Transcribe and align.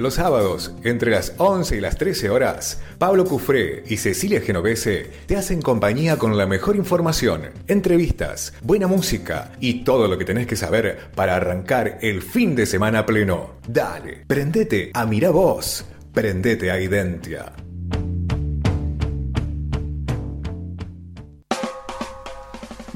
Los 0.00 0.14
sábados, 0.14 0.72
entre 0.82 1.10
las 1.10 1.34
11 1.36 1.76
y 1.76 1.80
las 1.80 1.98
13 1.98 2.30
horas, 2.30 2.80
Pablo 2.96 3.26
Cufré 3.26 3.84
y 3.86 3.98
Cecilia 3.98 4.40
Genovese 4.40 5.10
te 5.26 5.36
hacen 5.36 5.60
compañía 5.60 6.16
con 6.16 6.38
la 6.38 6.46
mejor 6.46 6.76
información, 6.76 7.50
entrevistas, 7.66 8.54
buena 8.62 8.86
música 8.86 9.52
y 9.60 9.84
todo 9.84 10.08
lo 10.08 10.16
que 10.16 10.24
tenés 10.24 10.46
que 10.46 10.56
saber 10.56 11.10
para 11.14 11.36
arrancar 11.36 11.98
el 12.00 12.22
fin 12.22 12.56
de 12.56 12.64
semana 12.64 13.04
pleno. 13.04 13.56
Dale, 13.68 14.24
prendete 14.26 14.90
a 14.94 15.04
Mira 15.04 15.28
Vos, 15.28 15.84
prendete 16.14 16.70
a 16.70 16.80
Identia. 16.80 17.52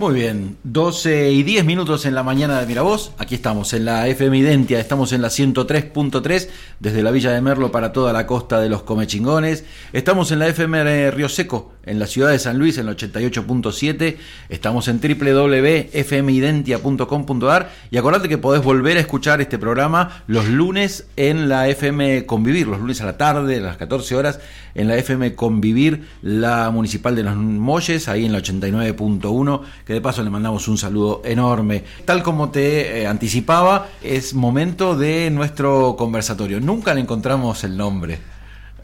Muy 0.04 0.16
bien, 0.16 0.58
12 0.64 1.30
y 1.30 1.42
10 1.44 1.64
minutos 1.64 2.04
en 2.04 2.14
la 2.14 2.22
mañana 2.22 2.60
de 2.60 2.66
Miravoz. 2.66 3.12
Aquí 3.16 3.36
estamos 3.36 3.72
en 3.72 3.86
la 3.86 4.06
FM 4.06 4.36
Identia, 4.36 4.78
estamos 4.78 5.14
en 5.14 5.22
la 5.22 5.28
103.3 5.28 6.48
desde 6.78 7.02
la 7.02 7.10
Villa 7.10 7.30
de 7.30 7.40
Merlo 7.40 7.72
para 7.72 7.94
toda 7.94 8.12
la 8.12 8.26
costa 8.26 8.60
de 8.60 8.68
los 8.68 8.82
Comechingones. 8.82 9.64
Estamos 9.94 10.30
en 10.30 10.40
la 10.40 10.48
FM 10.48 11.10
Río 11.10 11.30
Seco 11.30 11.72
en 11.86 11.98
la 11.98 12.06
ciudad 12.06 12.30
de 12.30 12.38
San 12.38 12.58
Luis 12.58 12.78
en 12.78 12.88
el 12.88 12.96
88.7. 12.96 14.16
Estamos 14.48 14.88
en 14.88 14.98
www.fmidentia.com.ar 15.00 17.70
y 17.90 17.96
acordate 17.96 18.28
que 18.28 18.38
podés 18.38 18.62
volver 18.62 18.96
a 18.96 19.00
escuchar 19.00 19.40
este 19.40 19.58
programa 19.58 20.22
los 20.26 20.48
lunes 20.48 21.06
en 21.16 21.48
la 21.48 21.68
FM 21.68 22.26
Convivir, 22.26 22.66
los 22.66 22.80
lunes 22.80 23.00
a 23.00 23.06
la 23.06 23.16
tarde, 23.16 23.58
a 23.58 23.60
las 23.60 23.76
14 23.76 24.16
horas, 24.16 24.40
en 24.74 24.88
la 24.88 24.96
FM 24.96 25.34
Convivir, 25.34 26.08
la 26.22 26.70
Municipal 26.70 27.14
de 27.16 27.22
los 27.22 27.36
Molles, 27.36 28.08
ahí 28.08 28.24
en 28.24 28.32
la 28.32 28.38
89.1, 28.40 29.60
que 29.86 29.93
de 29.94 30.00
paso 30.00 30.22
le 30.22 30.30
mandamos 30.30 30.68
un 30.68 30.78
saludo 30.78 31.22
enorme. 31.24 31.84
Tal 32.04 32.22
como 32.22 32.50
te 32.50 33.02
eh, 33.02 33.06
anticipaba, 33.06 33.88
es 34.02 34.34
momento 34.34 34.96
de 34.96 35.30
nuestro 35.30 35.96
conversatorio. 35.96 36.60
Nunca 36.60 36.94
le 36.94 37.00
encontramos 37.00 37.64
el 37.64 37.76
nombre. 37.76 38.18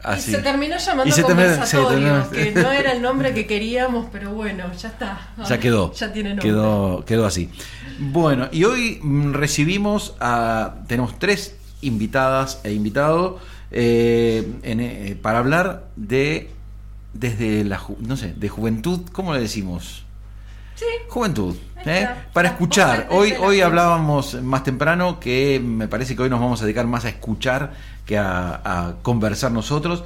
Así. 0.03 0.31
Y 0.31 0.35
se 0.35 0.41
terminó 0.41 0.77
llamando 0.77 1.15
conversatorio, 1.23 2.29
que 2.31 2.51
no 2.51 2.71
era 2.71 2.93
el 2.93 3.01
nombre 3.01 3.33
que 3.33 3.45
queríamos, 3.45 4.07
pero 4.11 4.33
bueno, 4.33 4.71
ya 4.73 4.89
está. 4.89 5.29
Ya 5.47 5.59
quedó. 5.59 5.93
Ya 5.93 6.11
tiene 6.11 6.29
nombre. 6.29 6.47
Quedó, 6.47 7.03
quedó 7.05 7.25
así. 7.25 7.49
Bueno, 7.99 8.47
y 8.51 8.63
hoy 8.63 8.99
mm, 9.01 9.33
recibimos 9.33 10.15
a. 10.19 10.75
Tenemos 10.87 11.19
tres 11.19 11.55
invitadas 11.81 12.61
e 12.63 12.73
invitados 12.73 13.41
eh, 13.71 14.51
eh, 14.63 15.17
para 15.21 15.39
hablar 15.39 15.85
de. 15.95 16.49
Desde 17.13 17.63
la. 17.63 17.79
No 17.99 18.17
sé, 18.17 18.33
de 18.33 18.49
juventud, 18.49 19.01
¿cómo 19.11 19.33
le 19.33 19.41
decimos? 19.41 20.05
Sí. 20.81 20.87
Juventud. 21.09 21.55
¿eh? 21.85 22.07
Para 22.33 22.47
escuchar. 22.47 23.07
Hoy, 23.11 23.35
hoy 23.39 23.61
hablábamos 23.61 24.41
más 24.41 24.63
temprano 24.63 25.19
que 25.19 25.61
me 25.63 25.87
parece 25.87 26.15
que 26.15 26.23
hoy 26.23 26.29
nos 26.31 26.39
vamos 26.39 26.59
a 26.59 26.65
dedicar 26.65 26.87
más 26.87 27.05
a 27.05 27.09
escuchar 27.09 27.73
que 28.03 28.17
a, 28.17 28.95
conversar 29.03 29.51
nosotros. 29.51 30.03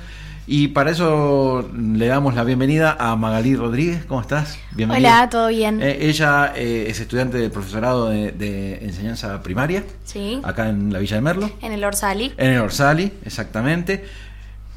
Y 0.47 0.67
para 0.67 0.91
eso 0.91 1.65
le 1.73 2.07
damos 2.07 2.35
la 2.35 2.43
bienvenida 2.43 2.97
a 2.99 3.15
Magalí 3.15 3.55
Rodríguez. 3.55 4.03
¿Cómo 4.03 4.19
estás? 4.19 4.59
Bienvenida. 4.73 5.19
Hola, 5.21 5.29
todo 5.29 5.47
bien. 5.47 5.81
Eh, 5.81 6.09
ella 6.09 6.51
eh, 6.57 6.87
es 6.89 6.99
estudiante 6.99 7.37
del 7.37 7.51
profesorado 7.51 8.09
de, 8.09 8.79
enseñanza 8.81 9.41
primaria. 9.41 9.85
Sí. 10.03 10.41
Acá 10.43 10.67
en 10.67 10.91
la 10.91 10.99
Villa 10.99 11.15
de 11.15 11.21
Merlo. 11.21 11.49
En 11.61 11.71
el 11.71 11.85
Orsali. 11.85 12.33
En 12.35 12.51
el 12.51 12.59
Orsali, 12.59 13.13
exactamente. 13.23 14.03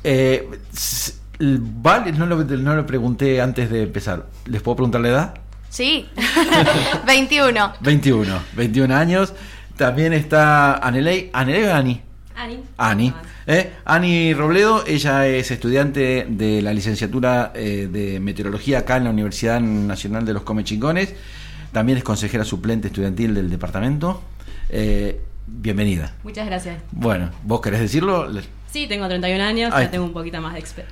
Eh, 0.04 0.48
vale, 1.40 2.12
no 2.12 2.24
lo, 2.24 2.44
no 2.44 2.76
lo 2.76 2.86
pregunté 2.86 3.40
antes 3.40 3.68
de 3.68 3.82
empezar. 3.82 4.26
¿Les 4.46 4.62
puedo 4.62 4.76
preguntar 4.76 5.00
la 5.00 5.08
edad? 5.08 5.47
Sí. 5.68 6.08
21. 7.06 7.74
21. 7.80 8.42
21 8.54 8.94
años. 8.96 9.34
También 9.76 10.12
está 10.12 10.74
Anelei. 10.74 11.30
¿Anelei 11.32 11.64
o 11.64 11.74
Ani? 11.74 12.00
Ani. 12.36 12.62
Ani. 12.76 13.14
¿eh? 13.46 13.72
Ani 13.84 14.34
Robledo, 14.34 14.84
ella 14.86 15.26
es 15.26 15.50
estudiante 15.50 16.26
de 16.28 16.62
la 16.62 16.72
licenciatura 16.72 17.52
eh, 17.54 17.88
de 17.90 18.20
meteorología 18.20 18.80
acá 18.80 18.96
en 18.96 19.04
la 19.04 19.10
Universidad 19.10 19.60
Nacional 19.60 20.24
de 20.24 20.34
los 20.34 20.42
Comechingones. 20.42 21.14
También 21.72 21.98
es 21.98 22.04
consejera 22.04 22.44
suplente 22.44 22.88
estudiantil 22.88 23.34
del 23.34 23.50
departamento. 23.50 24.22
Eh, 24.68 25.20
bienvenida. 25.46 26.14
Muchas 26.22 26.46
gracias. 26.46 26.78
Bueno, 26.92 27.30
¿vos 27.42 27.60
querés 27.60 27.80
decirlo? 27.80 28.28
Sí, 28.70 28.86
tengo 28.86 29.08
31 29.08 29.42
años, 29.42 29.72
ya 29.72 29.90
tengo 29.90 30.04
un 30.04 30.12
poquito 30.12 30.40
más 30.40 30.54
de, 30.54 30.84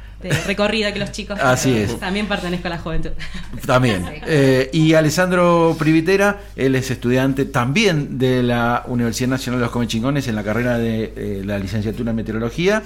recorrida 0.46 0.92
que 0.92 0.98
los 0.98 1.12
chicos. 1.12 1.38
Así 1.42 1.76
es. 1.76 1.98
También 1.98 2.26
pertenezco 2.26 2.66
a 2.68 2.70
la 2.70 2.78
juventud. 2.78 3.10
También. 3.66 4.04
Eh, 4.26 4.70
y 4.72 4.94
Alessandro 4.94 5.76
Privitera, 5.78 6.40
él 6.56 6.74
es 6.74 6.90
estudiante 6.90 7.44
también 7.44 8.18
de 8.18 8.42
la 8.42 8.84
Universidad 8.86 9.28
Nacional 9.28 9.60
de 9.60 9.66
los 9.66 9.72
Comechingones 9.72 10.28
en 10.28 10.36
la 10.36 10.44
carrera 10.44 10.78
de 10.78 11.12
eh, 11.16 11.42
la 11.44 11.58
licenciatura 11.58 12.10
en 12.10 12.16
meteorología. 12.16 12.82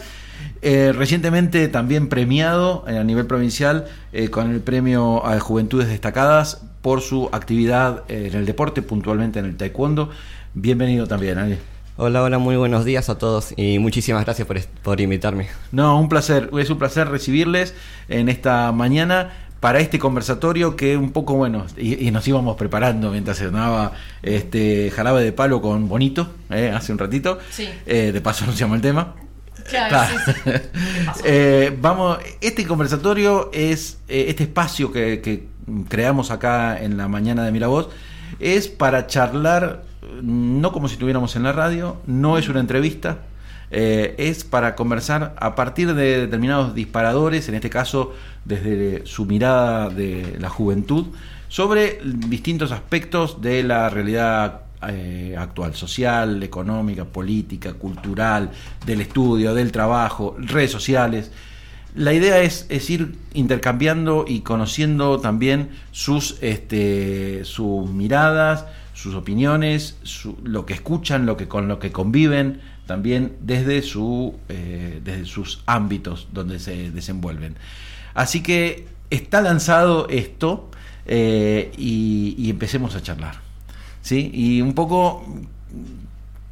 Eh, 0.63 0.93
recientemente 0.95 1.69
también 1.69 2.09
premiado 2.09 2.85
a 2.87 3.05
nivel 3.05 3.27
provincial 3.27 3.87
con 4.31 4.51
el 4.51 4.61
premio 4.61 5.25
a 5.27 5.39
Juventudes 5.39 5.89
Destacadas 5.89 6.63
por 6.81 7.03
su 7.03 7.29
actividad 7.33 8.05
en 8.09 8.35
el 8.35 8.47
deporte, 8.47 8.81
puntualmente 8.81 9.39
en 9.39 9.45
el 9.45 9.57
taekwondo. 9.57 10.11
Bienvenido 10.55 11.07
también, 11.07 11.39
Ale. 11.39 11.59
Hola, 11.97 12.23
hola, 12.23 12.39
muy 12.39 12.57
buenos 12.57 12.85
días 12.85 13.11
a 13.11 13.19
todos 13.19 13.53
y 13.57 13.79
muchísimas 13.79 14.25
gracias 14.25 14.49
por, 14.83 15.01
invitarme. 15.01 15.49
No, 15.73 16.01
un 16.01 16.09
placer, 16.09 16.49
es 16.59 16.71
un 16.71 16.79
placer 16.79 17.09
recibirles 17.09 17.75
en 18.09 18.29
esta 18.29 18.73
mañana 18.73 19.33
para 19.59 19.81
este 19.81 19.99
conversatorio 19.99 20.77
que 20.77 20.97
un 20.97 21.11
poco 21.11 21.35
bueno 21.35 21.67
y, 21.77 22.11
nos 22.11 22.27
íbamos 22.27 22.57
preparando 22.57 23.11
mientras 23.11 23.37
se 23.37 23.47
sonaba 23.47 23.93
este 24.23 24.91
jarabe 24.91 25.23
de 25.23 25.33
palo 25.33 25.61
con 25.61 25.89
bonito 25.89 26.33
eh, 26.49 26.73
hace 26.75 26.93
un 26.93 26.99
ratito 26.99 27.39
sí. 27.51 27.69
Eh, 27.85 28.11
de 28.13 28.21
paso 28.23 28.45
anunciamos 28.45 28.77
el 28.77 28.81
tema 28.81 29.17
claro, 29.69 30.17
eh, 31.25 31.77
vamos 31.79 32.19
este 32.41 32.67
conversatorio 32.67 33.51
es 33.53 33.99
este 34.09 34.45
espacio 34.45 34.91
que, 34.91 35.21
que, 35.21 35.47
creamos 35.91 36.31
acá 36.31 36.83
en 36.83 36.97
la 36.97 37.09
mañana 37.09 37.45
de 37.45 37.53
Miravoz 37.53 37.91
es 38.39 38.69
para 38.69 39.07
charlar 39.07 39.90
no 40.23 40.73
como 40.73 40.89
si 40.89 40.95
estuviéramos 40.95 41.37
en 41.37 41.43
la 41.43 41.53
radio, 41.53 41.97
no 42.07 42.39
es 42.39 42.49
una 42.49 42.61
entrevista, 42.61 43.19
eh, 43.71 44.17
es 44.19 44.43
para 44.43 44.75
conversar 44.75 45.35
a 45.39 45.55
partir 45.55 45.95
de 45.95 46.21
determinados 46.23 46.75
disparadores, 46.75 47.49
en 47.49 47.55
este 47.55 47.71
caso 47.71 48.13
desde 48.45 49.07
su 49.07 49.27
mirada 49.27 49.89
de 49.91 50.37
la 50.41 50.49
juventud, 50.49 51.07
sobre 51.49 52.01
distintos 52.03 52.73
aspectos 52.73 53.41
de 53.41 53.63
la 53.63 53.89
realidad 53.91 54.63
eh, 54.89 55.37
actual, 55.39 55.75
social, 55.75 56.43
económica, 56.43 57.05
política, 57.05 57.75
cultural, 57.75 58.51
del 58.87 59.03
estudio, 59.03 59.55
del 59.55 59.71
trabajo, 59.73 60.37
redes 60.39 60.71
sociales. 60.71 61.31
La 61.95 62.13
idea 62.13 62.41
es, 62.41 62.67
es 62.71 62.89
ir 62.89 63.15
intercambiando 63.35 64.25
y 64.27 64.41
conociendo 64.41 65.21
también 65.21 65.71
sus, 65.91 66.39
este, 66.41 67.45
sus 67.45 67.91
miradas, 67.91 68.65
sus 69.01 69.15
opiniones, 69.15 69.97
lo 70.45 70.67
que 70.67 70.75
escuchan, 70.75 71.25
lo 71.25 71.37
que 71.37 71.49
con 71.49 71.69
lo 71.69 71.79
que 71.79 71.91
conviven, 71.91 72.61
también 72.87 73.37
desde, 73.41 73.81
su, 73.81 74.35
eh, 74.49 75.01
desde 75.03 75.25
sus 75.25 75.63
ámbitos 75.65 76.29
donde 76.33 76.59
se 76.59 76.91
desenvuelven. 76.91 77.57
Así 78.13 78.43
que 78.43 78.87
está 79.09 79.41
lanzado 79.41 80.07
esto 80.11 80.71
eh, 81.07 81.73
y, 81.79 82.51
empecemos 82.51 82.95
a 82.95 83.03
charlar. 83.03 83.37
¿sí? 84.03 84.31
Y 84.35 84.61
un 84.61 84.75
poco 84.75 85.25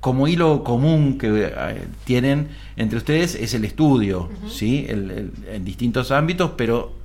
como 0.01 0.27
hilo 0.27 0.65
común 0.65 1.19
que 1.19 1.53
eh, 1.55 1.83
tienen 2.05 2.49
entre 2.77 2.97
ustedes 2.97 3.35
es 3.35 3.53
el 3.53 3.67
estudio, 3.67 4.31
¿sí? 4.49 4.87
en 4.89 5.65
distintos 5.65 6.13
ámbitos, 6.13 6.53
pero 6.57 6.98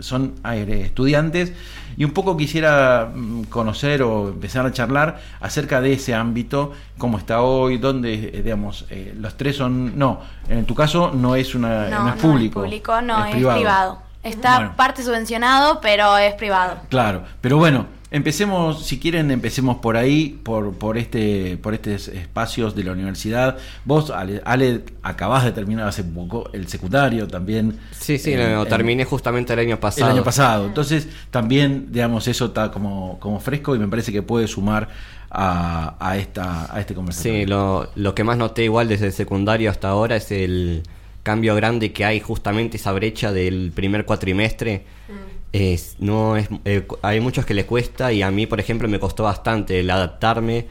son 0.00 0.34
estudiantes 0.44 1.52
y 1.96 2.04
un 2.04 2.12
poco 2.12 2.36
quisiera 2.36 3.10
mm, 3.12 3.44
conocer 3.44 4.02
o 4.02 4.28
empezar 4.28 4.66
a 4.66 4.72
charlar 4.72 5.20
acerca 5.40 5.80
de 5.80 5.94
ese 5.94 6.14
ámbito, 6.14 6.72
cómo 6.98 7.18
está 7.18 7.40
hoy, 7.42 7.78
dónde, 7.78 8.14
eh, 8.14 8.42
digamos, 8.42 8.86
eh, 8.90 9.14
los 9.18 9.36
tres 9.36 9.56
son, 9.56 9.98
no, 9.98 10.20
en 10.48 10.64
tu 10.66 10.74
caso 10.74 11.12
no 11.14 11.36
es 11.36 11.54
una, 11.54 11.88
no, 11.88 12.08
es 12.08 12.14
público. 12.16 12.60
No 12.60 12.66
es 12.66 12.70
público, 12.70 13.00
no, 13.02 13.24
es, 13.24 13.34
privado. 13.34 14.02
Está 14.22 14.74
parte 14.76 15.04
subvencionado, 15.04 15.80
pero 15.80 16.18
es 16.18 16.34
privado. 16.34 16.78
Claro, 16.88 17.22
pero 17.40 17.58
bueno, 17.58 17.86
Empecemos, 18.08 18.86
si 18.86 19.00
quieren, 19.00 19.32
empecemos 19.32 19.78
por 19.78 19.96
ahí, 19.96 20.38
por, 20.44 20.74
por 20.74 20.96
este, 20.96 21.56
por 21.56 21.74
estos 21.74 22.06
espacios 22.06 22.76
de 22.76 22.84
la 22.84 22.92
universidad. 22.92 23.58
Vos, 23.84 24.10
Ale, 24.10 24.40
Ale 24.44 24.82
acabás 25.02 25.44
de 25.44 25.50
terminar 25.50 25.88
hace 25.88 26.04
poco 26.04 26.48
el 26.52 26.68
secundario 26.68 27.26
también. 27.26 27.80
Sí, 27.90 28.16
sí, 28.18 28.36
terminé 28.68 29.04
justamente 29.04 29.54
el 29.54 29.58
año 29.58 29.80
pasado. 29.80 30.06
El 30.06 30.16
año 30.18 30.24
pasado. 30.24 30.66
Entonces, 30.66 31.08
también, 31.32 31.88
digamos, 31.90 32.28
eso 32.28 32.46
está 32.46 32.70
como, 32.70 33.18
como 33.18 33.40
fresco 33.40 33.74
y 33.74 33.80
me 33.80 33.88
parece 33.88 34.12
que 34.12 34.22
puede 34.22 34.46
sumar 34.46 34.88
a, 35.28 35.96
a 35.98 36.16
esta, 36.16 36.72
a 36.72 36.78
este 36.78 36.94
conversación. 36.94 37.34
Sí, 37.34 37.44
lo, 37.44 37.90
lo 37.96 38.14
que 38.14 38.22
más 38.22 38.38
noté 38.38 38.62
igual 38.62 38.86
desde 38.86 39.06
el 39.06 39.12
secundario 39.12 39.68
hasta 39.68 39.88
ahora 39.88 40.14
es 40.14 40.30
el 40.30 40.84
cambio 41.24 41.56
grande 41.56 41.92
que 41.92 42.04
hay 42.04 42.20
justamente 42.20 42.76
esa 42.76 42.92
brecha 42.92 43.32
del 43.32 43.72
primer 43.74 44.04
cuatrimestre. 44.04 44.84
Mm 45.08 45.35
es, 45.56 45.96
no 45.98 46.36
es, 46.36 46.48
eh, 46.66 46.86
hay 47.00 47.20
muchos 47.20 47.46
que 47.46 47.54
le 47.54 47.64
cuesta 47.64 48.12
y 48.12 48.22
a 48.22 48.30
mí, 48.30 48.46
por 48.46 48.60
ejemplo, 48.60 48.88
me 48.88 49.00
costó 49.00 49.22
bastante 49.22 49.80
el 49.80 49.90
adaptarme. 49.90 50.66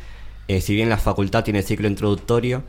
Eh, 0.48 0.62
si 0.62 0.76
bien 0.76 0.90
la 0.90 0.98
facultad 0.98 1.44
tiene 1.44 1.64
ciclo 1.64 1.88
introductorio, 1.88 2.64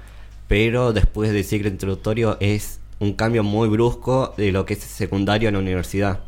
pero 0.48 0.94
después 0.94 1.30
del 1.30 1.44
ciclo 1.44 1.68
introductorio 1.68 2.38
es 2.40 2.80
un 3.00 3.12
cambio 3.12 3.42
muy 3.42 3.68
brusco 3.68 4.32
de 4.38 4.50
lo 4.50 4.64
que 4.64 4.74
es 4.74 4.80
secundario 4.80 5.48
en 5.48 5.54
la 5.56 5.60
universidad. 5.60 6.20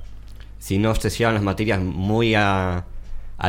Si 0.58 0.76
no 0.76 0.94
se 0.94 1.08
llevan 1.08 1.34
las 1.34 1.42
materias 1.42 1.80
muy 1.80 2.34
al 2.34 2.84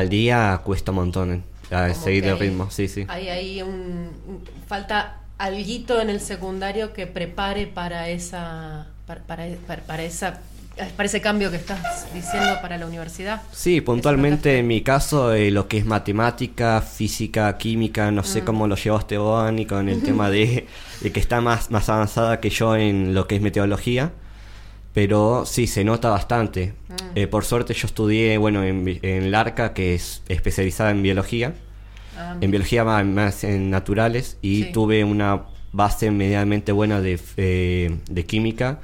día, 0.09 0.61
cuesta 0.63 0.91
un 0.91 0.95
montón 0.95 1.43
eh, 1.71 1.93
seguir 1.93 2.25
el 2.25 2.39
ritmo. 2.39 2.71
Sí, 2.71 2.87
sí. 2.87 3.05
Hay 3.09 3.27
ahí 3.27 3.61
un, 3.61 4.11
falta 4.65 5.23
alguito 5.37 5.99
en 5.99 6.09
el 6.09 6.21
secundario 6.21 6.93
que 6.93 7.05
prepare 7.05 7.67
para 7.67 8.07
esa 8.09 8.87
para, 9.05 9.23
para, 9.87 10.03
esa 10.03 10.39
para 10.95 11.07
ese 11.07 11.21
cambio 11.21 11.51
que 11.51 11.57
estás 11.57 12.11
diciendo 12.13 12.59
para 12.61 12.77
la 12.77 12.85
universidad. 12.85 13.41
Sí, 13.51 13.81
puntualmente 13.81 14.59
en 14.59 14.67
mi 14.67 14.81
caso, 14.81 15.33
eh, 15.33 15.51
lo 15.51 15.67
que 15.67 15.77
es 15.77 15.85
matemática, 15.85 16.81
física, 16.81 17.57
química, 17.57 18.11
no 18.11 18.23
sé 18.23 18.41
mm. 18.41 18.45
cómo 18.45 18.67
lo 18.67 18.75
llevaste 18.75 19.17
vos, 19.17 19.51
con 19.67 19.89
el 19.89 20.03
tema 20.03 20.29
de, 20.29 20.67
que 21.01 21.19
está 21.19 21.41
más, 21.41 21.71
más 21.71 21.89
avanzada 21.89 22.39
que 22.39 22.49
yo 22.49 22.75
en 22.75 23.13
lo 23.13 23.27
que 23.27 23.35
es 23.35 23.41
meteorología. 23.41 24.11
Pero 24.93 25.45
sí, 25.45 25.67
se 25.67 25.83
nota 25.83 26.09
bastante. 26.09 26.73
Mm. 26.87 26.93
Eh, 27.15 27.27
por 27.27 27.45
suerte 27.45 27.73
yo 27.73 27.85
estudié, 27.85 28.37
bueno, 28.37 28.63
en, 28.63 28.99
en 29.03 29.31
Larca, 29.31 29.73
que 29.73 29.93
es 29.95 30.23
especializada 30.27 30.91
en 30.91 31.03
biología. 31.03 31.53
Ah, 32.17 32.35
en 32.41 32.51
biología 32.51 32.83
más, 32.83 33.43
en 33.43 33.69
naturales. 33.69 34.37
Y 34.41 34.65
tuve 34.71 35.03
una 35.03 35.43
base 35.71 36.09
medianamente 36.09 36.71
buena 36.71 37.01
de, 37.01 37.19
eh, 37.37 37.99
de 38.09 38.25
química 38.25 38.79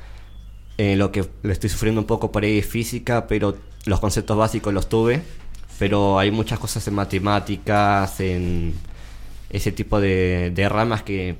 eh, 0.77 0.95
lo 0.95 1.12
que 1.12 1.25
le 1.44 1.54
estoy 1.54 1.69
sufriendo 1.69 2.01
un 2.01 2.07
poco 2.07 2.31
por 2.31 2.44
ahí 2.44 2.60
es 2.60 2.66
física, 2.66 3.27
pero 3.27 3.57
los 3.86 4.00
conceptos 4.00 4.38
básicos 4.38 4.74
los 4.74 4.89
tuve. 4.89 5.22
Pero 5.80 6.19
hay 6.19 6.31
muchas 6.31 6.60
cosas 6.60 6.88
en 6.88 6.95
matemáticas, 6.95 8.19
en 8.19 8.74
ese 9.50 9.72
tipo 9.72 10.00
de, 10.00 10.68
ramas 10.69 11.04
que, 11.04 11.38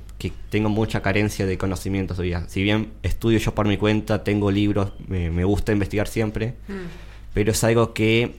tengo 0.50 0.70
mucha 0.70 1.02
carencia 1.02 1.46
de 1.46 1.58
conocimientos 1.58 2.18
todavía. 2.18 2.46
Si 2.48 2.64
bien 2.64 2.94
estudio 3.04 3.38
yo 3.38 3.54
por 3.54 3.68
mi 3.68 3.78
cuenta, 3.78 4.24
tengo 4.24 4.50
libros, 4.50 4.92
me, 5.08 5.44
gusta 5.44 5.72
investigar 5.72 6.08
siempre, 6.08 6.56
mm. 6.68 7.34
pero 7.34 7.52
es 7.52 7.64
algo 7.64 7.94
que 7.94 8.38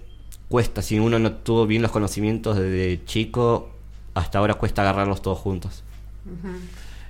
cuesta. 0.48 0.82
Si 0.82 0.98
uno 0.98 1.20
no 1.20 1.32
tuvo 1.32 1.66
bien 1.66 1.82
los 1.82 1.92
conocimientos 1.92 2.56
desde 2.56 3.04
chico, 3.04 3.70
hasta 4.14 4.38
ahora 4.38 4.54
cuesta 4.54 4.82
agarrarlos 4.82 5.22
todos 5.22 5.38
juntos. 5.38 5.84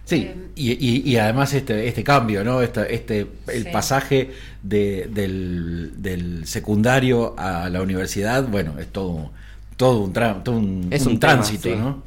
Sí, 0.07 0.19
eh, 0.19 0.49
y, 0.55 1.11
y, 1.11 1.17
además 1.17 1.53
este, 1.53 1.89
este 1.89 2.05
cambio, 2.05 2.45
¿no? 2.45 2.63
Este, 2.63 2.95
este, 2.95 3.27
el 3.49 3.71
pasaje 3.73 4.31
de, 4.63 5.09
del, 5.11 6.43
secundario 6.47 7.35
a 7.37 7.69
la 7.69 7.83
universidad, 7.83 8.47
bueno, 8.47 8.79
es 8.79 8.87
todo, 8.87 9.31
todo 9.77 10.05
un, 10.05 10.13
todo 10.13 10.57
un, 10.57 10.87
es 10.93 11.05
un, 11.07 11.19
tránsito, 11.19 11.75
¿no? 11.75 12.03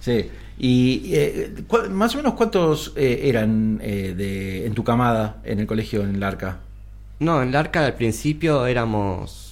Sí. 0.00 0.28
Y 0.58 1.14
eh, 1.14 1.52
más 1.90 2.14
o 2.14 2.16
menos 2.16 2.34
cuántos 2.34 2.92
eh, 2.96 3.20
eran 3.24 3.78
de, 3.78 4.66
en 4.66 4.74
tu 4.74 4.82
camada 4.82 5.36
en 5.44 5.60
el 5.60 5.68
colegio 5.68 6.02
en 6.02 6.18
Larca? 6.18 6.58
No, 7.20 7.42
en 7.42 7.52
Larca 7.52 7.86
al 7.86 7.94
principio 7.94 8.66
éramos 8.66 9.45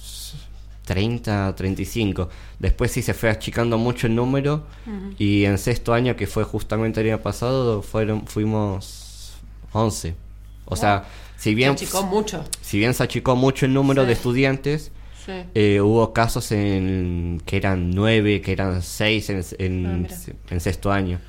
30, 0.85 1.55
35. 1.55 2.29
Después 2.59 2.91
sí 2.91 3.01
se 3.01 3.13
fue 3.13 3.29
achicando 3.29 3.77
mucho 3.77 4.07
el 4.07 4.15
número 4.15 4.63
y 5.17 5.45
en 5.45 5.57
sexto 5.57 5.93
año, 5.93 6.15
que 6.15 6.27
fue 6.27 6.43
justamente 6.43 7.01
el 7.01 7.07
año 7.07 7.21
pasado, 7.21 7.81
fueron, 7.81 8.27
fuimos 8.27 9.35
11. 9.73 10.15
O 10.65 10.75
sea, 10.75 11.05
si 11.37 11.53
bien... 11.53 11.77
Se 11.77 11.85
achicó 11.85 12.03
mucho. 12.03 12.43
Si 12.61 12.77
bien 12.77 12.93
se 12.93 13.03
achicó 13.03 13.35
mucho 13.35 13.65
el 13.65 13.73
número 13.73 14.05
de 14.05 14.13
estudiantes, 14.13 14.91
eh, 15.53 15.81
hubo 15.81 16.13
casos 16.13 16.51
en 16.51 17.41
que 17.45 17.57
eran 17.57 17.91
9, 17.91 18.41
que 18.41 18.51
eran 18.51 18.81
6 18.81 19.29
en, 19.29 19.43
en, 19.57 20.07
ah, 20.09 20.31
en 20.49 20.59
sexto 20.59 20.91
año. 20.91 21.19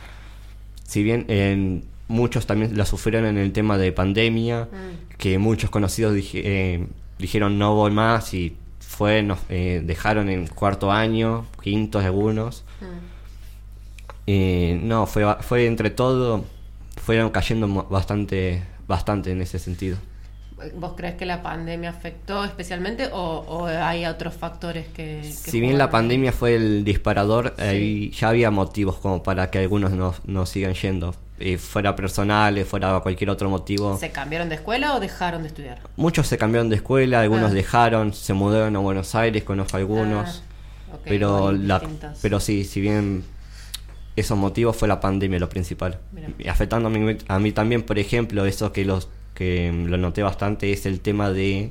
Si 0.84 1.02
bien 1.02 1.24
en 1.28 1.84
muchos 2.08 2.46
también 2.46 2.76
la 2.76 2.86
sufrieron 2.86 3.26
en 3.26 3.38
el 3.38 3.52
tema 3.52 3.78
de 3.78 3.92
pandemia, 3.92 4.64
mm. 4.64 5.16
que 5.16 5.38
muchos 5.38 5.70
conocidos 5.70 6.14
eh, 6.34 6.86
dijeron 7.18 7.58
no 7.58 7.74
voy 7.74 7.90
más 7.90 8.34
y 8.34 8.56
fue, 8.96 9.22
nos 9.22 9.38
eh, 9.48 9.82
dejaron 9.84 10.30
en 10.30 10.46
cuarto 10.46 10.90
año, 10.90 11.46
quintos 11.62 12.04
algunos. 12.04 12.64
Mm. 14.26 14.88
no, 14.88 15.06
fue, 15.06 15.24
fue 15.40 15.66
entre 15.66 15.90
todo, 15.90 16.44
fueron 16.96 17.30
cayendo 17.30 17.68
bastante, 17.90 18.62
bastante 18.88 19.32
en 19.32 19.42
ese 19.42 19.58
sentido. 19.58 19.98
¿Vos 20.76 20.94
crees 20.96 21.16
que 21.16 21.26
la 21.26 21.42
pandemia 21.42 21.90
afectó 21.90 22.42
especialmente 22.44 23.10
o, 23.12 23.66
hay 23.66 24.06
otros 24.06 24.32
factores 24.32 24.86
que... 24.88 25.22
si 25.22 25.60
bien 25.60 25.76
la 25.76 25.90
pandemia 25.90 26.32
fue 26.32 26.54
el 26.54 26.82
disparador, 26.82 27.54
ya 27.56 28.28
había 28.28 28.50
motivos 28.50 28.96
como 28.96 29.22
para 29.22 29.50
que 29.50 29.58
algunos 29.58 29.92
no, 29.92 30.14
no 30.24 30.46
sigan 30.46 30.72
yendo 30.72 31.14
fuera 31.58 31.94
personal, 31.94 32.64
fuera 32.64 33.00
cualquier 33.00 33.30
otro 33.30 33.50
motivo. 33.50 33.96
¿Se 33.98 34.10
cambiaron 34.10 34.48
de 34.48 34.56
escuela 34.56 34.94
o 34.94 35.00
dejaron 35.00 35.42
de 35.42 35.48
estudiar? 35.48 35.80
Muchos 35.96 36.26
se 36.26 36.38
cambiaron 36.38 36.68
de 36.70 36.76
escuela, 36.76 37.20
algunos 37.20 37.50
ah. 37.50 37.54
dejaron, 37.54 38.12
se 38.14 38.32
mudaron 38.32 38.74
a 38.76 38.78
Buenos 38.78 39.14
Aires, 39.14 39.44
conozco 39.44 39.76
algunos. 39.76 40.42
Ah, 40.92 40.96
pero, 41.04 41.52
la, 41.52 41.82
pero 42.22 42.40
sí, 42.40 42.64
si 42.64 42.80
bien 42.80 43.24
esos 44.16 44.38
motivos 44.38 44.76
fue 44.76 44.88
la 44.88 45.00
pandemia 45.00 45.38
lo 45.38 45.48
principal. 45.48 45.98
Afectando 46.48 46.88
a 47.28 47.38
mí, 47.38 47.52
también, 47.52 47.82
por 47.82 47.98
ejemplo, 47.98 48.46
eso 48.46 48.72
que 48.72 48.84
los 48.84 49.08
que 49.34 49.70
lo 49.70 49.98
noté 49.98 50.22
bastante 50.22 50.72
es 50.72 50.86
el 50.86 51.00
tema 51.00 51.30
de 51.30 51.70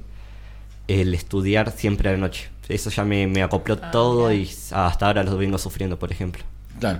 el 0.87 1.15
estudiar 1.15 1.71
siempre 1.71 2.09
a 2.09 2.11
la 2.11 2.19
noche. 2.19 2.49
Eso 2.69 2.91
ya 2.91 3.03
me, 3.03 3.25
me 3.25 3.41
acopló 3.41 3.79
ah, 3.81 3.89
todo 3.89 4.31
y 4.31 4.47
hasta 4.71 5.07
ahora 5.07 5.23
lo 5.23 5.35
vengo 5.35 5.57
sufriendo, 5.57 5.97
por 5.97 6.11
ejemplo. 6.11 6.43
Claro. 6.79 6.99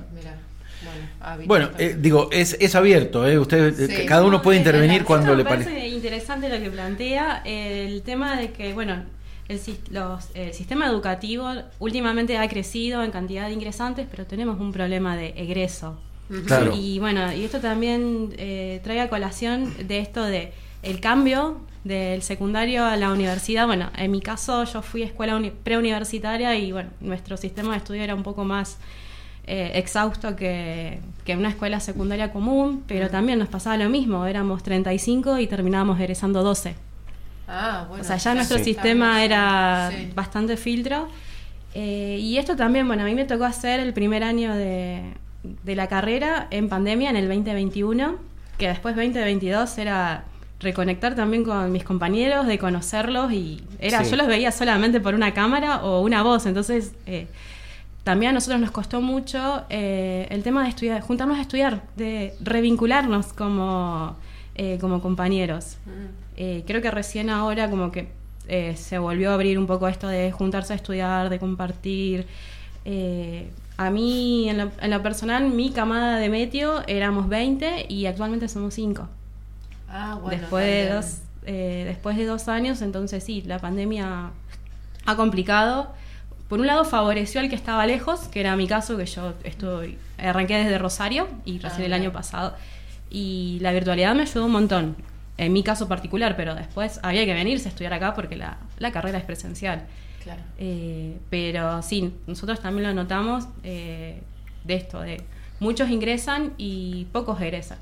Bueno, 1.46 1.70
eh, 1.78 1.98
digo, 2.00 2.30
es, 2.32 2.56
es 2.60 2.76
abierto, 2.76 3.28
¿eh? 3.28 3.40
Usted, 3.40 3.80
eh, 3.80 4.06
cada 4.06 4.24
uno 4.24 4.42
puede 4.42 4.60
intervenir 4.60 5.04
cuando 5.04 5.36
le 5.36 5.44
parece. 5.44 5.70
Me 5.70 5.76
parece 5.78 5.96
interesante 5.96 6.50
lo 6.50 6.64
que 6.64 6.70
plantea, 6.70 7.42
el 7.46 8.02
tema 8.04 8.38
de 8.38 8.52
que, 8.52 8.74
bueno, 8.74 9.04
el, 9.48 9.60
los, 9.92 10.30
el 10.34 10.54
sistema 10.54 10.88
educativo 10.88 11.50
últimamente 11.80 12.38
ha 12.38 12.48
crecido 12.48 13.04
en 13.04 13.12
cantidad 13.12 13.48
de 13.48 13.54
ingresantes, 13.54 14.08
pero 14.10 14.26
tenemos 14.26 14.60
un 14.60 14.72
problema 14.72 15.16
de 15.16 15.34
egreso. 15.38 16.00
Y 16.74 16.98
bueno, 17.00 17.32
y 17.32 17.44
esto 17.44 17.60
también 17.60 18.34
eh, 18.38 18.82
trae 18.84 19.00
a 19.00 19.10
colación 19.10 19.72
de 19.88 20.00
esto 20.00 20.24
de 20.24 20.54
el 20.82 21.00
cambio 21.00 21.62
del 21.84 22.24
secundario 22.24 22.84
a 22.84 22.96
la 22.98 23.12
universidad. 23.12 23.68
Bueno, 23.68 23.92
en 23.96 24.10
mi 24.10 24.22
caso 24.22 24.64
yo 24.64 24.82
fui 24.82 25.04
a 25.04 25.06
escuela 25.06 25.40
preuniversitaria 25.64 26.56
y 26.56 26.72
bueno, 26.72 26.90
nuestro 27.00 27.38
sistema 27.38 27.74
de 27.74 27.78
estudio 27.78 28.02
era 28.02 28.16
un 28.16 28.24
poco 28.24 28.44
más 28.44 28.78
eh, 29.48 29.72
exhausto 29.76 30.36
que, 30.36 31.00
que, 31.24 31.36
una 31.36 31.50
escuela 31.50 31.80
secundaria 31.80 32.32
común, 32.32 32.84
pero 32.88 33.10
también 33.10 33.40
nos 33.40 33.48
pasaba 33.48 33.78
lo 33.78 33.90
mismo, 33.90 34.26
éramos 34.26 34.64
35 34.64 35.40
y 35.40 35.48
terminábamos 35.48 36.00
egresando 36.00 36.44
12. 36.44 36.76
Ah, 37.48 37.86
bueno, 37.88 38.04
o 38.04 38.06
sea, 38.06 38.18
ya 38.18 38.34
nuestro 38.34 38.58
sistema 38.58 39.24
era 39.24 39.92
bastante 40.16 40.58
filtro. 40.58 41.08
Eh, 41.74 42.18
y 42.20 42.38
esto 42.38 42.56
también, 42.56 42.88
bueno, 42.88 43.04
a 43.04 43.06
mí 43.06 43.14
me 43.14 43.26
tocó 43.26 43.44
hacer 43.44 43.80
el 43.80 43.94
primer 43.94 44.24
año 44.24 44.56
de, 44.56 45.14
de 45.44 45.76
la 45.76 45.88
carrera 45.88 46.48
en 46.50 46.70
pandemia, 46.70 47.10
en 47.10 47.18
el 47.18 47.28
2021, 47.28 48.16
que 48.58 48.70
después 48.70 48.96
2022 48.96 49.78
era 49.78 50.24
reconectar 50.60 51.16
también 51.16 51.44
con 51.44 51.72
mis 51.72 51.84
compañeros, 51.84 52.48
de 52.48 52.58
conocerlos 52.58 53.32
y 53.32 53.62
era 53.80 54.04
yo 54.04 54.16
los 54.16 54.28
veía 54.28 54.52
solamente 54.52 55.00
por 55.02 55.14
una 55.14 55.34
cámara 55.34 55.84
o 55.84 56.02
una 56.02 56.24
voz, 56.24 56.46
entonces 56.46 56.94
eh, 57.06 57.28
también 58.06 58.30
a 58.30 58.34
nosotros 58.34 58.62
nos 58.62 58.70
costó 58.70 59.02
mucho 59.02 59.64
eh, 59.68 60.28
el 60.30 60.44
tema 60.44 60.62
de 60.62 60.70
estudiar, 60.70 61.02
juntarnos 61.02 61.40
a 61.40 61.42
estudiar, 61.42 61.82
de 61.96 62.36
revincularnos 62.40 63.34
como, 63.34 64.16
eh, 64.54 64.78
como 64.80 65.02
compañeros. 65.02 65.78
Mm. 65.88 66.38
Eh, 66.38 66.64
creo 66.68 66.84
que 66.84 66.92
recién 66.92 67.32
ahora 67.32 67.68
como 67.68 67.92
que 67.92 68.10
se 68.76 69.00
volvió 69.00 69.32
a 69.32 69.34
abrir 69.34 69.58
un 69.58 69.66
poco 69.66 69.88
esto 69.88 70.08
de 70.08 70.32
juntarse 70.32 70.74
a 70.74 70.76
estudiar, 70.76 71.32
de 71.32 71.40
compartir. 71.40 72.28
a 73.78 73.90
mí, 73.90 74.50
en 74.50 74.92
lo, 74.92 75.02
personal, 75.02 75.50
mi 75.50 75.72
camada 75.72 76.18
de 76.18 76.30
meteo 76.30 76.84
éramos 76.86 77.28
20 77.28 77.88
y 77.90 78.06
actualmente 78.06 78.48
somos 78.50 78.76
5. 78.76 79.08
Ah, 79.90 80.20
bueno. 80.22 80.42
Después 80.42 80.64
de, 80.64 80.90
dos, 80.94 81.22
después 81.44 82.18
de 82.18 82.26
dos 82.26 82.48
años, 82.50 82.84
entonces 82.84 83.24
sí, 83.24 83.42
la 83.48 83.58
pandemia 83.58 84.30
ha 85.08 85.16
complicado 85.16 85.92
por 86.48 86.60
un 86.60 86.68
lado 86.68 86.86
favoreció 86.86 87.42
al 87.42 87.50
que 87.50 87.56
estaba 87.56 87.86
lejos, 87.88 88.28
que 88.28 88.40
era 88.40 88.56
mi 88.56 88.68
caso, 88.68 88.98
que 88.98 89.06
yo 89.06 89.34
estoy, 89.44 89.98
arranqué 90.18 90.58
desde 90.58 90.78
Rosario 90.78 91.28
y 91.44 91.60
recién 91.60 91.86
el 91.86 91.94
ah, 91.94 91.96
año 91.96 92.12
pasado. 92.12 92.56
Y 93.10 93.58
la 93.62 93.72
virtualidad 93.72 94.14
me 94.14 94.24
ayudó 94.24 94.46
un 94.46 94.52
montón, 94.52 94.96
en 95.38 95.54
mi 95.54 95.64
caso 95.64 95.88
particular, 95.88 96.36
pero 96.36 96.54
después 96.54 97.00
había 97.02 97.26
que 97.26 97.34
venirse 97.34 97.68
a 97.68 97.70
estudiar 97.70 97.94
acá 97.94 98.14
porque 98.14 98.36
la, 98.36 98.58
carrera 98.92 99.18
es 99.18 99.24
presencial. 99.24 99.86
Claro. 100.24 100.42
Eh, 100.58 101.18
pero 101.30 101.82
sí, 101.82 102.14
nosotros 102.28 102.60
también 102.60 102.88
lo 102.88 102.94
notamos 102.94 103.48
eh, 103.64 104.22
de 104.64 104.74
esto, 104.76 105.02
de 105.02 105.24
muchos 105.60 105.90
ingresan 105.90 106.54
y 106.58 107.08
pocos 107.12 107.42
egresan. 107.42 107.80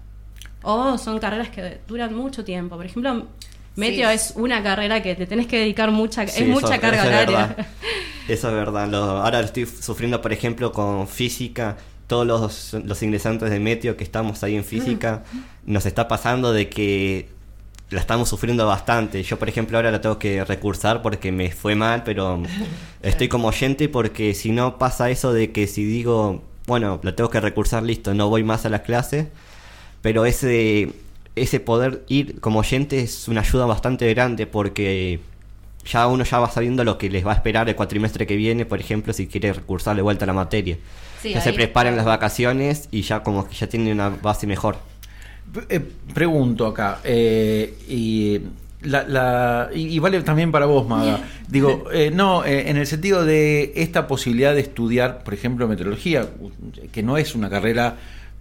O 0.62 0.98
son 0.98 1.20
carreras 1.20 1.50
que 1.50 1.80
duran 1.88 2.16
mucho 2.16 2.46
tiempo. 2.46 2.78
Por 2.78 2.86
ejemplo, 2.86 3.28
Meteo 3.76 4.10
es 4.10 4.34
una 4.38 4.64
carrera 4.64 5.02
que 5.02 5.16
te 5.16 5.26
tenés 5.26 5.48
que 5.48 5.60
dedicar 5.60 5.92
mucha, 5.92 6.24
es 6.24 6.48
mucha 6.48 6.80
carga 6.80 7.06
horaria. 7.06 7.56
Eso 8.28 8.48
es 8.48 8.54
verdad. 8.54 8.94
ahora 8.96 9.40
estoy 9.42 9.66
sufriendo, 9.66 10.22
por 10.22 10.32
ejemplo, 10.34 10.72
con 10.72 11.08
física, 11.08 11.78
todos 12.08 12.26
los, 12.26 12.74
los 12.86 13.04
ingresantes 13.04 13.50
de 13.50 13.60
Meteo 13.60 13.98
que 13.98 14.04
estamos 14.04 14.44
ahí 14.44 14.56
en 14.56 14.64
física, 14.64 15.24
nos 15.66 15.86
está 15.86 16.08
pasando 16.08 16.54
de 16.54 16.70
que 16.70 17.30
la 17.90 18.02
estamos 18.02 18.30
sufriendo 18.30 18.66
bastante. 18.66 19.24
Yo, 19.24 19.38
por 19.38 19.50
ejemplo, 19.50 19.78
ahora 19.78 19.92
la 19.92 20.02
tengo 20.02 20.20
que 20.20 20.44
recursar 20.44 21.02
porque 21.02 21.32
me 21.32 21.52
fue 21.52 21.76
mal, 21.76 22.04
pero 22.04 22.42
estoy 23.02 23.28
como 23.28 23.50
oyente 23.50 23.90
porque 23.90 24.34
si 24.34 24.52
no 24.52 24.78
pasa 24.78 25.10
eso 25.10 25.34
de 25.34 25.52
que 25.52 25.68
si 25.68 25.84
digo, 25.86 26.44
bueno, 26.66 27.00
la 27.04 27.16
tengo 27.16 27.30
que 27.30 27.40
recursar, 27.40 27.84
listo, 27.84 28.14
no 28.14 28.30
voy 28.30 28.44
más 28.44 28.66
a 28.66 28.70
las 28.70 28.82
clases, 28.82 29.28
pero 30.02 30.26
ese, 30.26 30.92
ese 31.36 31.60
poder 31.60 32.04
ir 32.08 32.40
como 32.40 32.60
oyente 32.60 33.00
es 33.00 33.28
una 33.28 33.42
ayuda 33.42 33.66
bastante 33.66 34.12
grande 34.14 34.48
porque 34.48 35.20
ya 35.86 36.08
uno 36.08 36.24
ya 36.24 36.40
va 36.40 36.50
sabiendo 36.50 36.84
lo 36.84 36.98
que 36.98 37.10
les 37.10 37.26
va 37.26 37.32
a 37.32 37.36
esperar 37.36 37.68
el 37.70 37.76
cuatrimestre 37.76 38.26
que 38.26 38.36
viene, 38.36 38.66
por 38.66 38.80
ejemplo, 38.80 39.14
si 39.14 39.28
quiere 39.28 39.54
recursar 39.54 39.96
de 39.96 40.02
vuelta 40.02 40.26
a 40.26 40.28
la 40.28 40.34
materia. 40.34 40.78
ya 41.24 41.42
se 41.42 41.54
preparan 41.54 41.96
las 41.96 42.06
vacaciones 42.06 42.88
y 42.92 43.02
ya 43.02 43.24
como 43.24 43.48
que 43.48 43.56
ya 43.56 43.68
tienen 43.68 43.94
una 43.94 44.10
base 44.10 44.48
mejor. 44.48 44.78
Eh, 45.70 45.80
pregunto 46.14 46.66
acá, 46.66 47.00
eh, 47.04 47.78
y, 47.88 48.40
la, 48.82 49.70
y, 49.74 50.00
vale 50.00 50.22
también 50.22 50.52
para 50.52 50.66
vos, 50.66 50.88
Maga. 50.88 51.20
Digo, 51.48 51.86
eh, 51.94 52.12
no, 52.14 52.44
en 52.46 52.76
el 52.76 52.88
sentido 52.88 53.24
de 53.24 53.72
esta 53.76 54.08
posibilidad 54.08 54.56
de 54.56 54.62
estudiar, 54.62 55.24
por 55.24 55.34
ejemplo, 55.34 55.68
meteorología, 55.68 56.28
que 56.92 57.04
no 57.04 57.18
es 57.18 57.36
una 57.36 57.50
carrera 57.50 57.98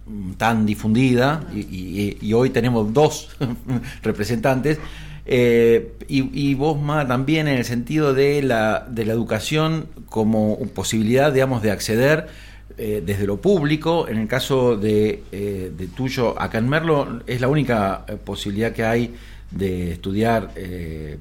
mm, 0.07 0.31
tan 0.33 0.65
difundida, 0.65 1.43
y, 1.53 2.33
hoy 2.33 2.49
tenemos 2.49 2.91
dos 2.93 3.29
representantes. 4.01 4.79
Y, 5.25 6.53
vos, 6.55 6.81
Maga, 6.81 7.07
también 7.07 7.47
en 7.47 7.57
el 7.57 7.65
sentido 7.65 8.13
de 8.13 8.41
la, 8.41 8.85
de 8.89 9.05
la 9.05 9.13
educación 9.13 9.87
como 10.09 10.57
posibilidad, 10.75 11.31
digamos, 11.31 11.61
de 11.61 11.71
acceder 11.71 12.27
eh, 12.75 13.03
desde 13.05 13.27
lo 13.27 13.37
público. 13.37 14.07
En 14.07 14.17
el 14.17 14.27
caso 14.27 14.75
de, 14.75 15.23
eh, 15.31 15.71
de, 15.77 15.87
tuyo, 15.87 16.39
acá 16.41 16.57
en 16.57 16.67
Merlo, 16.67 17.21
es 17.27 17.39
la 17.39 17.47
única 17.47 18.03
eh, 18.07 18.15
posibilidad 18.15 18.71
que 18.71 18.83
hay 18.83 19.13
de 19.51 19.91
estudiar 19.91 20.49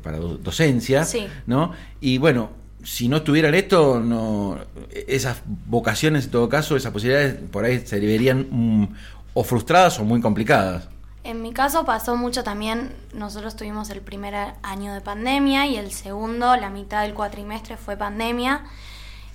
para 0.02 0.16
docencia, 0.16 1.06
¿no? 1.47 1.73
Y 2.00 2.16
bueno, 2.16 2.49
si 2.82 3.06
no 3.06 3.18
estuvieran 3.18 3.54
esto, 3.54 4.00
no, 4.00 4.59
esas 5.06 5.42
vocaciones 5.47 6.25
en 6.25 6.30
todo 6.30 6.49
caso, 6.49 6.75
esas 6.75 6.92
posibilidades 6.92 7.35
por 7.50 7.66
ahí 7.66 7.82
se 7.85 8.00
verían 8.00 8.47
mm, 8.50 8.88
o 9.35 9.44
frustradas 9.44 10.00
o 10.00 10.04
muy 10.04 10.23
complicadas. 10.23 10.88
En 11.25 11.41
mi 11.41 11.52
caso 11.52 11.85
pasó 11.85 12.17
mucho 12.17 12.43
también, 12.43 12.97
nosotros 13.12 13.55
tuvimos 13.55 13.91
el 13.91 14.00
primer 14.00 14.55
año 14.62 14.93
de 14.93 15.00
pandemia 15.00 15.67
y 15.67 15.76
el 15.76 15.93
segundo, 15.93 16.57
la 16.57 16.69
mitad 16.69 17.02
del 17.02 17.14
cuatrimestre 17.14 17.76
fue 17.76 17.97
pandemia 17.97 18.64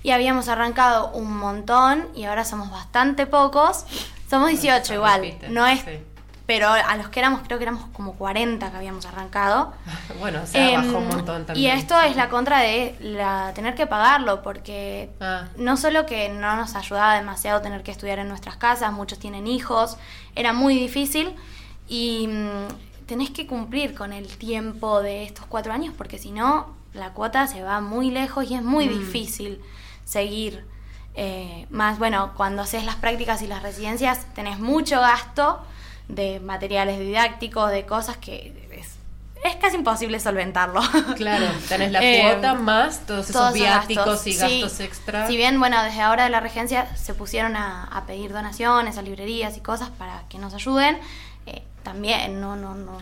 y 0.02 0.10
habíamos 0.10 0.48
arrancado 0.48 1.10
un 1.12 1.34
montón 1.36 2.08
y 2.14 2.24
ahora 2.24 2.44
somos 2.44 2.70
bastante 2.70 3.26
pocos. 3.26 3.86
Somos 4.28 4.50
18 4.50 4.94
igual, 4.94 5.38
no 5.48 5.66
es... 5.66 5.82
Pero 6.44 6.70
a 6.70 6.96
los 6.96 7.10
que 7.10 7.20
éramos, 7.20 7.42
creo 7.44 7.58
que 7.58 7.64
éramos 7.64 7.90
como 7.92 8.14
40 8.14 8.70
que 8.70 8.76
habíamos 8.78 9.04
arrancado. 9.04 9.74
bueno, 10.18 10.46
se 10.46 10.76
bajó 10.76 10.96
un 10.96 11.04
em, 11.04 11.08
montón 11.08 11.44
también. 11.44 11.56
Y 11.58 11.78
esto 11.78 12.00
es 12.00 12.16
la 12.16 12.30
contra 12.30 12.60
de 12.60 12.96
la, 13.00 13.52
tener 13.54 13.74
que 13.74 13.86
pagarlo, 13.86 14.42
porque 14.42 15.10
ah. 15.20 15.44
no 15.58 15.76
solo 15.76 16.06
que 16.06 16.30
no 16.30 16.56
nos 16.56 16.74
ayudaba 16.74 17.16
demasiado 17.16 17.60
tener 17.60 17.82
que 17.82 17.90
estudiar 17.90 18.18
en 18.18 18.28
nuestras 18.28 18.56
casas, 18.56 18.94
muchos 18.94 19.18
tienen 19.18 19.46
hijos, 19.46 19.98
era 20.34 20.54
muy 20.54 20.74
difícil 20.74 21.36
y 21.88 22.28
mm, 22.28 23.06
tenés 23.06 23.30
que 23.30 23.46
cumplir 23.46 23.94
con 23.94 24.12
el 24.12 24.28
tiempo 24.28 25.00
de 25.00 25.24
estos 25.24 25.46
cuatro 25.46 25.72
años, 25.72 25.94
porque 25.96 26.18
si 26.18 26.30
no, 26.30 26.74
la 26.92 27.12
cuota 27.12 27.46
se 27.46 27.62
va 27.62 27.80
muy 27.80 28.10
lejos 28.10 28.50
y 28.50 28.54
es 28.54 28.62
muy 28.62 28.88
mm. 28.88 28.98
difícil 28.98 29.60
seguir. 30.04 30.64
Eh, 31.14 31.66
más, 31.70 31.98
bueno, 31.98 32.32
cuando 32.36 32.62
haces 32.62 32.84
las 32.84 32.96
prácticas 32.96 33.42
y 33.42 33.46
las 33.46 33.62
residencias 33.62 34.26
tenés 34.34 34.60
mucho 34.60 35.00
gasto 35.00 35.60
de 36.08 36.40
materiales 36.40 37.00
didácticos, 37.00 37.70
de 37.70 37.84
cosas 37.86 38.16
que 38.18 38.68
es, 39.42 39.56
casi 39.56 39.76
imposible 39.76 40.20
solventarlo. 40.20 40.80
Claro, 41.16 41.46
tenés 41.68 41.92
la 41.92 42.02
eh, 42.02 42.22
cuota 42.22 42.54
más 42.54 43.06
todos 43.06 43.30
esos 43.30 43.52
viáticos 43.52 44.26
y 44.26 44.34
gastos 44.34 44.80
extra. 44.80 45.26
Si 45.26 45.36
bien, 45.36 45.58
bueno, 45.58 45.82
desde 45.82 46.00
ahora 46.00 46.24
de 46.24 46.30
la 46.30 46.40
regencia 46.40 46.94
se 46.96 47.14
pusieron 47.14 47.56
a, 47.56 48.04
pedir 48.06 48.32
donaciones 48.32 48.98
a 48.98 49.02
librerías 49.02 49.56
y 49.56 49.60
cosas 49.60 49.90
para 49.90 50.22
que 50.28 50.38
nos 50.38 50.54
ayuden, 50.54 50.98
también 51.88 52.38
no, 52.38 52.54
no, 52.54 52.74
no, 52.74 52.98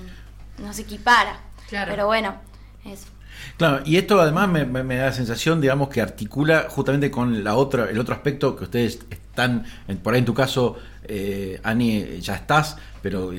no 0.58 0.72
se 0.72 0.82
equipara. 0.82 1.40
Claro. 1.68 1.90
Pero 1.90 2.06
bueno, 2.06 2.36
es 2.84 3.08
Claro, 3.56 3.82
y 3.84 3.96
esto 3.96 4.20
además 4.20 4.48
me, 4.48 4.96
da 4.96 5.06
la 5.06 5.12
sensación, 5.12 5.60
digamos, 5.60 5.88
que 5.88 6.00
articula 6.00 6.66
justamente 6.68 7.10
con 7.10 7.42
la 7.42 7.56
otra, 7.56 7.90
el 7.90 7.98
otro 7.98 8.14
aspecto 8.14 8.54
que 8.54 8.64
ustedes 8.64 9.00
están, 9.10 9.64
por 10.02 10.14
ahí 10.14 10.20
en 10.20 10.24
tu 10.24 10.34
caso, 10.34 10.76
eh, 11.04 11.60
Ani, 11.64 12.20
ya 12.20 12.36
estás, 12.36 12.76
pero 13.02 13.32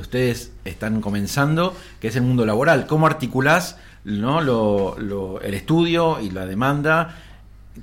ustedes 0.00 0.52
están 0.64 1.00
comenzando, 1.00 1.76
que 2.00 2.08
es 2.08 2.16
el 2.16 2.22
mundo 2.22 2.46
laboral. 2.46 2.86
¿Cómo 2.86 3.06
articulás 3.06 3.76
¿no? 4.04 4.40
Lo, 4.40 5.40
el 5.40 5.54
estudio 5.54 6.18
y 6.20 6.30
la 6.30 6.46
demanda 6.46 7.16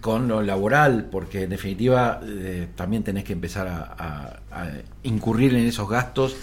con 0.01 0.27
lo 0.27 0.41
laboral? 0.41 1.07
Porque 1.11 1.43
en 1.43 1.51
definitiva 1.51 2.19
eh, 2.23 2.67
también 2.75 3.03
tenés 3.03 3.23
que 3.25 3.33
empezar 3.33 3.67
a 3.67 4.71
incurrir 5.03 5.53
en 5.55 5.67
esos 5.67 5.87
gastos 5.87 6.35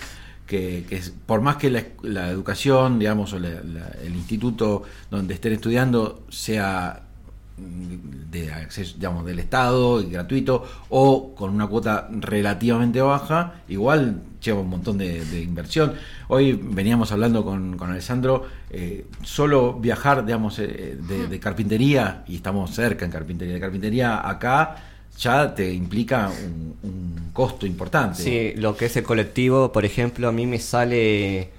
que, 0.49 1.03
por 1.27 1.43
más 1.43 1.57
que 1.57 1.71
la, 2.03 2.31
educación, 2.31 2.99
digamos, 2.99 3.33
o 3.35 3.37
el 3.37 4.15
instituto 4.15 4.83
donde 5.11 5.35
estén 5.35 5.53
estudiando 5.53 6.25
sea 6.31 7.03
de 8.31 8.53
acceso, 8.53 8.95
digamos, 8.97 9.25
del 9.25 9.39
Estado 9.39 10.01
y 10.01 10.11
gratuito 10.11 10.65
o 10.91 11.35
con 11.35 11.55
una 11.55 11.67
cuota 11.67 12.09
relativamente 12.11 13.01
baja, 13.01 13.63
igual 13.69 14.23
lleva 14.41 14.61
un 14.61 14.69
montón 14.69 14.99
de, 14.99 15.43
inversión. 15.43 15.95
Hoy 16.29 16.53
veníamos 16.53 17.11
hablando 17.11 17.45
con, 17.45 17.77
con 17.77 17.91
Alessandro, 17.91 18.47
eh, 18.71 19.07
solo 19.23 19.75
viajar, 19.75 20.25
digamos, 20.25 20.59
eh, 20.59 20.99
de, 21.01 21.27
de, 21.27 21.41
carpintería, 21.41 22.25
y 22.27 22.37
estamos 22.37 22.71
cerca 22.71 23.05
en 23.05 23.11
carpintería, 23.11 23.55
de 23.55 23.61
carpintería 23.61 24.29
acá, 24.29 24.77
ya 25.19 25.55
te 25.55 25.73
implica 25.73 26.31
un, 26.83 27.31
costo 27.33 27.67
importante. 27.67 28.21
Sí, 28.21 28.53
lo 28.57 28.77
que 28.77 28.87
es 28.87 28.97
el 28.97 29.05
colectivo, 29.05 29.71
por 29.71 29.85
ejemplo, 29.85 30.27
a 30.27 30.33
mí 30.33 30.45
me 30.45 30.59
sale 30.59 31.51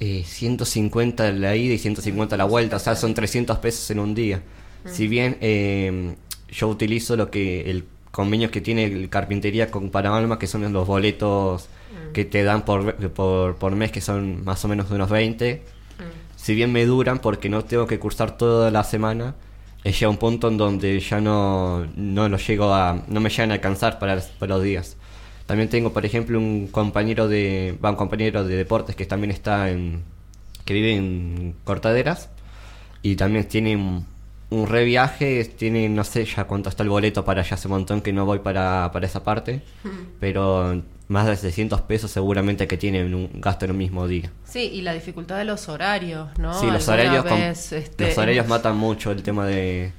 eh, 0.00 0.24
150 0.24 1.30
la 1.30 1.54
ida 1.54 1.74
y 1.74 1.78
150 1.78 2.36
la 2.36 2.44
vuelta, 2.44 2.76
o 2.76 2.78
sea, 2.80 2.96
son 2.96 3.14
300 3.14 3.58
pesos 3.58 3.88
en 3.92 4.00
un 4.00 4.16
día. 4.16 4.42
Mm. 4.84 4.88
Si 4.88 5.06
bien 5.06 5.38
eh, 5.40 6.16
yo 6.50 6.68
utilizo 6.68 7.16
lo 7.16 7.30
que 7.30 7.70
el 7.70 7.84
convenio 8.10 8.50
que 8.50 8.60
tiene 8.60 8.84
el 8.84 9.08
carpintería 9.08 9.70
con 9.70 9.90
Paramalma, 9.90 10.40
que 10.40 10.48
son 10.48 10.72
los 10.72 10.86
boletos 10.88 11.68
mm. 12.08 12.12
que 12.12 12.24
te 12.24 12.42
dan 12.42 12.64
por, 12.64 12.96
por, 13.12 13.54
por, 13.56 13.76
mes, 13.76 13.92
que 13.92 14.00
son 14.00 14.44
más 14.44 14.64
o 14.64 14.68
menos 14.68 14.88
de 14.88 14.96
unos 14.96 15.08
20, 15.08 15.54
mm. 15.54 16.02
si 16.36 16.54
bien 16.56 16.72
me 16.72 16.84
duran 16.84 17.20
porque 17.20 17.48
no 17.48 17.64
tengo 17.64 17.86
que 17.86 18.00
cursar 18.00 18.36
toda 18.36 18.72
la 18.72 18.82
semana, 18.82 19.36
llega 19.90 20.08
un 20.08 20.16
punto 20.16 20.48
en 20.48 20.56
donde 20.56 21.00
ya 21.00 21.20
no, 21.20 21.86
no 21.96 22.28
lo 22.28 22.36
llego 22.36 22.72
a, 22.72 23.02
no 23.08 23.20
me 23.20 23.30
llegan 23.30 23.50
a 23.50 23.54
alcanzar 23.54 23.98
para, 23.98 24.20
para 24.38 24.54
los 24.54 24.62
días. 24.62 24.96
También 25.46 25.68
tengo, 25.68 25.92
por 25.92 26.06
ejemplo, 26.06 26.38
un 26.38 26.68
compañero 26.68 27.28
de, 27.28 27.76
un 27.82 27.96
compañero 27.96 28.44
de 28.44 28.56
deportes 28.56 28.94
que 28.94 29.06
también 29.06 29.32
está 29.32 29.70
en, 29.70 30.02
que 30.64 30.74
vive 30.74 30.94
en 30.94 31.54
Cortaderas 31.64 32.30
y 33.02 33.16
también 33.16 33.48
tiene 33.48 33.76
un, 33.76 34.06
un 34.50 34.66
reviaje, 34.66 35.44
tiene, 35.44 35.88
no 35.88 36.04
sé 36.04 36.24
ya 36.24 36.44
cuánto 36.44 36.68
está 36.68 36.82
el 36.82 36.88
boleto 36.88 37.24
para 37.24 37.40
allá, 37.40 37.54
hace 37.54 37.68
un 37.68 37.72
montón 37.72 38.02
que 38.02 38.12
no 38.12 38.24
voy 38.24 38.38
para, 38.38 38.90
para 38.92 39.06
esa 39.06 39.24
parte, 39.24 39.62
pero 40.20 40.82
más 41.12 41.26
de 41.26 41.36
600 41.36 41.82
pesos 41.82 42.10
seguramente 42.10 42.66
que 42.66 42.76
tienen 42.76 43.14
un 43.14 43.30
gasto 43.34 43.66
en 43.66 43.72
un 43.72 43.76
mismo 43.76 44.08
día. 44.08 44.30
Sí, 44.44 44.70
y 44.72 44.80
la 44.80 44.94
dificultad 44.94 45.36
de 45.36 45.44
los 45.44 45.68
horarios, 45.68 46.28
¿no? 46.38 46.58
Sí, 46.58 46.66
los 46.70 46.88
horarios, 46.88 47.24
este, 47.72 48.08
los 48.08 48.18
horarios 48.18 48.48
matan 48.48 48.76
mucho 48.76 49.12
el 49.12 49.22
tema 49.22 49.46
de, 49.46 49.92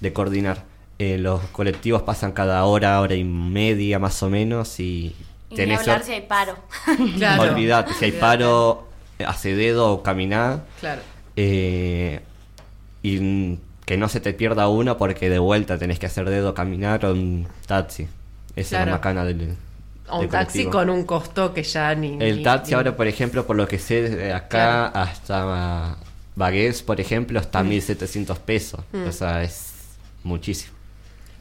de 0.00 0.12
coordinar. 0.12 0.64
Eh, 0.98 1.16
los 1.16 1.40
colectivos 1.46 2.02
pasan 2.02 2.32
cada 2.32 2.64
hora, 2.64 3.00
hora 3.00 3.14
y 3.14 3.24
media 3.24 3.98
más 3.98 4.22
o 4.22 4.28
menos 4.28 4.80
y... 4.80 5.14
y 5.48 5.54
tenés 5.54 5.80
hablar 5.80 6.02
si 6.02 6.12
hay 6.12 6.20
paro. 6.22 6.56
claro. 7.16 7.54
Olvídate, 7.54 7.94
si 7.94 8.06
hay 8.06 8.12
paro, 8.12 8.88
hace 9.24 9.54
dedo 9.54 9.92
o 9.92 10.02
caminar. 10.02 10.64
Claro. 10.80 11.00
Eh, 11.36 12.20
y 13.02 13.56
que 13.86 13.96
no 13.96 14.08
se 14.08 14.20
te 14.20 14.34
pierda 14.34 14.68
uno 14.68 14.98
porque 14.98 15.30
de 15.30 15.38
vuelta 15.38 15.78
tenés 15.78 15.98
que 15.98 16.06
hacer 16.06 16.28
dedo, 16.28 16.54
caminar 16.54 17.06
o 17.06 17.12
un 17.12 17.48
taxi. 17.66 18.08
Esa 18.56 18.80
es 18.80 18.86
la 18.86 18.92
macana 18.92 19.24
del, 19.24 19.56
un 20.12 20.28
taxi 20.28 20.66
con 20.66 20.90
un 20.90 21.04
costo 21.04 21.52
que 21.52 21.62
ya 21.62 21.94
ni... 21.94 22.18
El 22.20 22.42
taxi 22.42 22.74
ahora, 22.74 22.96
por 22.96 23.06
ejemplo, 23.06 23.46
por 23.46 23.56
lo 23.56 23.66
que 23.68 23.78
sé, 23.78 24.08
de 24.08 24.32
acá 24.32 24.86
hasta 24.86 25.96
Bagués, 26.36 26.82
por 26.82 27.00
ejemplo, 27.00 27.38
está 27.40 27.60
a 27.60 27.64
1.700 27.64 28.34
mm. 28.34 28.42
pesos. 28.42 28.80
Mm. 28.92 29.08
O 29.08 29.12
sea, 29.12 29.42
es 29.42 29.72
muchísimo. 30.22 30.74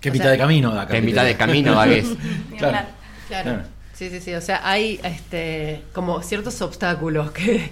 Que 0.01 0.11
mitad 0.11 0.31
de 0.31 0.37
camino 0.37 0.73
de 0.73 0.79
acá. 0.79 0.93
Que 0.93 1.01
mitad 1.01 1.25
de 1.25 1.35
camino 1.35 1.75
Bagués. 1.75 2.07
claro. 2.57 2.87
claro. 3.27 3.63
Sí, 3.99 4.09
sí, 4.09 4.21
sí. 4.21 4.33
O 4.33 4.39
sea, 4.39 4.61
hay 4.63 4.97
este, 5.03 5.83
como 5.91 6.21
ciertos 6.21 6.61
obstáculos 6.61 7.31
que, 7.31 7.69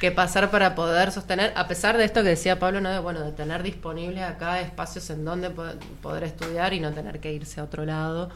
que, 0.00 0.10
pasar 0.10 0.50
para 0.50 0.74
poder 0.74 1.12
sostener, 1.12 1.52
a 1.54 1.68
pesar 1.68 1.96
de 1.96 2.04
esto 2.04 2.24
que 2.24 2.30
decía 2.30 2.58
Pablo, 2.58 2.80
¿no? 2.80 2.90
de, 2.90 2.98
bueno, 2.98 3.20
de 3.20 3.30
tener 3.30 3.62
disponibles 3.62 4.24
acá 4.24 4.60
espacios 4.60 5.08
en 5.10 5.24
donde 5.24 5.50
poder 5.50 6.24
estudiar 6.24 6.74
y 6.74 6.80
no 6.80 6.92
tener 6.92 7.20
que 7.20 7.32
irse 7.32 7.60
a 7.60 7.62
otro 7.62 7.84
lado. 7.84 8.28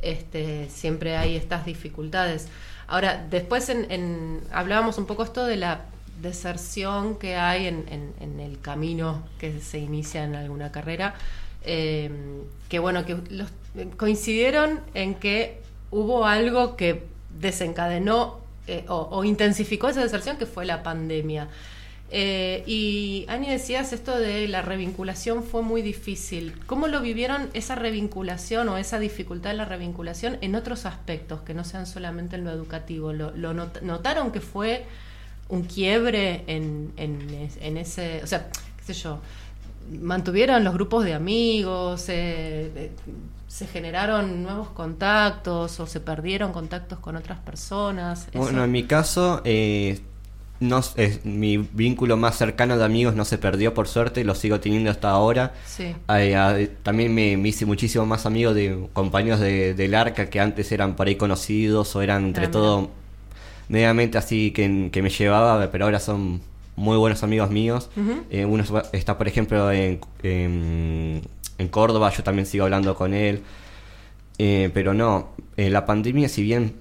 Este, 0.00 0.68
siempre 0.70 1.16
hay 1.16 1.36
estas 1.36 1.66
dificultades. 1.66 2.48
Ahora, 2.86 3.26
después 3.30 3.68
en, 3.68 4.40
hablábamos 4.52 4.98
un 4.98 5.06
poco 5.06 5.22
esto 5.22 5.44
de 5.44 5.56
la 5.56 5.82
deserción 6.22 7.16
que 7.16 7.36
hay 7.36 7.66
en, 7.66 8.40
el 8.40 8.60
camino 8.60 9.22
que 9.38 9.60
se 9.60 9.78
inicia 9.78 10.24
en 10.24 10.34
alguna 10.34 10.72
carrera, 10.72 11.14
eh, 11.62 12.10
que 12.68 12.78
bueno, 12.78 13.04
que 13.04 13.16
coincidieron 13.96 14.80
en 14.94 15.14
que 15.14 15.60
hubo 15.90 16.24
algo 16.24 16.76
que 16.76 17.04
desencadenó 17.38 18.40
eh, 18.66 18.84
o, 18.88 19.24
intensificó 19.24 19.88
esa 19.88 20.02
deserción, 20.02 20.36
que 20.36 20.44
fue 20.44 20.66
la 20.66 20.82
pandemia. 20.82 21.48
Eh, 22.10 22.64
y 22.66 23.26
Ani 23.28 23.48
decías 23.48 23.92
esto 23.92 24.18
de 24.18 24.48
la 24.48 24.62
revinculación 24.62 25.42
fue 25.44 25.62
muy 25.62 25.82
difícil. 25.82 26.54
¿Cómo 26.66 26.88
lo 26.88 27.00
vivieron 27.00 27.50
esa 27.52 27.74
revinculación 27.74 28.68
o 28.70 28.78
esa 28.78 28.98
dificultad 28.98 29.50
de 29.50 29.56
la 29.56 29.66
revinculación 29.66 30.38
en 30.40 30.54
otros 30.54 30.86
aspectos 30.86 31.42
que 31.42 31.52
no 31.52 31.64
sean 31.64 31.86
solamente 31.86 32.36
en 32.36 32.44
lo 32.44 32.50
educativo? 32.50 33.12
¿Lo, 33.12 33.52
notaron 33.52 34.32
que 34.32 34.40
fue 34.40 34.86
un 35.48 35.64
quiebre 35.64 36.44
en, 36.46 36.92
en, 36.96 37.76
ese, 37.76 38.22
o 38.22 38.26
sea, 38.26 38.48
qué 38.78 38.84
sé 38.84 38.94
yo, 38.94 39.20
mantuvieron 40.00 40.64
los 40.64 40.74
grupos 40.74 41.04
de 41.04 41.14
amigos, 41.14 42.06
eh, 42.08 42.90
se 43.48 43.66
generaron 43.66 44.42
nuevos 44.42 44.68
contactos 44.68 45.80
o 45.80 45.86
se 45.86 46.00
perdieron 46.00 46.52
contactos 46.52 46.98
con 46.98 47.16
otras 47.16 47.38
personas? 47.38 48.28
Bueno, 48.34 48.64
en 48.64 48.72
mi 48.72 48.84
caso, 48.84 49.40
eh, 49.44 50.00
no, 50.60 50.80
es, 50.96 51.24
mi 51.24 51.56
vínculo 51.56 52.16
más 52.16 52.36
cercano 52.36 52.76
de 52.76 52.84
amigos 52.84 53.14
no 53.14 53.24
se 53.24 53.38
perdió 53.38 53.74
por 53.74 53.86
suerte, 53.86 54.24
lo 54.24 54.34
sigo 54.34 54.58
teniendo 54.60 54.90
hasta 54.90 55.10
ahora. 55.10 55.54
Sí. 55.66 55.94
también 56.82 57.14
me, 57.14 57.32
hice 57.48 57.64
muchísimo 57.64 58.06
más 58.06 58.26
amigos 58.26 58.54
de 58.54 58.88
compañeros 58.92 59.40
de, 59.40 59.74
del 59.74 59.94
arca 59.94 60.30
que 60.30 60.40
antes 60.40 60.72
eran 60.72 60.96
por 60.96 61.06
ahí 61.06 61.16
conocidos 61.16 61.94
o 61.94 62.02
eran 62.02 62.26
entre 62.26 62.46
ah, 62.46 62.50
todo 62.50 62.90
mediamente 63.68 64.18
así 64.18 64.50
que, 64.50 64.88
que, 64.90 65.02
me 65.02 65.10
llevaba, 65.10 65.70
pero 65.70 65.84
ahora 65.84 66.00
son 66.00 66.40
muy 66.78 66.96
buenos 66.96 67.22
amigos 67.22 67.50
míos. 67.50 67.90
Eh, 68.30 68.44
uno 68.44 68.64
está, 68.92 69.18
por 69.18 69.28
ejemplo, 69.28 69.70
en, 69.70 70.00
en, 70.22 71.68
Córdoba, 71.70 72.10
yo 72.16 72.22
también 72.22 72.46
sigo 72.46 72.64
hablando 72.64 72.94
con 72.94 73.14
él. 73.14 73.42
Eh, 74.38 74.70
pero 74.72 74.94
no, 74.94 75.30
eh, 75.56 75.68
la 75.68 75.84
pandemia, 75.84 76.28
si 76.28 76.42
bien 76.42 76.74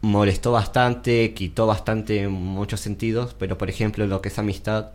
molestó 0.00 0.52
bastante, 0.52 1.34
quitó 1.34 1.66
bastante 1.66 2.22
en 2.22 2.32
muchos 2.32 2.80
sentidos, 2.80 3.34
pero 3.38 3.58
por 3.58 3.68
ejemplo 3.68 4.06
lo 4.06 4.20
que 4.20 4.28
es 4.28 4.38
amistad, 4.38 4.90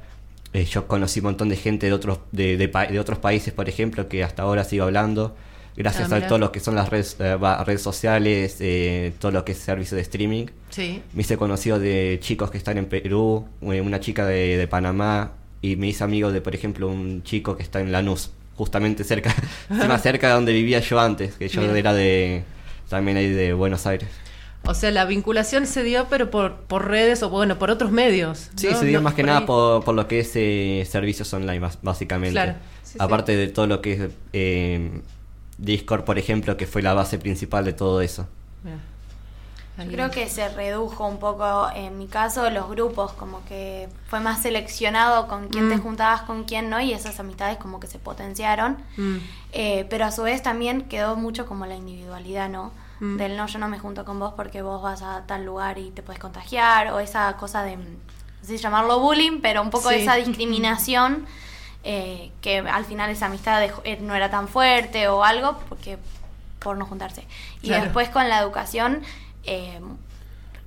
eh, 0.53 0.65
yo 0.65 0.87
conocí 0.87 1.19
un 1.19 1.25
montón 1.25 1.49
de 1.49 1.57
gente 1.57 1.87
de 1.87 1.93
otros, 1.93 2.19
de, 2.31 2.57
de, 2.57 2.99
otros 2.99 3.19
países, 3.19 3.53
por 3.53 3.69
ejemplo, 3.69 4.07
que 4.07 4.23
hasta 4.23 4.43
ahora 4.43 4.63
sigo 4.63 4.85
hablando, 4.85 5.35
gracias 5.75 6.11
ah, 6.11 6.15
a 6.15 6.27
todo 6.27 6.39
lo 6.39 6.51
que 6.51 6.59
son 6.59 6.75
las 6.75 6.89
redes, 6.89 7.17
eh, 7.19 7.37
redes 7.65 7.81
sociales, 7.81 8.57
eh, 8.61 9.13
todo 9.19 9.31
lo 9.31 9.43
que 9.45 9.51
es 9.51 9.57
servicio 9.57 9.95
de 9.95 10.01
streaming. 10.01 10.45
Sí. 10.69 11.01
Me 11.13 11.21
hice 11.21 11.37
conocido 11.37 11.77
de 11.77 12.19
chicos 12.21 12.51
que 12.51 12.57
están 12.57 12.77
en 12.77 12.85
Perú, 12.85 13.45
una 13.61 13.99
chica 13.99 14.25
de, 14.25 14.57
de 14.57 14.67
Panamá, 14.67 15.33
y 15.61 15.75
me 15.75 15.87
hice 15.87 16.03
amigo 16.03 16.31
de, 16.31 16.41
por 16.41 16.55
ejemplo, 16.55 16.87
un 16.87 17.21
chico 17.23 17.57
que 17.57 17.63
está 17.63 17.81
en 17.81 17.91
Lanús, 17.91 18.31
justamente 18.55 19.03
cerca, 19.03 19.35
más 19.69 20.01
cerca 20.03 20.27
de 20.27 20.33
donde 20.33 20.53
vivía 20.53 20.79
yo 20.79 20.99
antes, 20.99 21.35
que 21.35 21.49
yo 21.49 21.63
era 21.75 21.93
de 21.93 22.43
también 22.89 23.17
ahí 23.17 23.29
de 23.29 23.53
Buenos 23.53 23.85
Aires. 23.85 24.09
O 24.67 24.73
sea, 24.73 24.91
la 24.91 25.05
vinculación 25.05 25.67
se 25.67 25.83
dio, 25.83 26.07
pero 26.09 26.29
por, 26.31 26.55
por 26.55 26.87
redes 26.87 27.21
o 27.23 27.29
bueno, 27.29 27.57
por 27.57 27.69
otros 27.69 27.91
medios. 27.91 28.49
Sí, 28.55 28.67
se 28.73 28.85
dio 28.85 29.01
más 29.01 29.13
que 29.13 29.23
nada 29.23 29.45
por, 29.45 29.83
por, 29.83 29.95
lo 29.95 30.07
que 30.07 30.19
es 30.19 30.31
eh, 30.35 30.87
servicios 30.89 31.31
online, 31.33 31.67
básicamente. 31.81 32.33
Claro, 32.33 32.55
Aparte 32.97 33.35
de 33.35 33.47
todo 33.47 33.67
lo 33.67 33.81
que 33.81 33.93
es 33.93 34.11
eh, 34.33 35.01
Discord, 35.57 36.03
por 36.03 36.17
ejemplo, 36.17 36.57
que 36.57 36.67
fue 36.67 36.81
la 36.81 36.93
base 36.93 37.17
principal 37.19 37.65
de 37.65 37.73
todo 37.73 38.01
eso. 38.01 38.27
Yo 39.77 39.91
creo 39.91 40.09
que 40.09 40.29
se 40.29 40.47
redujo 40.47 41.05
un 41.05 41.19
poco, 41.19 41.67
en 41.75 41.97
mi 41.97 42.07
caso, 42.07 42.49
los 42.49 42.69
grupos, 42.69 43.11
como 43.11 43.43
que 43.43 43.89
fue 44.07 44.21
más 44.21 44.41
seleccionado 44.41 45.27
con 45.27 45.49
quién 45.49 45.67
te 45.67 45.75
mm. 45.75 45.81
juntabas, 45.81 46.21
con 46.21 46.45
quién 46.45 46.69
no, 46.69 46.79
y 46.79 46.93
esas 46.93 47.19
amistades 47.19 47.57
como 47.57 47.81
que 47.81 47.87
se 47.87 47.99
potenciaron. 47.99 48.77
Mm. 48.95 49.17
Eh, 49.51 49.85
pero 49.89 50.05
a 50.05 50.11
su 50.11 50.23
vez 50.23 50.41
también 50.41 50.83
quedó 50.83 51.17
mucho 51.17 51.45
como 51.45 51.65
la 51.65 51.75
individualidad, 51.75 52.47
¿no? 52.47 52.71
Mm. 52.99 53.17
del 53.17 53.37
no, 53.37 53.47
yo 53.47 53.59
no 53.59 53.67
me 53.67 53.79
junto 53.79 54.05
con 54.05 54.19
vos 54.19 54.33
porque 54.35 54.61
vos 54.61 54.81
vas 54.81 55.01
a 55.01 55.23
tal 55.25 55.45
lugar 55.45 55.77
y 55.77 55.91
te 55.91 56.01
puedes 56.01 56.19
contagiar, 56.19 56.93
o 56.93 56.99
esa 56.99 57.35
cosa 57.37 57.63
de, 57.63 57.77
no 57.77 57.83
sé 58.41 58.57
si 58.57 58.57
llamarlo 58.57 58.99
bullying, 58.99 59.41
pero 59.41 59.61
un 59.61 59.69
poco 59.69 59.89
de 59.89 60.01
esa 60.01 60.15
discriminación, 60.15 61.25
eh, 61.83 62.31
que 62.41 62.59
al 62.59 62.85
final 62.85 63.09
esa 63.09 63.25
amistad 63.25 63.61
eh, 63.63 63.97
no 64.01 64.15
era 64.15 64.29
tan 64.29 64.47
fuerte 64.47 65.07
o 65.07 65.23
algo, 65.23 65.59
porque 65.67 65.97
por 66.59 66.77
no 66.77 66.85
juntarse. 66.85 67.27
Y 67.61 67.69
después 67.69 68.09
con 68.09 68.27
la 68.27 68.39
educación, 68.39 69.03
eh, 69.43 69.79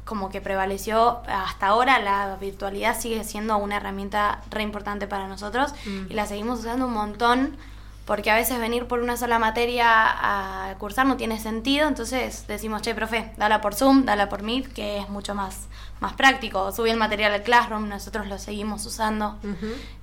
como 0.05 0.31
que 0.31 0.41
prevaleció 0.41 1.21
hasta 1.27 1.67
ahora, 1.67 1.99
la 1.99 2.37
virtualidad 2.41 2.99
sigue 2.99 3.25
siendo 3.25 3.57
una 3.59 3.77
herramienta 3.77 4.41
re 4.51 4.63
importante 4.63 5.07
para 5.07 5.29
nosotros 5.29 5.75
mm. 5.85 6.11
y 6.11 6.15
la 6.15 6.27
seguimos 6.27 6.61
usando 6.61 6.87
un 6.87 6.93
montón 6.93 7.57
porque 8.09 8.31
a 8.31 8.35
veces 8.35 8.59
venir 8.59 8.87
por 8.87 9.01
una 9.01 9.19
sola 9.19 9.39
materia 9.39 9.85
a 9.91 10.75
cursar 10.79 11.05
no 11.05 11.19
tiene 11.19 11.39
sentido, 11.39 11.87
entonces 11.87 12.47
decimos, 12.49 12.81
che, 12.81 12.95
profe, 12.95 13.35
dala 13.37 13.61
por 13.61 13.75
Zoom, 13.75 14.07
dala 14.07 14.31
por 14.31 14.43
Meet, 14.43 14.73
que 14.73 14.97
es 14.97 15.11
mucho 15.11 15.35
más, 15.35 15.69
más 16.01 16.15
práctico. 16.15 16.73
Subí 16.73 16.89
el 16.89 16.97
material 16.97 17.35
al 17.35 17.43
Classroom, 17.43 17.87
nosotros 17.87 18.27
lo 18.27 18.39
seguimos 18.39 18.87
usando. 18.87 19.37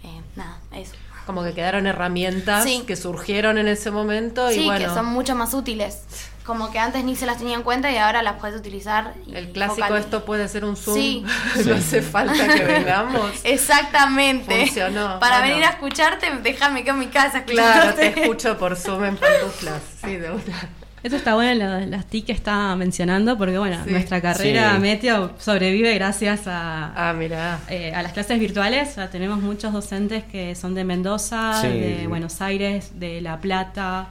Eh, 0.03 0.21
nada, 0.35 0.59
eso. 0.73 0.93
Como 1.25 1.43
que 1.43 1.53
quedaron 1.53 1.87
herramientas 1.87 2.65
que 2.85 2.95
surgieron 2.95 3.57
en 3.57 3.67
ese 3.67 3.91
momento 3.91 4.51
y 4.51 4.55
sí, 4.55 4.69
que 4.77 4.85
son 4.85 5.05
mucho 5.07 5.35
más 5.35 5.53
útiles 5.53 6.03
como 6.45 6.71
que 6.71 6.77
antes 6.77 7.03
ni 7.03 7.15
se 7.15 7.25
las 7.25 7.39
tenía 7.39 7.55
en 7.55 7.63
cuenta 7.63 7.91
y 7.91 7.97
ahora 7.97 8.21
las 8.21 8.39
puedes 8.39 8.55
utilizar. 8.55 9.15
el 9.33 9.51
clásico 9.51 9.95
esto 9.95 10.25
puede 10.25 10.47
ser 10.47 10.63
un 10.63 10.77
Zoom, 10.77 10.95
sí. 10.95 11.25
no 11.65 11.75
hace 11.75 12.01
falta 12.01 12.47
que 12.47 12.63
vengamos. 12.63 13.31
Exactamente. 13.43 14.65
Funcionó. 14.65 15.19
Para 15.19 15.41
venir 15.41 15.63
a 15.63 15.69
escucharte, 15.69 16.29
déjame 16.43 16.83
que 16.83 16.91
en 16.91 16.99
mi 16.99 17.07
casa 17.07 17.43
Claro, 17.43 17.95
te 17.95 18.07
escucho 18.21 18.57
por 18.57 18.75
Zoom 18.75 19.05
en 19.05 19.17
pantuflas. 19.17 19.81
Sí, 20.03 20.17
de 20.17 20.29
una. 20.29 20.69
Esto 21.05 21.17
está 21.17 21.35
bueno, 21.35 21.81
las 21.81 22.07
TIC 22.07 22.25
que 22.25 22.31
está 22.31 22.75
mencionando, 22.75 23.37
porque 23.37 23.59
bueno, 23.59 23.77
nuestra 23.85 24.19
carrera 24.21 24.79
Meteo 24.79 25.35
sobrevive 25.37 25.93
gracias 25.93 26.47
a, 26.47 27.11
ah, 27.11 27.59
eh, 27.69 27.93
a 27.93 28.01
las 28.01 28.11
clases 28.11 28.39
virtuales. 28.39 28.95
tenemos 29.11 29.39
muchos 29.39 29.71
docentes 29.71 30.23
que 30.23 30.55
son 30.55 30.73
de 30.73 30.83
Mendoza, 30.83 31.61
de 31.61 32.07
Buenos 32.07 32.41
Aires, 32.41 32.99
de 32.99 33.21
La 33.21 33.39
Plata, 33.39 34.07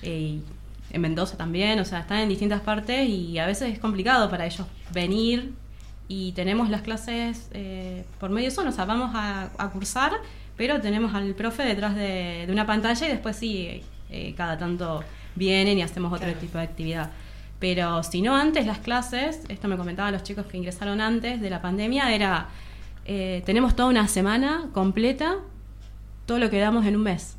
eh, 0.00 0.40
en 0.90 1.00
Mendoza 1.02 1.36
también, 1.36 1.80
o 1.80 1.84
sea, 1.84 2.00
están 2.00 2.20
en 2.20 2.30
distintas 2.30 2.62
partes 2.62 3.06
y 3.06 3.38
a 3.38 3.44
veces 3.44 3.74
es 3.74 3.78
complicado 3.78 4.30
para 4.30 4.46
ellos 4.46 4.66
venir. 4.90 5.52
Y 6.08 6.32
tenemos 6.32 6.70
las 6.70 6.80
clases 6.80 7.50
eh, 7.52 8.06
por 8.18 8.30
medio 8.30 8.50
son, 8.50 8.66
o 8.68 8.72
sea, 8.72 8.86
vamos 8.86 9.10
a, 9.12 9.50
cursar, 9.74 10.12
pero 10.56 10.80
tenemos 10.80 11.14
al 11.14 11.34
profe 11.34 11.64
detrás 11.64 11.94
de, 11.94 12.46
una 12.48 12.64
pantalla 12.64 13.06
y 13.06 13.10
después 13.10 13.36
sí, 13.36 13.82
eh, 14.08 14.34
cada 14.34 14.56
tanto 14.56 15.04
vienen 15.38 15.78
y 15.78 15.82
hacemos 15.82 16.12
otro 16.12 16.32
tipo 16.34 16.58
de 16.58 16.64
actividad. 16.64 17.10
Pero 17.58 18.02
si 18.02 18.22
no 18.22 18.36
antes 18.36 18.66
las 18.66 18.78
clases, 18.78 19.40
esto 19.48 19.68
me 19.68 19.76
comentaban 19.76 20.12
los 20.12 20.22
chicos 20.22 20.46
que 20.46 20.56
ingresaron 20.56 21.00
antes 21.00 21.40
de 21.40 21.50
la 21.50 21.60
pandemia, 21.60 22.14
era, 22.14 22.48
eh, 23.04 23.42
tenemos 23.46 23.74
toda 23.74 23.88
una 23.88 24.06
semana 24.06 24.68
completa, 24.72 25.36
todo 26.26 26.38
lo 26.38 26.50
que 26.50 26.58
damos 26.58 26.86
en 26.86 26.96
un 26.96 27.02
mes. 27.02 27.36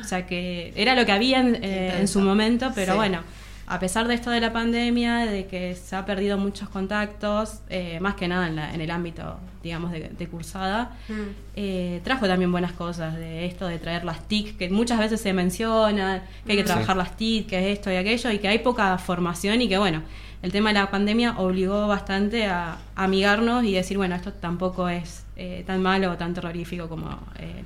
O 0.00 0.04
sea 0.04 0.26
que 0.26 0.72
era 0.74 0.96
lo 0.96 1.06
que 1.06 1.12
había 1.12 1.38
en, 1.40 1.58
eh, 1.62 2.06
su 2.08 2.20
momento, 2.20 2.72
pero 2.74 2.96
bueno, 2.96 3.20
a 3.70 3.78
pesar 3.78 4.08
de 4.08 4.14
esto 4.14 4.30
de 4.30 4.40
la 4.40 4.50
pandemia, 4.50 5.26
de 5.26 5.46
que 5.46 5.74
se 5.74 5.94
ha 5.94 6.06
perdido 6.06 6.38
muchos 6.38 6.70
contactos, 6.70 7.60
eh, 7.68 8.00
más 8.00 8.14
que 8.14 8.26
nada 8.26 8.72
en, 8.72 8.80
el 8.80 8.90
ámbito, 8.90 9.38
digamos, 9.62 9.92
de, 9.92 10.28
cursada, 10.28 10.96
mm. 11.08 11.12
eh, 11.54 12.00
trajo 12.02 12.26
también 12.26 12.50
buenas 12.50 12.72
cosas 12.72 13.16
de 13.16 13.44
esto 13.44 13.66
de 13.66 13.78
traer 13.78 14.04
las 14.04 14.26
TIC, 14.26 14.56
que 14.56 14.70
muchas 14.70 14.98
veces 14.98 15.20
se 15.20 15.34
menciona, 15.34 16.24
que 16.46 16.52
hay 16.52 16.58
que 16.58 16.64
trabajar 16.64 16.96
las 16.96 17.16
TIC, 17.18 17.46
que 17.46 17.58
es 17.58 17.78
esto 17.78 17.92
y 17.92 17.96
aquello, 17.96 18.30
y 18.30 18.38
que 18.38 18.48
hay 18.48 18.60
poca 18.60 18.96
formación 18.96 19.60
y 19.60 19.68
que 19.68 19.76
bueno, 19.76 20.02
el 20.42 20.50
tema 20.50 20.70
de 20.70 20.74
la 20.74 20.90
pandemia 20.90 21.34
obligó 21.36 21.86
bastante 21.88 22.46
a, 22.46 22.78
amigarnos 22.96 23.64
y 23.64 23.74
decir, 23.74 23.98
bueno, 23.98 24.14
esto 24.14 24.32
tampoco 24.32 24.88
es 24.88 25.24
tan 25.66 25.82
malo 25.82 26.12
o 26.12 26.16
tan 26.16 26.32
terrorífico 26.32 26.88
como 26.88 27.10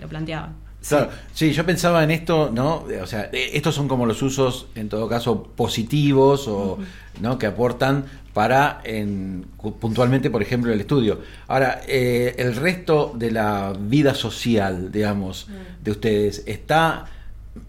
lo 0.01 0.09
planteaban. 0.09 0.72
Claro, 0.89 1.11
sí, 1.33 1.53
yo 1.53 1.65
pensaba 1.65 2.03
en 2.03 2.11
esto, 2.11 2.51
¿no? 2.53 2.85
O 3.03 3.07
sea, 3.07 3.31
eh, 3.33 3.51
estos 3.55 3.75
son 3.75 3.87
como 3.87 4.05
los 4.05 4.21
usos, 4.23 4.67
en 4.75 4.89
todo 4.89 5.09
caso, 5.09 5.45
positivos 5.55 6.49
o, 6.49 6.79
¿no? 7.21 7.39
Que 7.39 7.47
aportan 7.47 8.05
para, 8.33 8.81
en, 8.85 9.47
puntualmente, 9.81 10.31
por 10.31 10.43
ejemplo, 10.43 10.73
el 10.73 10.81
estudio. 10.81 11.21
Ahora, 11.47 11.83
eh, 11.87 12.35
el 12.39 12.57
resto 12.57 13.13
de 13.15 13.31
la 13.31 13.75
vida 13.79 14.15
social, 14.15 14.91
digamos, 14.91 15.49
de 15.83 15.91
ustedes, 15.91 16.43
¿está 16.47 17.07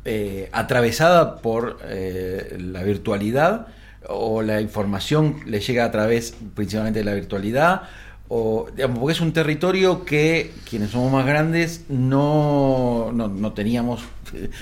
eh, 0.05 0.49
atravesada 0.51 1.37
por 1.37 1.79
la 1.83 2.83
virtualidad 2.83 3.67
o 4.07 4.41
la 4.41 4.59
información 4.59 5.41
le 5.45 5.59
llega 5.59 5.85
a 5.85 5.91
través 5.91 6.35
principalmente 6.55 6.99
de 6.99 7.05
la 7.05 7.13
virtualidad? 7.13 7.83
O 8.29 8.67
digamos, 8.75 8.99
porque 8.99 9.13
es 9.13 9.21
un 9.21 9.33
territorio 9.33 10.05
que 10.05 10.51
quienes 10.69 10.91
somos 10.91 11.11
más 11.11 11.25
grandes 11.25 11.85
no, 11.89 13.11
no, 13.13 13.53
teníamos 13.53 14.01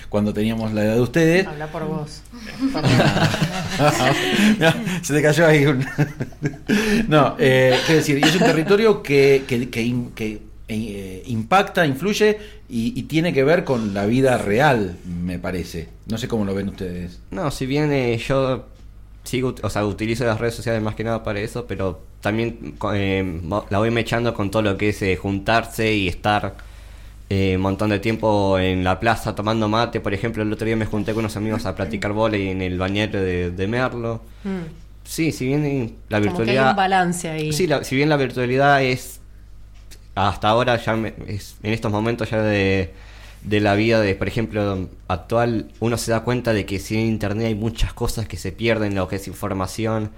cuando 0.10 0.34
teníamos 0.34 0.74
la 0.74 0.84
edad 0.84 0.96
de 0.96 1.02
ustedes. 1.02 1.48
Habla 1.48 1.68
por 1.68 1.86
vos. 1.86 2.22
se 5.02 5.14
te 5.14 5.22
cayó 5.22 5.48
ahí 5.48 5.66
un... 5.66 5.86
no, 7.08 7.36
eh, 7.40 7.78
decir, 7.88 8.24
es 8.24 8.36
un 8.36 8.42
territorio 8.42 9.02
que, 9.02 9.44
que, 9.48 9.70
que, 9.70 10.42
eh, 10.68 11.24
impacta, 11.28 11.86
influye 11.86 12.38
y, 12.68 13.04
tiene 13.04 13.34
que 13.34 13.44
ver 13.44 13.64
con 13.64 13.94
la 13.94 14.06
vida 14.06 14.38
real, 14.38 14.98
me 15.06 15.38
parece. 15.38 15.90
No 16.08 16.18
sé 16.18 16.28
cómo 16.28 16.46
lo 16.46 16.56
ven 16.56 16.70
ustedes. 16.70 17.20
No, 17.30 17.52
si 17.52 17.66
bien 17.66 17.92
eh, 17.92 18.18
yo 18.18 18.66
sigo, 19.24 19.56
o 19.62 19.70
sea, 19.70 19.86
utilizo 19.86 20.26
las 20.26 20.40
redes 20.40 20.56
sociales 20.56 20.82
más 20.82 20.96
que 20.96 21.04
nada 21.04 21.24
para 21.24 21.40
eso, 21.40 21.66
pero 21.68 22.02
también 22.22 22.76
eh, 22.94 23.42
la 23.70 23.78
voy 23.78 23.92
mechando 23.92 24.34
con 24.34 24.52
todo 24.52 24.62
lo 24.62 24.78
que 24.78 24.90
es 24.90 25.02
eh, 25.02 25.16
juntarse 25.16 25.94
y 25.94 26.08
estar 26.08 26.56
eh, 27.30 27.56
un 27.56 27.62
montón 27.62 27.90
de 27.90 28.00
tiempo 28.00 28.60
en 28.60 28.84
la 28.84 29.00
plaza 29.00 29.36
tomando 29.36 29.68
mate. 29.70 30.00
Por 30.00 30.14
ejemplo, 30.14 30.44
el 30.44 30.52
otro 30.52 30.66
día 30.66 30.76
me 30.76 30.86
junté 30.86 31.14
con 31.14 31.20
unos 31.20 31.38
amigos 31.38 31.66
a 31.66 31.76
practicar 31.76 32.14
volei 32.14 32.50
en 32.50 32.62
el 32.62 32.78
bañero 32.78 33.22
de, 33.22 33.68
Merlo. 33.68 34.22
Mm. 34.44 34.82
Sí, 35.04 35.32
si 35.32 35.46
bien 35.46 35.96
la 36.10 36.20
virtualidad... 36.20 36.66
hay 36.66 36.70
un 36.72 36.76
balance 36.76 37.30
ahí. 37.30 37.54
Sí, 37.54 37.68
si 37.84 37.96
bien 37.96 38.10
la 38.10 38.18
virtualidad 38.18 38.84
es... 38.84 39.20
Hasta 40.14 40.50
ahora, 40.50 40.76
ya 40.76 40.98
es, 41.28 41.56
en 41.64 41.72
estos 41.72 41.90
momentos 41.90 42.30
ya 42.30 42.42
de 42.42 42.94
de 43.44 43.60
la 43.60 43.76
vida 43.76 44.00
de, 44.02 44.14
por 44.16 44.28
ejemplo, 44.28 44.90
actual, 45.08 45.72
uno 45.80 45.98
se 45.98 46.12
da 46.12 46.22
cuenta 46.22 46.54
de 46.54 46.66
que 46.66 46.80
sin 46.80 47.00
internet 47.00 47.48
hay 47.48 47.56
muchas 47.56 47.94
cosas 47.94 48.28
que 48.28 48.38
se 48.38 48.52
pierden, 48.52 48.94
lo 48.96 49.08
que 49.08 49.16
es 49.16 49.28
información. 49.28 50.12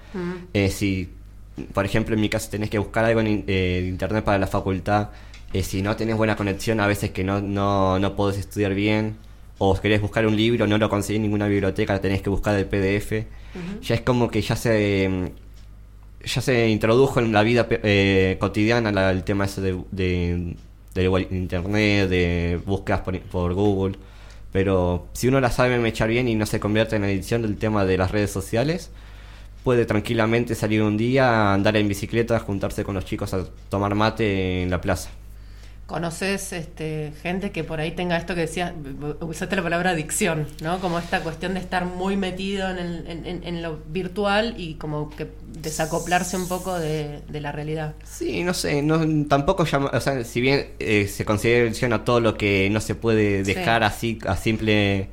Eh, 0.53 0.69
si, 0.69 1.09
por 1.73 1.86
ejemplo, 1.86 2.15
en 2.15 2.21
mi 2.21 2.29
caso 2.29 2.49
tenés 2.49 2.69
que 2.69 2.79
buscar 2.79 3.05
algo 3.05 3.21
en 3.21 3.45
eh, 3.47 3.86
internet 3.88 4.23
para 4.25 4.38
la 4.38 4.47
facultad, 4.47 5.09
eh, 5.53 5.63
si 5.63 5.81
no 5.81 5.95
tenés 5.95 6.17
buena 6.17 6.36
conexión, 6.36 6.79
a 6.79 6.88
veces 6.88 7.12
que 7.12 7.23
no, 7.23 7.39
no, 7.39 7.97
no 7.97 8.15
podés 8.15 8.39
estudiar 8.39 8.73
bien, 8.73 9.15
o 9.57 9.79
querés 9.79 10.01
buscar 10.01 10.27
un 10.27 10.36
libro, 10.36 10.67
no 10.67 10.77
lo 10.77 10.89
conseguís 10.89 11.17
en 11.17 11.23
ninguna 11.23 11.47
biblioteca, 11.47 12.01
tenés 12.01 12.21
que 12.21 12.29
buscar 12.29 12.57
el 12.57 12.65
PDF. 12.65 13.25
Ya 13.81 13.95
es 13.95 14.01
como 14.01 14.31
que 14.31 14.41
ya 14.41 14.55
se 14.55 15.31
ya 16.25 16.41
se 16.41 16.69
introdujo 16.69 17.19
en 17.19 17.31
la 17.31 17.43
vida 17.43 17.67
cotidiana 18.39 19.12
el 19.12 19.23
tema 19.23 19.45
ese 19.45 19.62
de 19.62 19.77
de 19.91 20.55
internet, 21.32 22.10
de 22.10 22.60
búsquedas 22.65 23.01
por, 23.01 23.53
Google. 23.53 23.97
Pero 24.51 25.08
si 25.13 25.27
uno 25.27 25.39
la 25.41 25.51
sabe 25.51 25.79
mechar 25.79 26.10
bien 26.10 26.27
y 26.27 26.36
no 26.36 26.45
se 26.45 26.60
convierte 26.60 26.95
en 26.95 27.03
edición 27.06 27.41
del 27.41 27.58
tema 27.58 27.86
de 27.86 27.97
las 27.97 28.12
redes 28.12 28.32
sociales, 28.32 28.91
puede 29.63 29.86
tranquilamente 29.86 30.56
salir 30.56 30.84
un 30.84 30.97
día, 30.97 31.53
andar 31.53 31.75
en 31.77 31.88
bicicleta, 31.88 32.39
juntarse 32.39 32.84
con 32.84 32.95
los 32.95 33.06
chicos 33.06 33.34
a 33.34 33.45
tomar 33.69 33.95
mate 33.95 34.63
en 34.63 34.69
la 34.69 34.82
plaza. 34.82 35.10
¿Conoces 35.93 36.53
este, 36.53 37.13
gente 37.21 37.51
que 37.51 37.63
por 37.63 37.79
ahí 37.79 37.91
tenga 37.91 38.17
esto 38.17 38.34
que 38.34 38.41
decías, 38.41 38.73
usaste 39.21 39.56
la 39.56 39.62
palabra 39.62 39.91
adicción, 39.91 40.47
¿no? 40.60 40.79
Como 40.79 40.97
esta 40.97 41.21
cuestión 41.21 41.53
de 41.53 41.60
estar 41.60 41.86
muy 41.86 42.17
metido 42.17 42.67
en, 42.67 43.62
lo 43.62 43.77
virtual 43.89 44.56
y 44.58 44.73
como 44.73 45.12
que 45.12 45.27
desacoplarse 45.49 46.36
un 46.36 46.47
poco 46.47 46.79
de, 46.79 47.21
la 47.29 47.51
realidad. 47.51 47.93
Sí, 48.06 48.43
no 48.43 48.56
sé, 48.56 48.82
no, 48.82 49.06
tampoco 49.27 49.65
llama, 49.65 49.91
o 49.93 50.01
sea, 50.01 50.23
si 50.23 50.41
bien 50.41 50.69
eh, 50.79 51.08
se 51.08 51.25
considera 51.25 51.62
adicción 51.62 51.93
a 51.93 52.03
todo 52.03 52.19
lo 52.19 52.39
que 52.39 52.71
no 52.71 52.82
se 52.82 52.95
puede 52.95 53.43
dejar 53.43 53.84
así 53.84 54.17
a 54.25 54.36
simple 54.36 55.10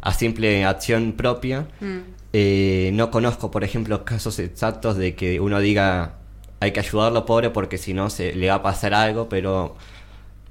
a 0.00 0.12
simple 0.12 0.64
acción 0.64 1.12
propia, 1.12 1.68
mm. 1.78 1.98
eh, 2.32 2.90
no 2.92 3.12
conozco, 3.12 3.52
por 3.52 3.62
ejemplo, 3.62 4.04
casos 4.04 4.40
exactos 4.40 4.96
de 4.96 5.14
que 5.14 5.38
uno 5.38 5.60
diga 5.60 6.14
hay 6.58 6.72
que 6.72 6.80
ayudarlo 6.80 7.24
pobre 7.24 7.50
porque 7.50 7.78
si 7.78 7.94
no 7.94 8.10
se 8.10 8.34
le 8.34 8.48
va 8.48 8.56
a 8.56 8.62
pasar 8.62 8.94
algo, 8.94 9.28
pero 9.28 9.76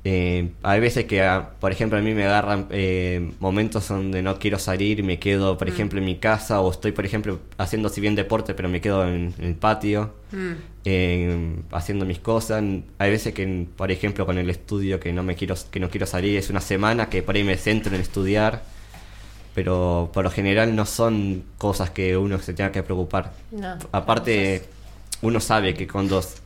eh, 0.10 0.52
hay 0.63 0.80
veces 0.80 1.04
que, 1.04 1.22
ah, 1.22 1.50
por 1.60 1.74
ejemplo, 1.74 2.00
a 2.00 2.02
mí 2.02 2.13
me 2.13 2.24
agarran 2.24 2.67
eh, 2.70 3.34
momentos 3.41 3.89
donde 3.89 4.22
no 4.22 4.39
quiero 4.39 4.58
salir, 4.58 5.04
me 5.04 5.20
quedo, 5.20 5.58
por 5.58 5.67
mm. 5.67 5.74
ejemplo, 5.74 6.00
en 6.00 6.06
mi 6.06 6.15
casa 6.15 6.62
o 6.62 6.72
estoy, 6.72 6.93
por 6.93 7.06
ejemplo, 7.06 7.41
haciendo 7.58 7.89
si 7.89 8.00
bien 8.00 8.15
deporte, 8.15 8.54
pero 8.54 8.70
me 8.70 8.80
quedo 8.80 9.06
en, 9.06 9.34
el 9.38 9.56
patio 9.56 10.13
mm. 10.32 11.74
haciendo 11.74 12.06
mis 12.06 12.20
cosas. 12.20 12.63
Hay 13.00 13.12
veces 13.12 13.34
que, 13.34 13.67
por 13.76 13.91
ejemplo, 13.91 14.26
con 14.26 14.38
el 14.38 14.50
estudio 14.50 14.98
que 15.02 15.12
no 15.12 15.24
me 15.24 15.36
quiero 15.36 15.56
que 15.70 15.82
no 15.82 15.89
quiero 15.89 16.06
salir 16.06 16.38
es 16.38 16.50
una 16.50 16.62
semana 16.62 17.10
que 17.10 17.22
por 17.22 17.36
ahí 17.36 17.43
me 17.43 17.58
centro 17.58 17.93
en 17.93 18.00
estudiar, 18.00 18.63
pero 19.54 20.10
por 20.13 20.24
lo 20.24 20.32
general 20.32 20.74
no 20.74 20.86
son 20.86 21.43
cosas 21.58 21.89
que 21.89 22.15
uno 22.15 22.39
se 22.39 22.54
tenga 22.54 22.72
que 22.72 22.82
preocupar. 22.82 23.34
Aparte, 23.91 24.63
uno 25.22 25.41
sabe 25.41 25.74
que 25.74 25.86
con 25.86 26.08
dos 26.08 26.38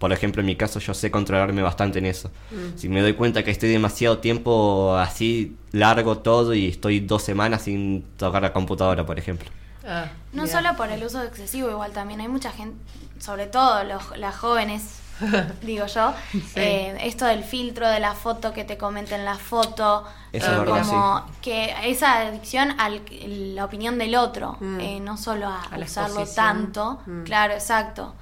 por 0.00 0.14
ejemplo, 0.14 0.40
en 0.40 0.46
mi 0.46 0.56
caso 0.56 0.80
yo 0.80 0.94
sé 0.94 1.10
controlarme 1.10 1.60
bastante 1.60 1.98
en 1.98 2.06
eso. 2.06 2.30
Mm. 2.50 2.78
Si 2.78 2.88
me 2.88 3.02
doy 3.02 3.12
cuenta 3.12 3.44
que 3.44 3.50
estoy 3.50 3.68
demasiado 3.68 4.18
tiempo 4.18 4.96
así 4.96 5.58
largo 5.72 6.18
todo 6.18 6.54
y 6.54 6.68
estoy 6.68 7.00
dos 7.00 7.22
semanas 7.22 7.62
sin 7.62 8.02
tocar 8.16 8.40
la 8.40 8.54
computadora, 8.54 9.04
por 9.04 9.18
ejemplo. 9.18 9.50
Ah, 9.86 10.06
no 10.32 10.46
solo 10.46 10.74
por 10.74 10.90
el 10.90 11.04
uso 11.04 11.22
excesivo, 11.22 11.70
igual 11.70 11.92
también 11.92 12.22
hay 12.22 12.28
mucha 12.28 12.50
gente, 12.50 12.78
sobre 13.18 13.46
todo 13.46 13.84
los, 13.84 14.16
las 14.16 14.36
jóvenes, 14.36 15.00
digo 15.62 15.84
yo, 15.84 16.14
eh, 16.54 16.96
esto 17.02 17.26
del 17.26 17.44
filtro 17.44 17.86
de 17.86 18.00
la 18.00 18.14
foto 18.14 18.54
que 18.54 18.64
te 18.64 18.78
comenten 18.78 19.26
la 19.26 19.36
foto, 19.36 20.06
eh, 20.32 20.40
como 20.66 21.26
que 21.42 21.74
esa 21.84 22.20
adicción 22.20 22.74
a 22.80 22.88
la 22.88 23.64
opinión 23.66 23.98
del 23.98 24.14
otro, 24.14 24.56
mm. 24.60 24.80
eh, 24.80 25.00
no 25.00 25.18
solo 25.18 25.46
a, 25.46 25.68
usarlo 25.78 26.24
tanto, 26.26 27.00
mm. 27.04 27.24
claro, 27.24 27.52
exacto. 27.52 28.14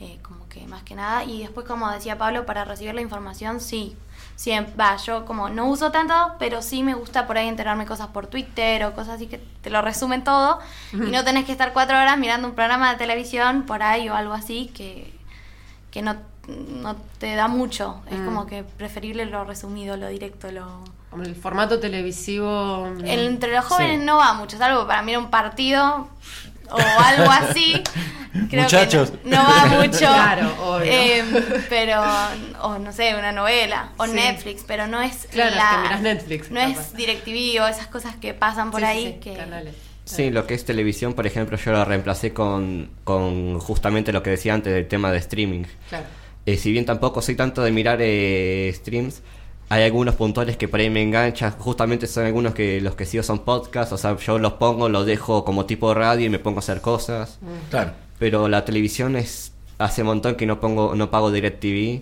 Eh, 0.00 0.18
como 0.22 0.48
que 0.48 0.66
más 0.66 0.82
que 0.82 0.94
nada. 0.94 1.24
Y 1.24 1.40
después, 1.40 1.66
como 1.66 1.90
decía 1.90 2.18
Pablo, 2.18 2.46
para 2.46 2.64
recibir 2.64 2.94
la 2.94 3.00
información, 3.00 3.60
sí. 3.60 3.96
Siempre, 4.36 4.74
va, 4.74 4.96
yo 4.96 5.24
como 5.24 5.48
no 5.48 5.66
uso 5.68 5.92
tanto, 5.92 6.14
pero 6.40 6.60
sí 6.60 6.82
me 6.82 6.94
gusta 6.94 7.26
por 7.26 7.38
ahí 7.38 7.46
enterarme 7.46 7.86
cosas 7.86 8.08
por 8.08 8.26
Twitter 8.26 8.84
o 8.84 8.92
cosas 8.92 9.14
así 9.14 9.28
que 9.28 9.38
te 9.38 9.70
lo 9.70 9.80
resumen 9.80 10.24
todo. 10.24 10.58
Y 10.92 10.96
no 10.96 11.22
tenés 11.22 11.44
que 11.44 11.52
estar 11.52 11.72
cuatro 11.72 11.96
horas 11.96 12.18
mirando 12.18 12.48
un 12.48 12.54
programa 12.54 12.90
de 12.90 12.98
televisión 12.98 13.62
por 13.62 13.84
ahí 13.84 14.08
o 14.08 14.14
algo 14.14 14.34
así 14.34 14.72
que, 14.74 15.14
que 15.92 16.02
no, 16.02 16.16
no 16.48 16.96
te 17.18 17.36
da 17.36 17.46
mucho. 17.46 18.02
Es 18.10 18.18
mm. 18.18 18.24
como 18.24 18.46
que 18.46 18.64
preferible 18.64 19.24
lo 19.26 19.44
resumido, 19.44 19.96
lo 19.96 20.08
directo, 20.08 20.50
lo... 20.50 20.82
El 21.22 21.36
formato 21.36 21.78
televisivo... 21.78 22.88
entre 23.04 23.54
los 23.54 23.64
jóvenes 23.64 24.00
no 24.00 24.16
va 24.16 24.32
mucho, 24.32 24.58
salvo 24.58 24.84
para 24.88 25.02
mirar 25.02 25.22
un 25.22 25.30
partido 25.30 26.08
o 26.70 26.76
algo 26.76 27.30
así. 27.30 27.84
Muchachos. 28.34 29.12
no, 29.24 29.36
va 29.36 29.66
mucho. 29.80 29.98
Claro, 30.24 30.82
em, 30.82 31.26
pero, 31.68 32.02
o 32.62 32.78
no 32.78 32.92
sé, 32.92 33.14
una 33.14 33.32
novela, 33.32 33.92
o 33.96 34.06
Netflix, 34.06 34.64
pero 34.66 34.86
no 34.86 35.00
es. 35.00 35.28
Claro, 35.30 35.54
la, 35.56 35.98
Netflix. 36.00 36.50
No 36.50 36.60
es 36.60 36.94
DirecTV 36.94 37.62
o 37.62 37.66
esas 37.66 37.86
cosas 37.86 38.16
que 38.16 38.34
pasan 38.34 38.70
por 38.70 38.84
ahí. 38.84 39.18
que... 39.20 39.36
Sí, 40.04 40.30
lo 40.30 40.46
que 40.46 40.54
es 40.54 40.64
televisión, 40.64 41.14
por 41.14 41.26
ejemplo, 41.26 41.56
yo 41.56 41.72
lo 41.72 41.84
reemplacé 41.84 42.34
con, 42.34 42.90
con 43.04 43.58
justamente 43.58 44.12
lo 44.12 44.22
que 44.22 44.30
decía 44.30 44.52
antes 44.52 44.74
del 44.74 44.86
tema 44.86 45.10
de 45.10 45.18
streaming. 45.18 45.64
Claro. 45.88 46.04
Eh, 46.46 46.58
si 46.58 46.72
bien 46.72 46.84
tampoco 46.84 47.22
soy 47.22 47.36
tanto 47.36 47.62
de 47.62 47.72
mirar 47.72 47.98
eh, 48.02 48.70
streams, 48.74 49.22
hay 49.70 49.84
algunos 49.84 50.14
puntuales 50.16 50.58
que 50.58 50.68
por 50.68 50.80
ahí 50.80 50.90
me 50.90 51.02
enganchan, 51.02 51.52
justamente 51.52 52.06
son 52.06 52.26
algunos 52.26 52.54
que 52.54 52.82
los 52.82 52.94
que 52.96 53.06
sigo 53.06 53.22
son 53.22 53.40
podcasts, 53.40 53.92
o 53.94 53.96
sea, 53.96 54.16
yo 54.18 54.38
los 54.38 54.54
pongo, 54.54 54.90
los 54.90 55.06
dejo 55.06 55.42
como 55.44 55.64
tipo 55.64 55.94
radio 55.94 56.26
y 56.26 56.28
me 56.28 56.38
pongo 56.38 56.58
a 56.58 56.60
hacer 56.60 56.82
cosas. 56.82 57.38
Mm. 57.40 57.70
Claro. 57.70 58.03
Pero 58.24 58.48
la 58.48 58.64
televisión 58.64 59.16
es 59.16 59.52
hace 59.76 60.00
un 60.00 60.06
montón 60.06 60.34
que 60.36 60.46
no 60.46 60.58
pongo 60.58 60.94
no 60.94 61.10
pago 61.10 61.30
DirecTV. 61.30 62.00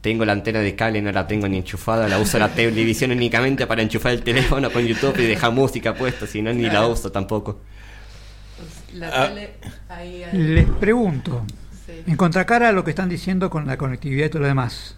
Tengo 0.00 0.24
la 0.24 0.32
antena 0.32 0.58
de 0.58 0.74
cable, 0.74 1.00
no 1.00 1.12
la 1.12 1.28
tengo 1.28 1.46
ni 1.46 1.58
enchufada, 1.58 2.08
la 2.08 2.18
uso 2.18 2.40
la 2.40 2.48
televisión 2.52 3.12
únicamente 3.12 3.68
para 3.68 3.80
enchufar 3.80 4.14
el 4.14 4.24
teléfono 4.24 4.68
con 4.72 4.84
YouTube 4.84 5.16
y 5.20 5.26
dejar 5.26 5.52
música 5.52 5.94
puesta, 5.94 6.26
si 6.26 6.42
no 6.42 6.52
ni 6.52 6.68
la 6.68 6.88
uso 6.88 7.12
tampoco. 7.12 7.60
La 8.94 9.28
tele, 9.28 9.50
ahí, 9.88 10.24
Les 10.32 10.66
pregunto, 10.68 11.44
en 12.04 12.16
contracara 12.16 12.70
a 12.70 12.72
lo 12.72 12.82
que 12.82 12.90
están 12.90 13.08
diciendo 13.08 13.48
con 13.48 13.64
la 13.68 13.76
conectividad 13.76 14.26
y 14.26 14.28
todo 14.30 14.42
lo 14.42 14.48
demás, 14.48 14.96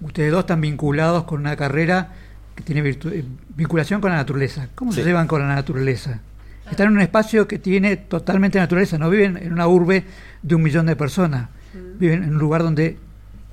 ustedes 0.00 0.32
dos 0.32 0.40
están 0.40 0.60
vinculados 0.60 1.22
con 1.26 1.38
una 1.38 1.54
carrera 1.54 2.10
que 2.56 2.64
tiene 2.64 2.90
eh, 2.90 3.24
vinculación 3.54 4.00
con 4.00 4.10
la 4.10 4.16
naturaleza. 4.16 4.68
¿Cómo 4.74 4.90
se 4.90 5.04
llevan 5.04 5.28
con 5.28 5.42
la 5.42 5.54
naturaleza? 5.54 6.22
Están 6.70 6.88
en 6.88 6.92
un 6.94 7.00
espacio 7.00 7.48
que 7.48 7.58
tiene 7.58 7.96
totalmente 7.96 8.58
naturaleza, 8.58 8.98
no 8.98 9.10
viven 9.10 9.36
en 9.36 9.52
una 9.52 9.66
urbe 9.66 10.04
de 10.42 10.54
un 10.54 10.62
millón 10.62 10.86
de 10.86 10.96
personas, 10.96 11.48
mm. 11.74 11.98
viven 11.98 12.22
en 12.24 12.30
un 12.30 12.38
lugar 12.38 12.62
donde, 12.62 12.96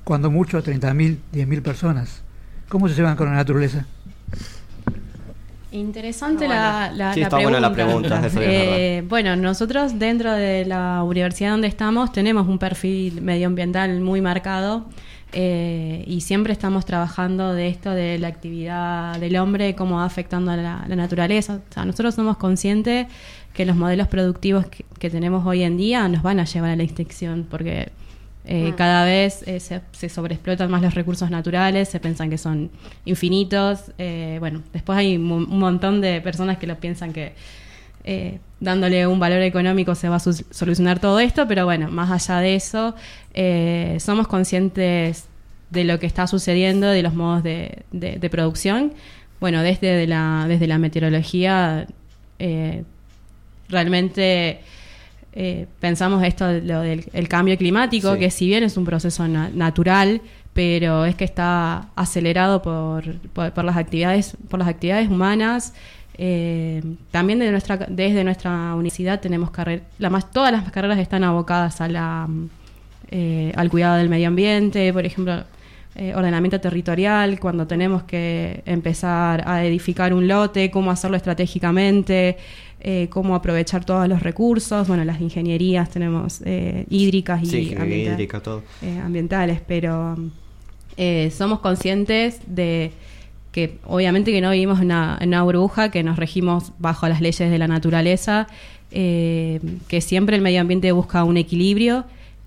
cuando 0.04 0.30
mucho, 0.30 0.62
30.000, 0.62 1.18
10.000 1.32 1.62
personas. 1.62 2.22
¿Cómo 2.68 2.88
se 2.88 2.94
llevan 2.94 3.16
con 3.16 3.28
la 3.28 3.34
naturaleza? 3.34 3.86
Interesante 5.72 6.48
la, 6.48 6.90
la, 6.92 7.72
pregunta. 7.72 8.22
Eh, 8.36 9.04
bueno, 9.08 9.36
nosotros 9.36 9.98
dentro 9.98 10.32
de 10.32 10.64
la 10.64 11.02
universidad 11.02 11.50
donde 11.50 11.68
estamos 11.68 12.12
tenemos 12.12 12.48
un 12.48 12.58
perfil 12.58 13.20
medioambiental 13.20 14.00
muy 14.00 14.20
marcado 14.20 14.86
eh, 15.38 16.02
y 16.06 16.22
siempre 16.22 16.54
estamos 16.54 16.86
trabajando 16.86 17.52
de 17.52 17.68
esto 17.68 17.90
de 17.90 18.18
la 18.18 18.28
actividad 18.28 19.20
del 19.20 19.36
hombre, 19.36 19.74
cómo 19.74 19.96
va 19.96 20.06
afectando 20.06 20.50
a 20.50 20.56
la, 20.56 20.86
naturaleza. 20.88 21.56
O 21.56 21.74
sea, 21.74 21.84
nosotros 21.84 22.14
somos 22.14 22.38
conscientes 22.38 23.06
que 23.52 23.66
los 23.66 23.76
modelos 23.76 24.08
productivos 24.08 24.64
que, 24.64 25.10
tenemos 25.10 25.44
hoy 25.44 25.62
en 25.62 25.76
día 25.76 26.08
nos 26.08 26.22
van 26.22 26.40
a 26.40 26.46
llevar 26.46 26.70
a 26.70 26.76
la 26.76 26.84
extinción 26.84 27.46
porque 27.50 27.92
Eh. 28.48 28.74
Cada 28.76 29.04
vez 29.04 29.42
eh, 29.46 29.58
se, 29.58 29.80
se, 29.90 30.08
sobreexplotan 30.08 30.70
más 30.70 30.80
los 30.80 30.94
recursos 30.94 31.28
naturales, 31.30 31.88
se 31.88 31.98
piensan 31.98 32.30
que 32.30 32.38
son 32.38 32.70
infinitos. 33.04 33.92
Eh, 33.98 34.36
bueno, 34.38 34.62
después 34.72 34.96
hay 34.96 35.16
un 35.16 35.58
montón 35.58 36.00
de 36.00 36.20
personas 36.20 36.56
que 36.56 36.66
lo 36.66 36.76
piensan 36.76 37.12
que 37.12 37.34
dándole 38.60 39.04
un 39.06 39.18
valor 39.18 39.42
económico 39.42 39.96
se 39.96 40.08
va 40.08 40.16
a 40.16 40.20
solucionar 40.20 41.00
todo 41.00 41.18
esto, 41.18 41.48
pero 41.48 41.64
bueno, 41.64 41.90
más 41.90 42.10
allá 42.10 42.40
de 42.40 42.54
eso, 42.54 42.94
somos 44.00 44.28
conscientes 44.28 45.26
de 45.70 45.84
lo 45.84 45.98
que 45.98 46.06
está 46.06 46.26
sucediendo, 46.26 46.88
de 46.88 47.02
los 47.02 47.14
modos 47.14 47.42
de, 47.42 47.82
de, 47.92 48.30
producción. 48.30 48.94
Bueno, 49.40 49.62
desde 49.62 50.06
la, 50.06 50.46
desde 50.48 50.66
la 50.66 50.78
meteorología, 50.78 51.86
realmente 53.68 54.60
eh, 55.38 55.66
pensamos 55.80 56.24
esto 56.24 56.50
lo 56.50 56.80
del 56.80 57.04
el 57.12 57.28
cambio 57.28 57.58
climático, 57.58 58.16
que 58.16 58.30
si 58.30 58.46
bien 58.46 58.64
es 58.64 58.78
un 58.78 58.86
proceso 58.86 59.28
natural, 59.28 60.22
pero 60.54 61.04
es 61.04 61.14
que 61.14 61.24
está 61.24 61.90
acelerado 61.94 62.62
por, 62.62 63.04
por, 63.50 63.62
las 63.62 63.76
actividades, 63.76 64.34
por 64.48 64.58
las 64.58 64.68
actividades 64.68 65.10
humanas. 65.10 65.74
Eh, 66.16 66.82
también 67.10 67.38
de 67.38 67.50
nuestra, 67.50 67.76
desde 67.76 68.24
nuestra 68.24 68.74
universidad 68.74 69.20
tenemos 69.20 69.50
carreras, 69.50 69.84
más, 70.10 70.30
todas 70.30 70.50
las 70.50 70.72
carreras 70.72 70.98
están 70.98 71.22
abocadas 71.22 71.82
a 71.82 71.88
la, 71.88 72.26
eh, 73.10 73.52
al 73.56 73.70
cuidado 73.70 73.96
del 73.96 74.08
medio 74.08 74.28
ambiente, 74.28 74.92
por 74.92 75.04
ejemplo, 75.04 75.44
ordenamiento 76.14 76.60
territorial, 76.60 77.40
cuando 77.40 77.66
tenemos 77.66 78.02
que 78.02 78.62
empezar 78.66 79.48
a 79.48 79.64
edificar 79.64 80.12
un 80.12 80.28
lote, 80.28 80.70
cómo 80.70 80.90
hacerlo 80.90 81.16
estratégicamente, 81.16 82.36
eh, 82.88 83.08
cómo 83.10 83.34
aprovechar 83.34 83.84
todos 83.84 84.06
los 84.06 84.22
recursos. 84.22 84.86
Bueno, 84.86 85.04
las 85.04 85.20
ingenierías 85.20 85.90
tenemos 85.90 86.42
eh, 86.44 86.84
hídricas 86.90 87.42
y 87.42 87.74
eh, 88.82 89.00
ambientales, 89.02 89.60
pero 89.66 90.16
somos 91.30 91.60
conscientes 91.60 92.40
de 92.46 92.92
que 93.50 93.78
obviamente 93.86 94.30
que 94.30 94.40
no 94.40 94.50
vivimos 94.50 94.80
en 94.80 94.92
una, 94.92 95.42
burbuja, 95.42 95.90
que 95.90 96.02
nos 96.02 96.16
regimos 96.16 96.72
bajo 96.78 97.08
las 97.08 97.20
leyes 97.20 97.50
de 97.50 97.58
la 97.58 97.66
naturaleza, 97.66 98.46
que 98.90 100.00
siempre 100.00 100.36
el 100.36 100.42
medio 100.42 100.60
ambiente 100.60 100.92
busca 100.92 101.24
un 101.24 101.38
equilibrio 101.38 102.04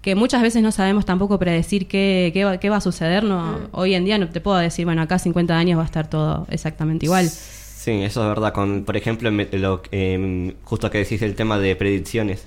que 0.10 0.16
muchas 0.16 0.42
veces 0.42 0.64
no 0.64 0.72
sabemos 0.72 1.06
tampoco 1.06 1.38
predecir 1.38 1.88
qué, 1.88 2.32
qué, 2.34 2.70
va, 2.70 2.78
a 2.78 2.82
suceder. 2.82 3.24
No, 3.24 3.44
mm. 3.44 3.68
Hoy 3.74 3.94
en 3.94 4.06
día 4.06 4.18
no 4.18 4.28
te 4.28 4.42
puedo 4.42 4.58
decir, 4.58 4.86
bueno, 4.86 5.04
acá 5.04 5.20
50 5.20 5.56
años 5.56 5.78
va 5.78 5.84
a 5.84 5.86
estar 5.86 6.10
todo 6.10 6.48
exactamente 6.50 7.06
igual. 7.06 7.30
Sí, 7.30 7.92
eso 7.92 8.24
es 8.24 8.28
verdad. 8.30 8.52
Con, 8.52 8.86
por 8.86 8.98
ejemplo, 8.98 9.30
lo, 9.30 9.84
eh, 9.92 10.56
justo 10.64 10.90
que 10.90 10.98
decís 10.98 11.22
el 11.22 11.36
tema 11.36 11.60
de 11.60 11.76
predicciones. 11.76 12.46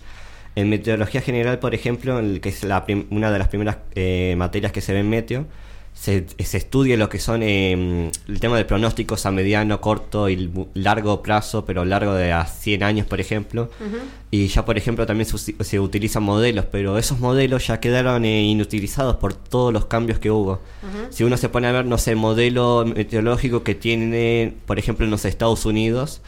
En 0.56 0.70
meteorología 0.70 1.20
general, 1.20 1.60
por 1.60 1.72
ejemplo, 1.72 2.20
que 2.40 2.48
es 2.48 2.64
la 2.64 2.84
una 3.10 3.30
de 3.30 3.38
las 3.38 3.46
primeras 3.46 3.76
eh, 3.94 4.34
materias 4.36 4.72
que 4.72 4.80
se 4.80 4.92
ve 4.92 4.98
en 4.98 5.08
meteo, 5.08 5.46
se, 5.94 6.26
se 6.38 6.56
estudia 6.56 6.96
lo 6.96 7.08
que 7.08 7.18
son 7.18 7.42
eh, 7.42 8.10
el 8.26 8.40
tema 8.40 8.56
de 8.56 8.64
pronósticos 8.64 9.24
a 9.26 9.30
mediano, 9.30 9.80
corto 9.80 10.28
y 10.28 10.50
largo 10.74 11.22
plazo, 11.22 11.64
pero 11.64 11.84
largo 11.84 12.14
de 12.14 12.32
a 12.32 12.46
100 12.46 12.82
años, 12.82 13.06
por 13.06 13.20
ejemplo. 13.20 13.70
Y 14.30 14.48
ya, 14.48 14.64
por 14.64 14.78
ejemplo, 14.78 15.06
también 15.06 15.28
se, 15.28 15.80
utilizan 15.80 16.22
modelos, 16.22 16.64
pero 16.64 16.98
esos 16.98 17.20
modelos 17.20 17.66
ya 17.66 17.78
quedaron 17.78 18.24
eh, 18.24 18.42
inutilizados 18.42 19.16
por 19.16 19.34
todos 19.34 19.72
los 19.72 19.84
cambios 19.84 20.18
que 20.18 20.30
hubo. 20.30 20.60
Si 21.10 21.24
uno 21.24 21.36
se 21.36 21.48
pone 21.48 21.68
a 21.68 21.72
ver, 21.72 21.84
no 21.84 21.98
sé, 21.98 22.12
el 22.12 22.16
modelo 22.16 22.84
meteorológico 22.84 23.62
que 23.62 23.74
tiene, 23.74 24.54
por 24.66 24.78
ejemplo, 24.78 25.04
en 25.04 25.10
los 25.10 25.24
Estados 25.24 25.66
Unidos, 25.66 26.22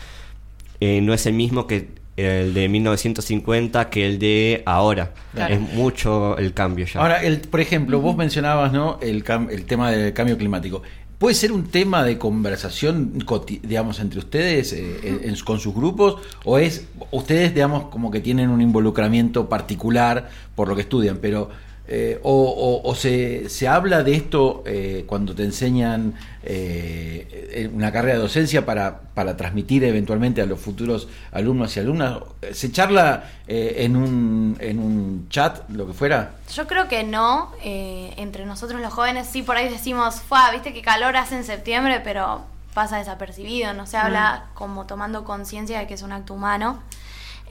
eh, 0.81 1.01
no 1.01 1.15
es 1.15 1.27
el 1.27 1.35
mismo 1.35 1.67
que 1.67 1.89
el 2.17 2.55
de 2.55 2.69
1950 2.69 3.91
que 3.91 4.07
el 4.07 4.19
de 4.19 4.63
ahora. 4.67 5.13
Es 5.49 5.61
mucho 5.61 6.37
el 6.39 6.53
cambio 6.55 6.87
ya. 6.87 7.01
Ahora, 7.01 7.23
el, 7.23 7.41
por 7.41 7.61
ejemplo, 7.61 8.01
vos 8.01 8.17
mencionabas 8.17 8.73
¿no? 8.73 8.99
el, 9.03 9.25
el 9.51 9.65
tema 9.65 9.91
del 9.91 10.13
cambio 10.13 10.39
climático. 10.39 10.83
¿Puede 11.19 11.35
ser 11.35 11.53
un 11.53 11.69
tema 11.69 12.05
de 12.05 12.19
conversación, 12.19 13.25
digamos, 13.63 14.01
entre 14.01 14.19
ustedes, 14.19 14.73
eh, 14.73 15.35
con 15.45 15.59
sus 15.59 15.75
grupos? 15.75 16.17
¿O 16.45 16.59
es, 16.59 16.87
ustedes, 17.13 17.55
digamos, 17.55 17.85
como 17.85 18.11
que 18.11 18.21
tienen 18.21 18.51
un 18.51 18.61
involucramiento 18.61 19.49
particular 19.49 20.29
por 20.55 20.69
lo 20.69 20.75
que 20.75 20.83
estudian, 20.83 21.19
pero 21.23 21.51
eh, 21.87 22.19
o, 22.23 22.95
se, 22.97 23.51
se, 23.51 23.69
habla 23.69 24.03
de 24.03 24.15
esto 24.15 24.63
eh, 24.65 25.05
cuando 25.07 25.35
te 25.35 25.45
enseñan 25.45 26.15
eh, 26.43 27.71
una 27.75 27.93
carrera 27.93 28.15
de 28.15 28.21
docencia 28.21 28.65
para, 28.65 29.01
para, 29.13 29.37
transmitir 29.37 29.85
eventualmente 29.85 30.41
a 30.41 30.47
los 30.47 30.59
futuros 30.59 31.09
alumnos 31.31 31.77
y 31.77 31.81
alumnas? 31.81 32.21
¿Se 32.53 32.73
charla 32.73 33.25
en, 33.47 33.97
un, 33.97 34.57
en 34.61 34.79
un 34.79 35.29
chat, 35.29 35.69
lo 35.69 35.87
que 35.87 35.93
fuera? 35.93 36.37
Yo 36.55 36.67
creo 36.67 36.89
que 36.89 37.05
no. 37.05 37.53
entre 37.63 38.47
nosotros 38.47 38.81
los 38.81 38.93
jóvenes 38.93 39.29
sí 39.31 39.43
por 39.43 39.57
ahí 39.57 39.69
decimos, 39.69 40.23
Fua, 40.23 40.51
viste 40.53 40.73
qué 40.73 40.81
calor 40.81 41.19
hace 41.19 41.37
en 41.37 41.45
septiembre, 41.45 42.01
pero 42.03 42.47
pasa 42.73 42.97
desapercibido, 42.97 43.75
no 43.75 43.87
se 43.87 43.99
habla 43.99 44.47
como 44.55 44.87
tomando 44.87 45.25
conciencia 45.25 45.81
de 45.81 45.87
que 45.87 45.95
es 45.95 46.03
un 46.03 46.13
acto 46.13 46.33
humano. 46.33 46.83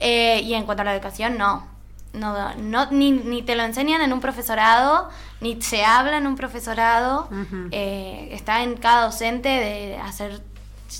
y 0.00 0.54
en 0.54 0.64
cuanto 0.64 0.82
a 0.82 0.84
la 0.86 0.94
educación, 0.94 1.38
no 1.38 1.73
no, 2.14 2.54
no 2.54 2.90
ni, 2.90 3.12
ni, 3.12 3.42
te 3.42 3.56
lo 3.56 3.62
enseñan 3.62 4.00
en 4.00 4.12
un 4.12 4.20
profesorado, 4.20 5.10
ni 5.40 5.60
se 5.60 5.84
habla 5.84 6.16
en 6.16 6.26
un 6.26 6.36
profesorado. 6.36 7.28
Eh, 7.70 8.30
está 8.32 8.62
en 8.62 8.76
cada 8.76 9.04
docente 9.04 9.48
de 9.48 9.98
hacer 9.98 10.42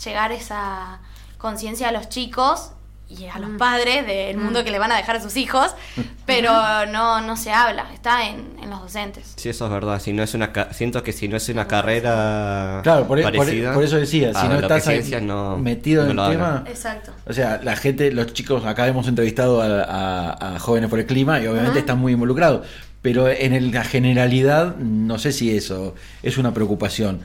llegar 0.04 0.32
esa 0.32 1.00
conciencia 1.38 1.88
a 1.88 1.92
los 1.92 2.08
chicos 2.08 2.73
y 3.08 3.26
a 3.26 3.38
los 3.38 3.50
padres 3.58 4.06
del 4.06 4.38
mundo 4.38 4.64
que 4.64 4.70
le 4.70 4.78
van 4.78 4.90
a 4.90 4.96
dejar 4.96 5.16
a 5.16 5.20
sus 5.20 5.36
hijos, 5.36 5.74
pero 6.26 6.52
no, 6.90 7.20
no 7.20 7.36
se 7.36 7.52
habla, 7.52 7.86
está 7.92 8.28
en, 8.28 8.56
en, 8.62 8.70
los 8.70 8.80
docentes. 8.80 9.34
Sí, 9.36 9.50
eso 9.50 9.66
es 9.66 9.70
verdad. 9.70 10.00
Si 10.00 10.12
no 10.12 10.22
es 10.22 10.34
una 10.34 10.52
siento 10.72 11.02
que 11.02 11.12
si 11.12 11.28
no 11.28 11.36
es 11.36 11.48
una 11.48 11.68
carrera 11.68 12.80
claro, 12.82 13.06
por, 13.06 13.18
e-, 13.18 13.22
e-, 13.22 13.84
eso 13.84 13.96
decía, 13.96 14.32
si 14.34 14.48
no 14.48 14.58
estás 14.58 14.86
metido 15.58 16.04
en 16.04 16.18
el 16.18 16.30
tema, 16.30 16.64
exacto. 16.66 17.12
O 17.26 17.32
sea, 17.32 17.60
la 17.62 17.76
gente, 17.76 18.10
los 18.10 18.32
chicos, 18.32 18.64
acá 18.64 18.86
hemos 18.88 19.06
entrevistado 19.06 19.62
a, 19.62 20.58
jóvenes 20.58 20.88
por 20.88 20.98
el 20.98 21.06
clima 21.06 21.40
y 21.40 21.46
obviamente 21.46 21.80
están 21.80 21.98
muy 21.98 22.12
involucrados, 22.12 22.66
pero 23.02 23.28
en 23.28 23.72
la 23.72 23.84
generalidad 23.84 24.76
no 24.76 25.18
sé 25.18 25.32
si 25.32 25.54
eso 25.54 25.94
es 26.22 26.38
una 26.38 26.54
preocupación. 26.54 27.20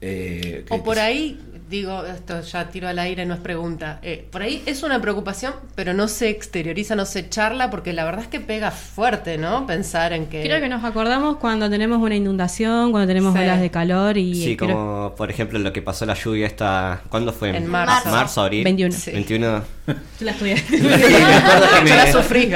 Eh, 0.00 0.66
o 0.68 0.84
por 0.84 0.98
ahí 0.98 1.40
digo, 1.68 2.04
esto 2.04 2.40
ya 2.40 2.68
tiro 2.68 2.88
al 2.88 2.98
aire, 2.98 3.26
no 3.26 3.34
es 3.34 3.40
pregunta. 3.40 3.98
Eh, 4.02 4.26
por 4.30 4.42
ahí 4.42 4.62
es 4.66 4.82
una 4.82 5.00
preocupación, 5.00 5.54
pero 5.74 5.94
no 5.94 6.08
se 6.08 6.28
exterioriza, 6.28 6.94
no 6.94 7.06
se 7.06 7.28
charla, 7.28 7.70
porque 7.70 7.92
la 7.92 8.04
verdad 8.04 8.22
es 8.22 8.28
que 8.28 8.40
pega 8.40 8.70
fuerte, 8.70 9.38
¿no? 9.38 9.66
Pensar 9.66 10.12
en 10.12 10.26
que. 10.26 10.42
Creo 10.42 10.60
que 10.60 10.68
nos 10.68 10.84
acordamos 10.84 11.36
cuando 11.36 11.68
tenemos 11.70 11.98
una 12.00 12.16
inundación, 12.16 12.90
cuando 12.90 13.06
tenemos 13.06 13.34
olas 13.34 13.60
de 13.60 13.70
calor 13.70 14.16
y. 14.18 14.34
Sí, 14.34 14.56
como 14.56 15.14
por 15.16 15.30
ejemplo 15.30 15.58
lo 15.58 15.72
que 15.72 15.82
pasó 15.82 16.06
la 16.06 16.14
lluvia 16.14 16.46
esta. 16.46 17.02
¿Cuándo 17.08 17.32
fue? 17.32 17.56
En 17.56 17.66
marzo. 17.66 18.10
Marzo, 18.10 18.42
abril. 18.42 18.64
21. 18.64 18.96
21. 19.06 19.62
La 20.20 20.32
estudiaste. 20.32 20.78
Yo 21.86 21.94
la 21.94 22.10
sufrí. 22.10 22.50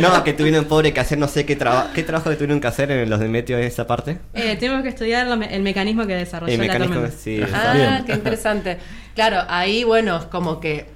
no, 0.00 0.24
que 0.24 0.32
tuvieron 0.32 0.66
pobre 0.66 0.92
que 0.92 1.00
hacer 1.00 1.18
no 1.18 1.28
sé 1.28 1.46
qué, 1.46 1.56
trabajo 1.56 1.88
qué 1.94 2.02
trabajo 2.02 2.30
que 2.30 2.36
tuvieron 2.36 2.60
que 2.60 2.66
hacer 2.66 2.90
en 2.90 3.08
los 3.08 3.20
de 3.20 3.28
Meteo 3.28 3.58
en 3.58 3.64
esa 3.64 3.86
parte. 3.86 4.18
Eh, 4.34 4.56
tenemos 4.58 4.82
que 4.82 4.90
estudiar 4.90 5.26
el 5.26 5.62
mecanismo 5.62 6.06
que 6.06 6.14
desarrolló 6.14 6.52
el 6.52 6.58
mecanismo, 6.58 7.00
la 7.00 7.10
Sí, 7.10 7.40
ah, 7.52 8.02
qué 8.04 8.12
interesante. 8.12 8.78
Claro, 9.14 9.42
ahí 9.48 9.84
bueno, 9.84 10.16
es 10.16 10.24
como 10.24 10.60
que 10.60 10.86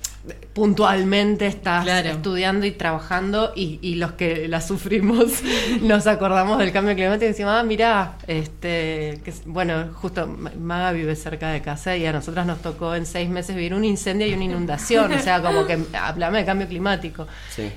puntualmente 0.53 1.47
estás 1.47 1.87
estudiando 1.87 2.67
y 2.67 2.73
trabajando 2.73 3.53
y, 3.55 3.95
los 3.97 4.13
que 4.13 4.49
la 4.49 4.61
sufrimos 4.61 5.43
nos 5.83 6.07
acordamos 6.07 6.59
del 6.59 6.73
cambio 6.73 6.95
climático 6.95 7.25
y 7.25 7.29
decimos, 7.29 7.53
ah, 7.55 7.63
mira, 7.63 8.17
este, 8.27 9.21
que, 9.25 9.33
bueno, 9.47 9.91
justo 9.95 10.27
Maga 10.27 10.93
vive 10.93 11.15
cerca 11.17 11.51
de 11.51 11.63
casa 11.63 11.97
y 11.97 12.07
a 12.07 12.13
nosotras 12.13 12.47
nos 12.47 12.61
tocó 12.61 12.95
en 12.95 13.07
seis 13.07 13.29
meses 13.29 13.57
vivir 13.57 13.75
un 13.75 13.85
incendio 13.85 14.27
y 14.27 14.35
una 14.35 14.45
inundación, 14.45 15.13
o 15.13 15.19
sea, 15.19 15.43
como 15.43 15.67
que 15.67 15.79
hablame 15.93 16.39
de 16.39 16.45
cambio 16.45 16.69
climático. 16.69 17.27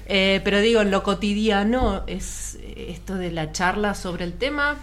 Eh, 0.06 0.42
pero 0.44 0.60
digo, 0.60 0.82
en 0.82 0.92
lo 0.92 1.04
cotidiano 1.04 2.04
es 2.08 2.58
esto 2.76 3.16
de 3.16 3.32
la 3.32 3.52
charla 3.52 3.96
sobre 3.96 4.26
el 4.26 4.34
tema. 4.34 4.78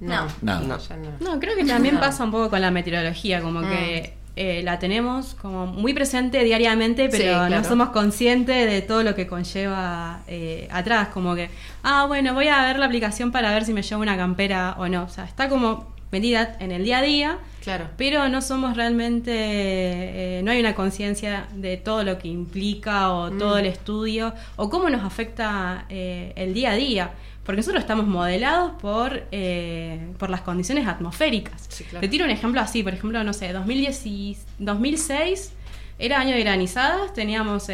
No, 0.00 0.26
no, 0.42 0.60
no. 0.60 1.40
creo 1.40 1.56
que 1.56 1.64
también 1.64 1.98
pasa 1.98 2.24
un 2.24 2.30
poco 2.30 2.50
con 2.50 2.60
la 2.60 2.70
meteorología, 2.70 3.40
como 3.40 3.60
mm. 3.60 3.68
que 3.68 4.23
eh, 4.36 4.62
la 4.64 4.80
tenemos 4.80 5.34
como 5.34 5.66
muy 5.66 5.94
presente 5.94 6.42
diariamente, 6.42 7.08
pero 7.08 7.48
no 7.48 7.62
somos 7.62 7.90
conscientes 7.90 8.68
de 8.68 8.82
todo 8.82 9.04
lo 9.04 9.14
que 9.14 9.28
conlleva 9.28 10.22
eh, 10.26 10.66
atrás. 10.72 11.08
Como 11.08 11.36
que, 11.36 11.50
ah, 11.84 12.06
bueno, 12.06 12.34
voy 12.34 12.48
a 12.48 12.62
ver 12.62 12.78
la 12.78 12.86
aplicación 12.86 13.30
para 13.30 13.52
ver 13.54 13.64
si 13.64 13.72
me 13.72 13.82
llevo 13.82 14.02
una 14.02 14.16
campera 14.16 14.74
o 14.78 14.88
no. 14.88 15.04
O 15.04 15.08
sea, 15.08 15.24
está 15.24 15.48
como 15.48 15.93
medida 16.14 16.56
en 16.60 16.72
el 16.72 16.84
día 16.84 16.98
a 16.98 17.02
día, 17.02 17.38
claro. 17.62 17.88
pero 17.96 18.28
no 18.28 18.40
somos 18.40 18.76
realmente, 18.76 19.32
eh, 19.34 20.42
no 20.42 20.50
hay 20.50 20.60
una 20.60 20.74
conciencia 20.74 21.46
de 21.54 21.76
todo 21.76 22.04
lo 22.04 22.18
que 22.18 22.28
implica 22.28 23.12
o 23.12 23.30
todo 23.30 23.56
mm. 23.56 23.58
el 23.58 23.66
estudio 23.66 24.32
o 24.56 24.70
cómo 24.70 24.88
nos 24.88 25.04
afecta 25.04 25.86
el 25.88 26.54
día 26.54 26.70
a 26.70 26.76
día 26.76 27.12
porque 27.44 27.58
nosotros 27.58 27.82
estamos 27.82 28.06
modelados 28.06 28.72
por, 28.80 29.24
eh, 29.30 30.08
por 30.18 30.30
las 30.30 30.40
condiciones 30.40 30.88
atmosféricas. 30.88 31.68
Te 32.00 32.08
tiro 32.08 32.24
un 32.24 32.30
ejemplo 32.30 32.58
así, 32.60 32.82
por 32.82 32.94
ejemplo, 32.94 33.22
no 33.22 33.34
sé, 33.34 33.52
2006 33.52 35.52
era 35.98 36.18
año 36.18 36.34
de 36.34 36.40
granizadas, 36.40 37.12
teníamos 37.12 37.68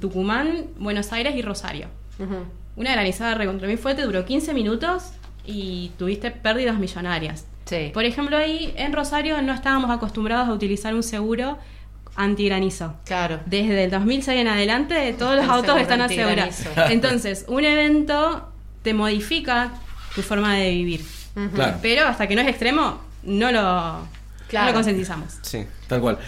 Tucumán, 0.00 0.66
Buenos 0.78 1.12
Aires 1.12 1.34
y 1.36 1.42
Rosario. 1.42 1.88
una 2.76 2.92
granizada 2.92 3.34
recontra 3.34 3.66
mí 3.66 3.76
fuerte, 3.76 4.02
duró 4.02 4.24
15 4.24 4.54
minutos 4.54 5.10
y 5.44 5.90
tuviste 5.98 6.30
pérdidas 6.30 6.78
millonarias. 6.78 7.47
Sí. 7.68 7.90
Por 7.92 8.04
ejemplo, 8.04 8.36
ahí 8.36 8.72
en 8.76 8.92
Rosario 8.92 9.40
no 9.42 9.52
estábamos 9.52 9.90
acostumbrados 9.90 10.48
a 10.48 10.52
utilizar 10.52 10.94
un 10.94 11.02
seguro 11.02 11.58
antigranizo. 12.16 12.94
Claro. 13.04 13.40
Desde 13.46 13.84
el 13.84 13.90
2006 13.90 14.40
en 14.40 14.48
adelante, 14.48 15.14
todos 15.18 15.36
los 15.36 15.44
El 15.44 15.50
autos 15.50 15.80
están 15.80 16.00
asegurados. 16.00 16.58
antigranizo. 16.58 16.92
Entonces, 16.92 17.44
un 17.48 17.64
evento 17.64 18.48
te 18.82 18.94
modifica 18.94 19.72
tu 20.14 20.22
forma 20.22 20.54
de 20.56 20.70
vivir. 20.70 21.04
Claro. 21.54 21.76
Pero 21.82 22.06
hasta 22.06 22.26
que 22.26 22.34
no 22.34 22.40
es 22.40 22.48
extremo, 22.48 23.00
no 23.22 23.52
lo, 23.52 23.62
no 23.62 24.08
Claro. 24.48 24.68
lo 24.68 24.74
concientizamos. 24.74 25.34
Sí. 25.42 25.64
Tal 25.86 26.00
cual. 26.00 26.18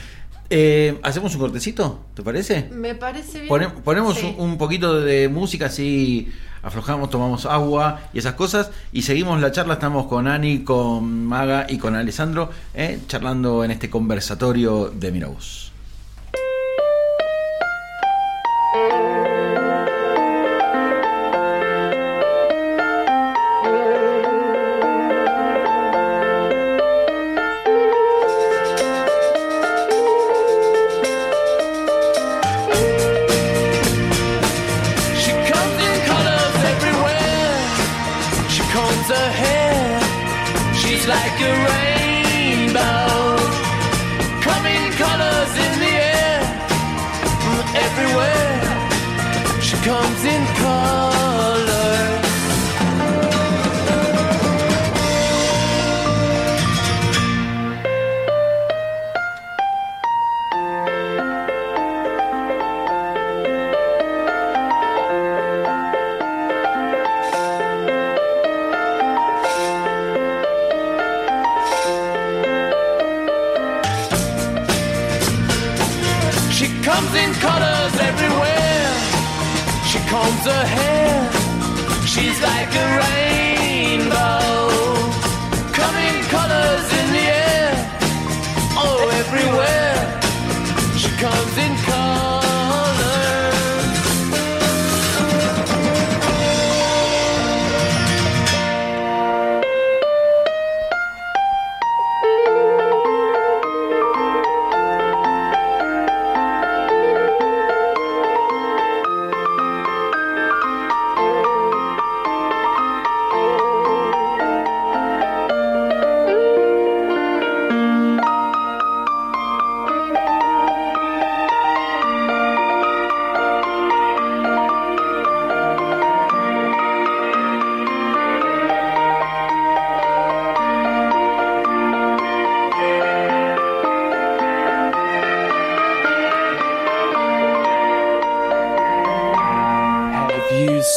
Eh, 0.48 0.98
¿Hacemos 1.02 1.32
un 1.34 1.40
cortecito? 1.40 2.06
¿Te 2.14 2.22
parece? 2.22 2.68
Me 2.72 2.94
parece 2.94 3.38
bien. 3.38 3.48
Pone- 3.48 3.68
ponemos 3.68 4.16
Sí. 4.18 4.34
un, 4.38 4.50
un 4.50 4.58
poquito 4.58 5.00
de 5.00 5.28
música 5.28 5.66
así 5.66 6.30
aflojamos, 6.62 7.10
tomamos 7.10 7.46
agua 7.46 8.00
y 8.12 8.18
esas 8.18 8.34
cosas 8.34 8.70
y 8.92 9.02
seguimos 9.02 9.40
la 9.40 9.52
charla. 9.52 9.74
Estamos 9.74 10.06
con 10.06 10.28
Ani, 10.28 10.64
con 10.64 11.26
Maga 11.26 11.66
y 11.68 11.78
con 11.78 11.94
Alessandro 11.94 12.50
eh, 12.74 13.00
charlando 13.06 13.64
en 13.64 13.70
este 13.70 13.90
conversatorio 13.90 14.90
de 14.94 15.12
Mirabos. 15.12 15.69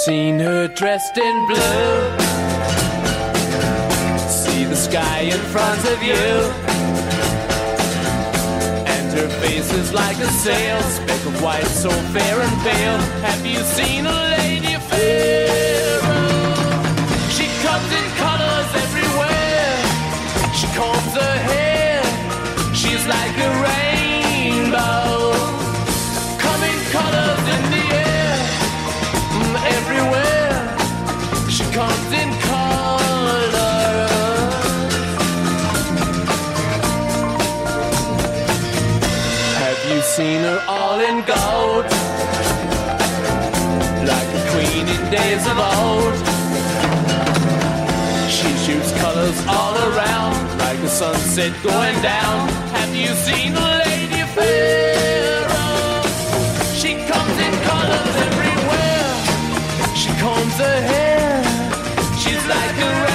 Seen 0.05 0.37
her 0.37 0.67
dressed 0.67 1.17
in 1.17 1.47
blue? 1.47 2.17
See 4.27 4.65
the 4.65 4.75
sky 4.75 5.19
in 5.21 5.39
front 5.53 5.79
of 5.93 6.03
you. 6.03 6.23
And 8.95 9.13
her 9.17 9.29
face 9.39 9.71
is 9.71 9.93
like 9.93 10.17
a 10.17 10.27
sail, 10.43 10.81
speck 10.81 11.25
of 11.25 11.41
white, 11.41 11.67
so 11.67 11.89
fair 11.89 12.41
and 12.41 12.61
pale. 12.63 12.97
Have 13.27 13.45
you 13.45 13.59
seen 13.59 14.05
a 14.05 14.17
lady 14.37 14.75
pharaoh? 14.89 15.42
In 44.95 45.12
days 45.12 45.45
of 45.51 45.58
old. 45.58 46.15
She 48.29 48.49
shoots 48.65 48.91
colors 49.01 49.39
all 49.47 49.75
around, 49.89 50.36
like 50.60 50.79
the 50.82 50.89
sunset 50.89 51.53
going 51.63 51.97
down. 52.01 52.49
Have 52.77 52.93
you 52.95 53.12
seen 53.27 53.53
lady 53.84 54.23
Pharaoh? 54.36 56.01
She 56.82 56.91
comes 57.12 57.36
in 57.47 57.53
colors 57.69 58.15
everywhere. 58.27 59.13
She 60.01 60.10
combs 60.23 60.58
her 60.65 60.79
hair. 60.91 61.43
She's 62.21 62.43
like 62.56 62.77
a 62.89 63.12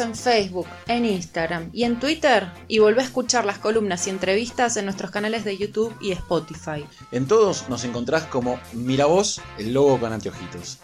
En 0.00 0.14
Facebook, 0.14 0.66
en 0.88 1.04
Instagram 1.04 1.70
y 1.74 1.84
en 1.84 2.00
Twitter 2.00 2.50
y 2.68 2.78
volvé 2.78 3.02
a 3.02 3.04
escuchar 3.04 3.44
las 3.44 3.58
columnas 3.58 4.06
y 4.06 4.10
entrevistas 4.10 4.76
en 4.78 4.86
nuestros 4.86 5.10
canales 5.10 5.44
de 5.44 5.58
YouTube 5.58 5.94
y 6.00 6.12
Spotify. 6.12 6.86
En 7.12 7.26
todos 7.26 7.68
nos 7.68 7.84
encontrás 7.84 8.24
como 8.24 8.58
Miravoz, 8.72 9.40
el 9.58 9.74
logo 9.74 10.00
con 10.00 10.12
anteojitos. 10.12 10.78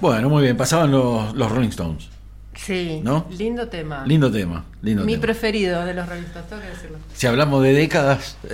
Bueno, 0.00 0.28
muy 0.28 0.42
bien, 0.42 0.56
pasaban 0.56 0.90
los, 0.90 1.34
los 1.34 1.50
Rolling 1.50 1.70
Stones. 1.70 2.17
Sí, 2.64 3.00
¿no? 3.04 3.26
lindo 3.30 3.68
tema. 3.68 4.04
Lindo 4.04 4.30
tema, 4.32 4.64
lindo 4.82 5.04
Mi 5.04 5.12
tema. 5.12 5.22
preferido 5.22 5.84
de 5.86 5.94
los 5.94 6.04
Stones, 6.08 6.48
tengo 6.48 6.60
que 6.62 6.68
decirlo. 6.68 6.98
Si 7.14 7.26
hablamos 7.26 7.62
de 7.62 7.72
décadas. 7.72 8.36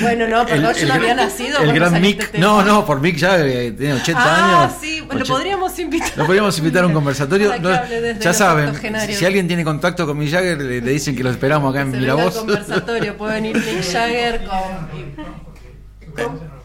Bueno, 0.00 0.26
no, 0.28 0.46
perdón, 0.46 0.72
yo 0.74 0.86
no 0.88 0.94
había 0.94 1.14
nacido 1.14 1.58
El 1.60 1.74
gran 1.74 2.00
Mick. 2.00 2.22
este. 2.22 2.38
No, 2.38 2.62
no, 2.64 2.86
por 2.86 3.02
Mick 3.02 3.16
ya 3.16 3.38
eh, 3.38 3.70
tiene 3.72 3.92
80 3.92 4.22
ah, 4.24 4.62
años. 4.64 4.72
sí, 4.80 5.00
lo 5.00 5.08
80. 5.08 5.24
podríamos 5.26 5.78
invitar. 5.78 6.10
Lo 6.16 6.24
podríamos 6.24 6.56
invitar 6.56 6.84
a 6.84 6.86
un 6.86 6.94
conversatorio. 6.94 7.48
Para 7.50 7.60
que 7.60 7.68
No, 7.68 7.74
hable 7.74 8.00
desde 8.00 8.24
ya 8.24 8.32
saben, 8.32 8.72
si 9.12 9.26
alguien 9.26 9.46
tiene 9.46 9.62
contacto 9.62 10.06
con 10.06 10.16
Mick 10.16 10.30
Jagger, 10.30 10.56
le, 10.58 10.80
le 10.80 10.90
dicen 10.90 11.14
que 11.14 11.22
lo 11.22 11.28
esperamos 11.30 11.70
acá 11.70 11.82
en 11.82 11.90
Se 11.92 11.98
venga 11.98 12.12
al 12.12 12.16
Miravoz. 12.18 12.38
conversatorio, 12.38 13.16
puede 13.18 13.34
venir 13.34 13.56
Mick 13.56 13.82
Jagger 13.92 14.44
con... 14.46 16.24
con- 16.24 16.55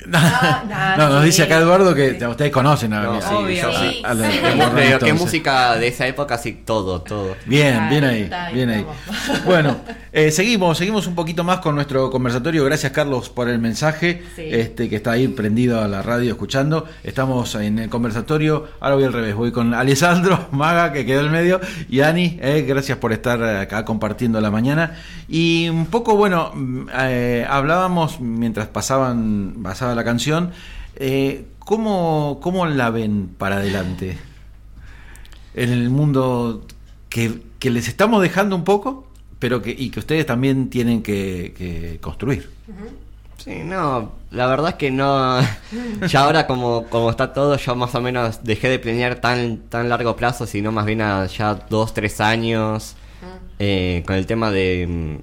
No, 0.06 0.18
Ah, 0.18 0.94
no, 0.98 1.08
nos 1.08 1.20
sí. 1.20 1.26
dice 1.26 1.42
acá 1.44 1.58
Eduardo 1.58 1.94
que 1.94 2.18
ustedes 2.28 2.50
conocen 2.52 2.92
a, 2.92 3.02
No, 3.02 3.20
sí, 3.20 3.28
Obvio. 3.34 3.70
yo 3.70 4.06
a- 4.06 4.14
la- 4.14 4.70
Pero 4.74 4.98
qué 4.98 5.12
música 5.12 5.76
de 5.76 5.88
esa 5.88 6.06
época, 6.06 6.36
sí, 6.38 6.62
todo, 6.64 7.00
todo. 7.02 7.36
Bien, 7.46 7.88
bien 7.88 8.04
ahí, 8.04 8.30
bien 8.52 8.70
ahí. 8.70 8.86
Bueno, 9.44 9.76
eh, 10.12 10.30
seguimos, 10.30 10.78
seguimos 10.78 11.06
un 11.06 11.14
poquito 11.14 11.44
más 11.44 11.58
con 11.58 11.74
nuestro 11.74 12.10
conversatorio. 12.10 12.64
Gracias 12.64 12.92
Carlos 12.92 13.28
por 13.30 13.48
el 13.48 13.58
mensaje, 13.58 14.22
Sí. 14.36 14.42
este 14.50 14.88
que 14.88 14.96
está 14.96 15.12
ahí 15.12 15.28
prendido 15.28 15.82
a 15.82 15.88
la 15.88 16.02
radio 16.02 16.30
escuchando. 16.32 16.86
Estamos 17.02 17.54
en 17.56 17.78
el 17.78 17.88
conversatorio. 17.88 18.68
Ahora 18.80 18.94
voy 18.96 19.04
al 19.04 19.12
revés, 19.12 19.34
voy 19.34 19.52
con 19.52 19.74
Alessandro 19.74 20.48
Maga 20.52 20.92
que 20.92 21.04
quedó 21.06 21.20
en 21.20 21.32
medio 21.32 21.60
y 21.88 22.00
Ani. 22.00 22.38
eh, 22.40 22.64
gracias 22.66 22.98
por 22.98 23.12
estar 23.12 23.42
acá 23.42 23.84
compartiendo 23.84 24.40
la 24.40 24.50
mañana. 24.50 24.92
Y 25.28 25.68
un 25.68 25.86
poco, 25.86 26.16
bueno, 26.16 26.52
mm, 26.54 26.88
eh, 27.00 27.46
hablábamos 27.48 28.20
mientras 28.20 28.66
pasaban 28.68 29.62
pasaba 29.84 29.94
la 29.94 30.04
canción. 30.04 30.52
Eh, 30.96 31.46
¿cómo, 31.58 32.38
¿Cómo 32.42 32.66
la 32.66 32.90
ven 32.90 33.28
para 33.38 33.56
adelante? 33.56 34.18
en 35.54 35.70
el 35.70 35.90
mundo 35.90 36.66
que, 37.08 37.42
que 37.58 37.70
les 37.70 37.88
estamos 37.88 38.22
dejando 38.22 38.56
un 38.56 38.64
poco, 38.64 39.08
pero 39.38 39.62
que, 39.62 39.70
y 39.70 39.90
que 39.90 40.00
ustedes 40.00 40.26
también 40.26 40.70
tienen 40.70 41.02
que, 41.02 41.54
que 41.56 41.98
construir. 42.00 42.50
Sí, 43.36 43.62
no, 43.64 44.12
la 44.30 44.46
verdad 44.46 44.70
es 44.70 44.74
que 44.76 44.90
no. 44.90 45.38
Ya 46.08 46.20
ahora, 46.24 46.46
como, 46.46 46.86
como 46.88 47.10
está 47.10 47.32
todo, 47.32 47.56
yo 47.56 47.76
más 47.76 47.94
o 47.94 48.00
menos 48.00 48.42
dejé 48.44 48.68
de 48.68 48.78
planear 48.78 49.16
tan, 49.20 49.58
tan 49.68 49.88
largo 49.88 50.16
plazo, 50.16 50.46
sino 50.46 50.72
más 50.72 50.86
bien 50.86 51.02
a 51.02 51.26
ya 51.26 51.54
dos, 51.54 51.94
tres 51.94 52.20
años. 52.20 52.96
eh, 53.58 54.02
con 54.06 54.16
el 54.16 54.26
tema 54.26 54.50
de. 54.50 55.20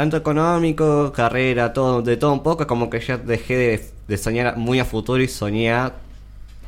Tanto 0.00 0.16
económico, 0.16 1.12
carrera, 1.12 1.74
todo, 1.74 2.00
de 2.00 2.16
todo 2.16 2.32
un 2.32 2.42
poco, 2.42 2.66
como 2.66 2.88
que 2.88 3.00
ya 3.00 3.18
dejé 3.18 3.56
de, 3.58 3.84
de 4.08 4.16
soñar 4.16 4.56
muy 4.56 4.80
a 4.80 4.86
futuro 4.86 5.22
y 5.22 5.28
soñé 5.28 5.72
a 5.74 5.92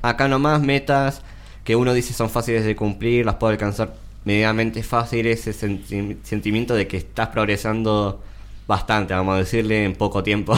acá 0.02 0.28
nomás 0.28 0.60
metas 0.60 1.22
que 1.64 1.74
uno 1.74 1.94
dice 1.94 2.12
son 2.12 2.28
fáciles 2.28 2.66
de 2.66 2.76
cumplir, 2.76 3.24
las 3.24 3.36
puedo 3.36 3.50
alcanzar 3.50 3.94
medianamente 4.26 4.82
fácil, 4.82 5.26
ese 5.28 5.54
senti- 5.54 6.18
sentimiento 6.22 6.74
de 6.74 6.86
que 6.86 6.98
estás 6.98 7.28
progresando 7.28 8.20
bastante, 8.68 9.14
vamos 9.14 9.36
a 9.36 9.38
decirle, 9.38 9.82
en 9.86 9.94
poco 9.94 10.22
tiempo. 10.22 10.54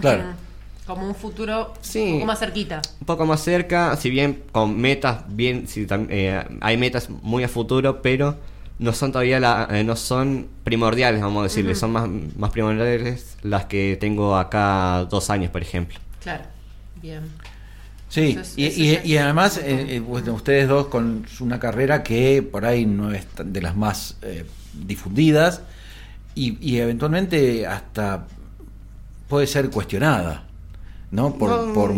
Claro. 0.00 0.22
Como 0.86 1.06
un 1.06 1.14
futuro 1.14 1.74
Sí. 1.82 2.00
un 2.00 2.12
poco 2.14 2.26
más 2.28 2.38
cerquita. 2.38 2.80
un 2.98 3.06
poco 3.06 3.26
más 3.26 3.42
cerca, 3.42 3.94
si 3.96 4.08
bien 4.08 4.42
con 4.52 4.74
metas, 4.80 5.18
bien, 5.28 5.68
si 5.68 5.86
eh, 5.90 6.42
hay 6.62 6.76
metas 6.78 7.10
muy 7.10 7.44
a 7.44 7.48
futuro, 7.50 8.00
pero 8.00 8.36
no 8.78 8.92
son 8.92 9.12
todavía 9.12 9.40
la, 9.40 9.68
eh, 9.70 9.84
no 9.84 9.96
son 9.96 10.48
primordiales, 10.64 11.20
vamos 11.22 11.40
a 11.40 11.44
decirle, 11.44 11.74
son 11.74 11.92
más, 11.92 12.08
más 12.36 12.50
primordiales 12.50 13.36
las 13.42 13.64
que 13.66 13.96
tengo 14.00 14.36
acá 14.36 15.06
dos 15.10 15.30
años, 15.30 15.50
por 15.50 15.62
ejemplo. 15.62 15.98
Claro. 16.22 16.44
Bien. 17.00 17.22
Sí, 18.08 18.30
Eso 18.30 18.40
es- 18.40 18.54
y, 18.58 18.64
eso 18.66 18.80
y- 18.80 18.86
ya 18.92 18.98
es 19.00 19.06
y 19.06 19.18
además 19.18 19.58
eh, 19.58 19.96
eh, 19.96 20.00
bueno, 20.00 20.32
ustedes 20.34 20.68
dos 20.68 20.86
con 20.88 21.26
una 21.40 21.58
carrera 21.58 22.02
que 22.02 22.42
por 22.42 22.64
ahí 22.64 22.86
no 22.86 23.12
es 23.12 23.26
tan- 23.26 23.52
de 23.52 23.60
las 23.62 23.76
más 23.76 24.16
eh, 24.22 24.44
difundidas 24.74 25.62
y, 26.34 26.56
y 26.60 26.78
eventualmente 26.78 27.66
hasta 27.66 28.26
puede 29.28 29.46
ser 29.46 29.70
cuestionada. 29.70 30.42
¿no? 31.10 31.34
Por, 31.36 31.50
No. 31.68 31.72
por, 31.72 31.94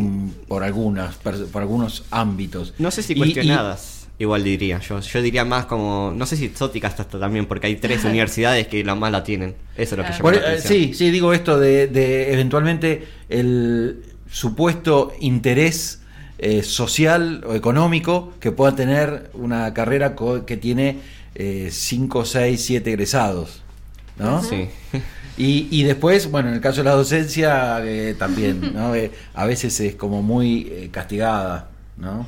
por 0.48 0.62
algunas 0.62 1.16
por 1.16 1.34
algunos 1.62 2.04
ámbitos. 2.10 2.74
No 2.78 2.90
sé 2.90 3.02
si 3.02 3.14
Y- 3.14 3.16
y- 3.16 3.18
cuestionadas, 3.18 3.97
igual 4.18 4.44
diría 4.44 4.78
yo. 4.80 5.00
Yo 5.00 5.22
diría 5.22 5.44
más 5.44 5.66
como, 5.66 6.12
no 6.14 6.26
sé 6.26 6.36
si 6.36 6.46
exóticas 6.46 6.98
hasta 6.98 7.18
también, 7.18 7.46
porque 7.46 7.68
hay 7.68 7.76
tres 7.76 8.04
universidades 8.06 8.66
que 8.68 8.84
la 8.84 8.94
más 8.94 9.12
la 9.12 9.24
tienen. 9.24 9.54
Eso 9.76 9.94
es 9.94 9.98
lo 9.98 10.04
que 10.04 10.36
eh, 10.36 10.40
atención. 10.40 10.62
sí, 10.62 10.94
sí, 10.94 11.10
digo 11.10 11.32
esto 11.32 11.58
de, 11.58 11.86
de 11.86 12.32
eventualmente 12.32 13.06
el 13.28 14.02
supuesto 14.30 15.12
interés 15.20 16.02
eh, 16.38 16.62
social 16.62 17.44
o 17.46 17.54
económico 17.54 18.32
que 18.40 18.52
pueda 18.52 18.76
tener 18.76 19.30
una 19.34 19.72
carrera 19.74 20.14
que 20.46 20.56
tiene 20.56 20.98
5, 21.70 22.24
6, 22.24 22.64
7 22.64 22.90
egresados. 22.90 23.62
¿no? 24.18 24.42
Sí. 24.42 24.68
Y, 25.40 25.68
y 25.70 25.84
después, 25.84 26.32
bueno, 26.32 26.48
en 26.48 26.56
el 26.56 26.60
caso 26.60 26.78
de 26.78 26.84
la 26.86 26.94
docencia 26.94 27.78
eh, 27.84 28.16
también, 28.18 28.74
¿no? 28.74 28.92
Eh, 28.96 29.12
a 29.34 29.46
veces 29.46 29.78
es 29.78 29.94
como 29.94 30.20
muy 30.20 30.66
eh, 30.68 30.88
castigada, 30.90 31.68
¿no? 31.96 32.26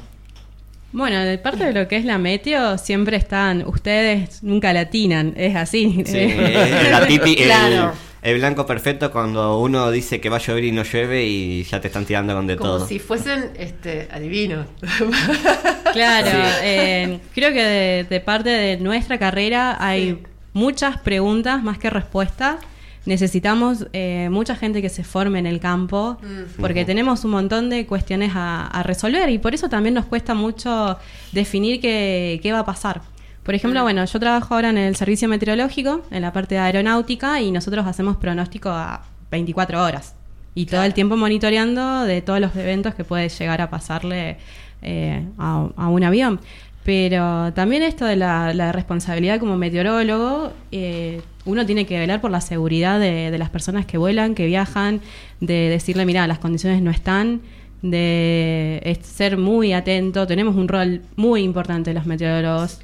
Bueno, 0.92 1.20
de 1.20 1.38
parte 1.38 1.64
de 1.64 1.72
lo 1.72 1.86
que 1.86 1.96
es 1.96 2.04
la 2.04 2.18
meteo, 2.18 2.76
siempre 2.76 3.16
están, 3.16 3.64
ustedes 3.66 4.42
nunca 4.42 4.72
latinan, 4.72 5.34
es 5.36 5.54
así. 5.54 6.02
Sí, 6.04 6.26
la 6.90 7.06
tipi- 7.06 7.38
el- 7.38 7.44
Claro. 7.44 7.92
el, 8.22 8.38
blanco 8.38 8.66
perfecto 8.66 9.12
cuando 9.12 9.58
uno 9.60 9.90
dice 9.92 10.20
que 10.20 10.28
va 10.28 10.36
a 10.36 10.40
llover 10.40 10.64
y 10.64 10.72
no 10.72 10.82
llueve 10.82 11.24
y 11.24 11.62
ya 11.62 11.80
te 11.80 11.86
están 11.88 12.04
tirando 12.06 12.34
con 12.34 12.46
de 12.48 12.56
Como 12.56 12.70
todo. 12.78 12.86
si 12.88 12.98
fuesen 12.98 13.50
este, 13.56 14.08
adivinos. 14.10 14.66
Claro, 15.92 16.28
Sí. 16.30 16.36
eh, 16.62 17.18
creo 17.34 17.52
que 17.52 17.62
de, 17.62 18.04
de 18.08 18.20
parte 18.20 18.50
de 18.50 18.76
nuestra 18.76 19.18
carrera 19.18 19.76
hay 19.80 20.18
muchas 20.52 20.98
preguntas 21.00 21.62
más 21.62 21.78
que 21.78 21.90
respuestas. 21.90 22.56
Necesitamos 23.06 23.86
eh, 23.92 24.28
mucha 24.30 24.54
gente 24.56 24.82
que 24.82 24.90
se 24.90 25.04
forme 25.04 25.38
en 25.38 25.46
el 25.46 25.58
campo 25.58 26.18
porque 26.60 26.84
tenemos 26.84 27.24
un 27.24 27.30
montón 27.30 27.70
de 27.70 27.86
cuestiones 27.86 28.32
a, 28.34 28.66
a 28.66 28.82
resolver 28.82 29.30
y 29.30 29.38
por 29.38 29.54
eso 29.54 29.68
también 29.68 29.94
nos 29.94 30.04
cuesta 30.04 30.34
mucho 30.34 30.98
definir 31.32 31.80
qué, 31.80 32.40
qué 32.42 32.52
va 32.52 32.60
a 32.60 32.64
pasar. 32.66 33.00
Por 33.42 33.54
ejemplo, 33.54 33.82
bueno, 33.82 34.04
yo 34.04 34.20
trabajo 34.20 34.54
ahora 34.54 34.70
en 34.70 34.78
el 34.78 34.96
servicio 34.96 35.28
meteorológico, 35.28 36.02
en 36.10 36.22
la 36.22 36.32
parte 36.32 36.56
de 36.56 36.60
aeronáutica, 36.60 37.40
y 37.40 37.50
nosotros 37.50 37.86
hacemos 37.86 38.16
pronóstico 38.18 38.68
a 38.68 39.02
24 39.30 39.82
horas. 39.82 40.14
Y 40.54 40.66
todo 40.66 40.82
el 40.82 40.92
tiempo 40.92 41.16
monitoreando 41.16 42.04
de 42.04 42.20
todos 42.20 42.38
los 42.38 42.54
eventos 42.56 42.94
que 42.94 43.04
puede 43.04 43.28
llegar 43.28 43.60
a 43.62 43.70
pasarle 43.70 44.36
eh, 44.82 45.26
a, 45.38 45.68
a 45.76 45.88
un 45.88 46.04
avión. 46.04 46.40
Pero 46.90 47.52
también 47.52 47.84
esto 47.84 48.04
de 48.04 48.16
la, 48.16 48.72
responsabilidad 48.72 49.38
como 49.38 49.56
meteorólogo, 49.56 50.52
eh, 50.72 51.20
uno 51.44 51.64
tiene 51.64 51.86
que 51.86 51.96
velar 51.96 52.20
por 52.20 52.32
la 52.32 52.40
seguridad 52.40 52.98
de, 52.98 53.38
las 53.38 53.48
personas 53.48 53.86
que 53.86 53.96
vuelan, 53.96 54.34
que 54.34 54.44
viajan, 54.46 55.00
de 55.38 55.68
decirle, 55.68 56.04
mira, 56.04 56.26
las 56.26 56.40
condiciones 56.40 56.82
no 56.82 56.90
están, 56.90 57.42
de 57.80 58.98
ser 59.04 59.38
muy 59.38 59.72
atento. 59.72 60.26
Tenemos 60.26 60.56
un 60.56 60.66
rol 60.66 61.02
muy 61.14 61.42
importante 61.42 61.94
los 61.94 62.06
meteorólogos. 62.06 62.80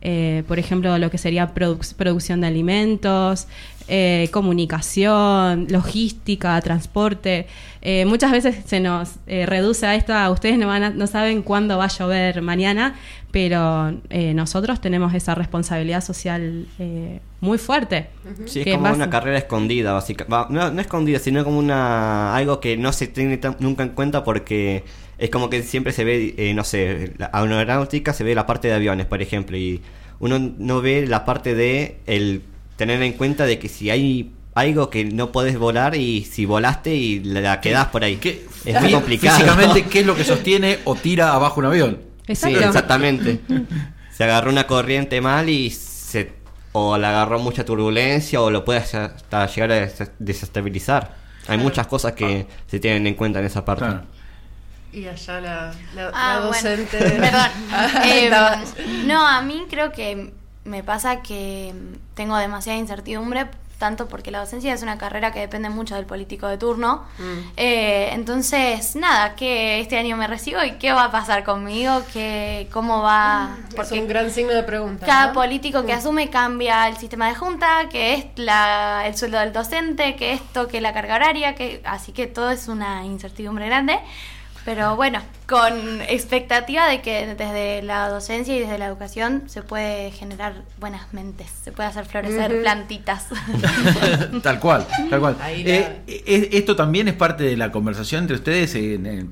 Eh, 0.00 0.42
por 0.46 0.58
ejemplo, 0.58 0.96
lo 0.98 1.10
que 1.10 1.18
sería 1.18 1.54
produc- 1.54 1.94
producción 1.94 2.40
de 2.40 2.46
alimentos, 2.46 3.48
eh, 3.88 4.28
comunicación, 4.32 5.66
logística, 5.70 6.60
transporte. 6.60 7.46
Eh, 7.82 8.04
muchas 8.04 8.32
veces 8.32 8.56
se 8.66 8.80
nos 8.80 9.12
eh, 9.26 9.46
reduce 9.46 9.86
a 9.86 9.94
esto, 9.94 10.12
a 10.14 10.30
ustedes 10.30 10.58
no, 10.58 10.66
van 10.66 10.82
a- 10.82 10.90
no 10.90 11.06
saben 11.06 11.42
cuándo 11.42 11.78
va 11.78 11.84
a 11.86 11.88
llover 11.88 12.42
mañana, 12.42 12.94
pero 13.30 13.94
eh, 14.10 14.34
nosotros 14.34 14.80
tenemos 14.80 15.14
esa 15.14 15.34
responsabilidad 15.34 16.02
social 16.02 16.66
eh, 16.78 17.20
muy 17.40 17.58
fuerte. 17.58 18.08
Sí, 18.46 18.60
es 18.64 18.76
como 18.76 18.92
una 18.92 19.10
carrera 19.10 19.38
escondida, 19.38 19.92
básicamente. 19.92 20.52
No, 20.54 20.70
no 20.70 20.80
escondida, 20.80 21.18
sino 21.18 21.44
como 21.44 21.58
una 21.58 22.34
algo 22.34 22.60
que 22.60 22.76
no 22.76 22.92
se 22.92 23.06
tiene 23.06 23.38
nunca 23.58 23.82
en 23.82 23.90
cuenta 23.90 24.22
porque 24.24 24.84
es 25.18 25.30
como 25.30 25.50
que 25.50 25.62
siempre 25.62 25.92
se 25.92 26.04
ve, 26.04 26.34
eh, 26.38 26.54
no 26.54 26.64
sé, 26.64 27.12
la 27.18 27.30
aeronáutica 27.32 28.12
se 28.12 28.24
ve 28.24 28.34
la 28.34 28.46
parte 28.46 28.68
de 28.68 28.74
aviones, 28.74 29.06
por 29.06 29.20
ejemplo, 29.20 29.56
y 29.56 29.82
uno 30.20 30.38
no 30.38 30.80
ve 30.80 31.06
la 31.06 31.24
parte 31.24 31.54
de 31.54 31.98
el 32.06 32.42
tener 32.76 33.02
en 33.02 33.12
cuenta 33.12 33.44
de 33.46 33.58
que 33.58 33.68
si 33.68 33.90
hay 33.90 34.32
algo 34.54 34.90
que 34.90 35.04
no 35.04 35.30
podés 35.32 35.58
volar 35.58 35.94
y 35.94 36.24
si 36.24 36.44
volaste 36.46 36.94
y 36.94 37.20
la 37.22 37.60
quedás 37.60 37.86
por 37.88 38.02
ahí. 38.04 38.16
¿Qué- 38.16 38.46
es 38.64 38.80
muy 38.80 38.90
complicado. 38.92 39.36
Físicamente, 39.38 39.84
¿qué 39.84 40.00
es 40.00 40.06
lo 40.06 40.16
que 40.16 40.24
sostiene 40.24 40.78
o 40.84 40.94
tira 40.96 41.32
abajo 41.32 41.60
un 41.60 41.66
avión? 41.66 41.98
Sí, 42.26 42.32
exactamente. 42.54 43.40
se 44.12 44.24
agarró 44.24 44.50
una 44.50 44.66
corriente 44.66 45.20
mal 45.20 45.48
y 45.48 45.70
se 45.70 46.32
o 46.72 46.98
le 46.98 47.06
agarró 47.06 47.38
mucha 47.38 47.64
turbulencia 47.64 48.40
o 48.42 48.50
lo 48.50 48.64
puede 48.64 48.80
hasta 48.80 49.46
llegar 49.46 49.72
a 49.72 49.74
des- 49.80 50.10
desestabilizar. 50.18 51.16
Hay 51.46 51.56
muchas 51.58 51.86
cosas 51.86 52.12
que 52.12 52.46
se 52.66 52.78
tienen 52.78 53.06
en 53.06 53.14
cuenta 53.14 53.38
en 53.40 53.46
esa 53.46 53.64
parte. 53.64 53.84
Claro. 53.84 54.02
Y 54.92 55.06
allá 55.06 55.40
la, 55.40 55.74
la, 55.94 56.10
Ah, 56.14 56.34
la 56.34 56.38
bueno. 56.40 56.52
docente. 56.52 56.98
Perdón. 56.98 57.50
Eh, 58.04 58.30
no, 59.06 59.26
a 59.26 59.42
mí 59.42 59.66
creo 59.68 59.92
que 59.92 60.32
me 60.64 60.82
pasa 60.82 61.22
que 61.22 61.74
tengo 62.14 62.36
demasiada 62.36 62.78
incertidumbre 62.78 63.48
tanto 63.78 64.08
porque 64.08 64.30
la 64.30 64.40
docencia 64.40 64.74
es 64.74 64.82
una 64.82 64.98
carrera 64.98 65.32
que 65.32 65.38
depende 65.38 65.70
mucho 65.70 65.94
del 65.94 66.04
político 66.04 66.48
de 66.48 66.58
turno. 66.58 67.04
Mm. 67.18 67.38
Eh, 67.56 68.10
entonces, 68.12 68.96
nada, 68.96 69.36
que 69.36 69.80
este 69.80 69.96
año 69.96 70.16
me 70.16 70.26
recibo 70.26 70.62
y 70.64 70.72
qué 70.72 70.92
va 70.92 71.04
a 71.04 71.10
pasar 71.10 71.44
conmigo, 71.44 72.02
que 72.12 72.68
cómo 72.72 73.02
va... 73.02 73.56
Porque 73.76 73.94
es 73.94 74.02
un 74.02 74.08
gran 74.08 74.30
signo 74.30 74.52
de 74.52 74.64
pregunta. 74.64 75.06
Cada 75.06 75.32
político 75.32 75.86
que 75.86 75.94
mm. 75.94 75.98
asume 75.98 76.28
cambia 76.30 76.88
el 76.88 76.96
sistema 76.96 77.28
de 77.28 77.36
junta, 77.36 77.88
que 77.88 78.14
es 78.14 78.26
la, 78.36 79.04
el 79.06 79.16
sueldo 79.16 79.38
del 79.38 79.52
docente, 79.52 80.16
que 80.16 80.32
esto, 80.32 80.66
que 80.66 80.80
la 80.80 80.92
carga 80.92 81.14
horaria, 81.14 81.54
que 81.54 81.80
así 81.84 82.12
que 82.12 82.26
todo 82.26 82.50
es 82.50 82.66
una 82.66 83.04
incertidumbre 83.04 83.66
grande. 83.66 83.98
Pero 84.68 84.96
bueno, 84.96 85.22
con 85.46 86.02
expectativa 86.02 86.86
de 86.86 87.00
que 87.00 87.34
desde 87.38 87.80
la 87.80 88.10
docencia 88.10 88.54
y 88.54 88.60
desde 88.60 88.76
la 88.76 88.84
educación 88.84 89.44
se 89.46 89.62
puede 89.62 90.10
generar 90.10 90.62
buenas 90.78 91.14
mentes, 91.14 91.50
se 91.64 91.72
puede 91.72 91.88
hacer 91.88 92.04
florecer 92.04 92.60
plantitas. 92.60 93.28
tal 94.42 94.60
cual, 94.60 94.86
tal 95.08 95.20
cual. 95.20 95.38
Eh, 95.46 96.02
eh, 96.06 96.50
esto 96.52 96.76
también 96.76 97.08
es 97.08 97.14
parte 97.14 97.44
de 97.44 97.56
la 97.56 97.72
conversación 97.72 98.24
entre 98.24 98.36
ustedes, 98.36 98.76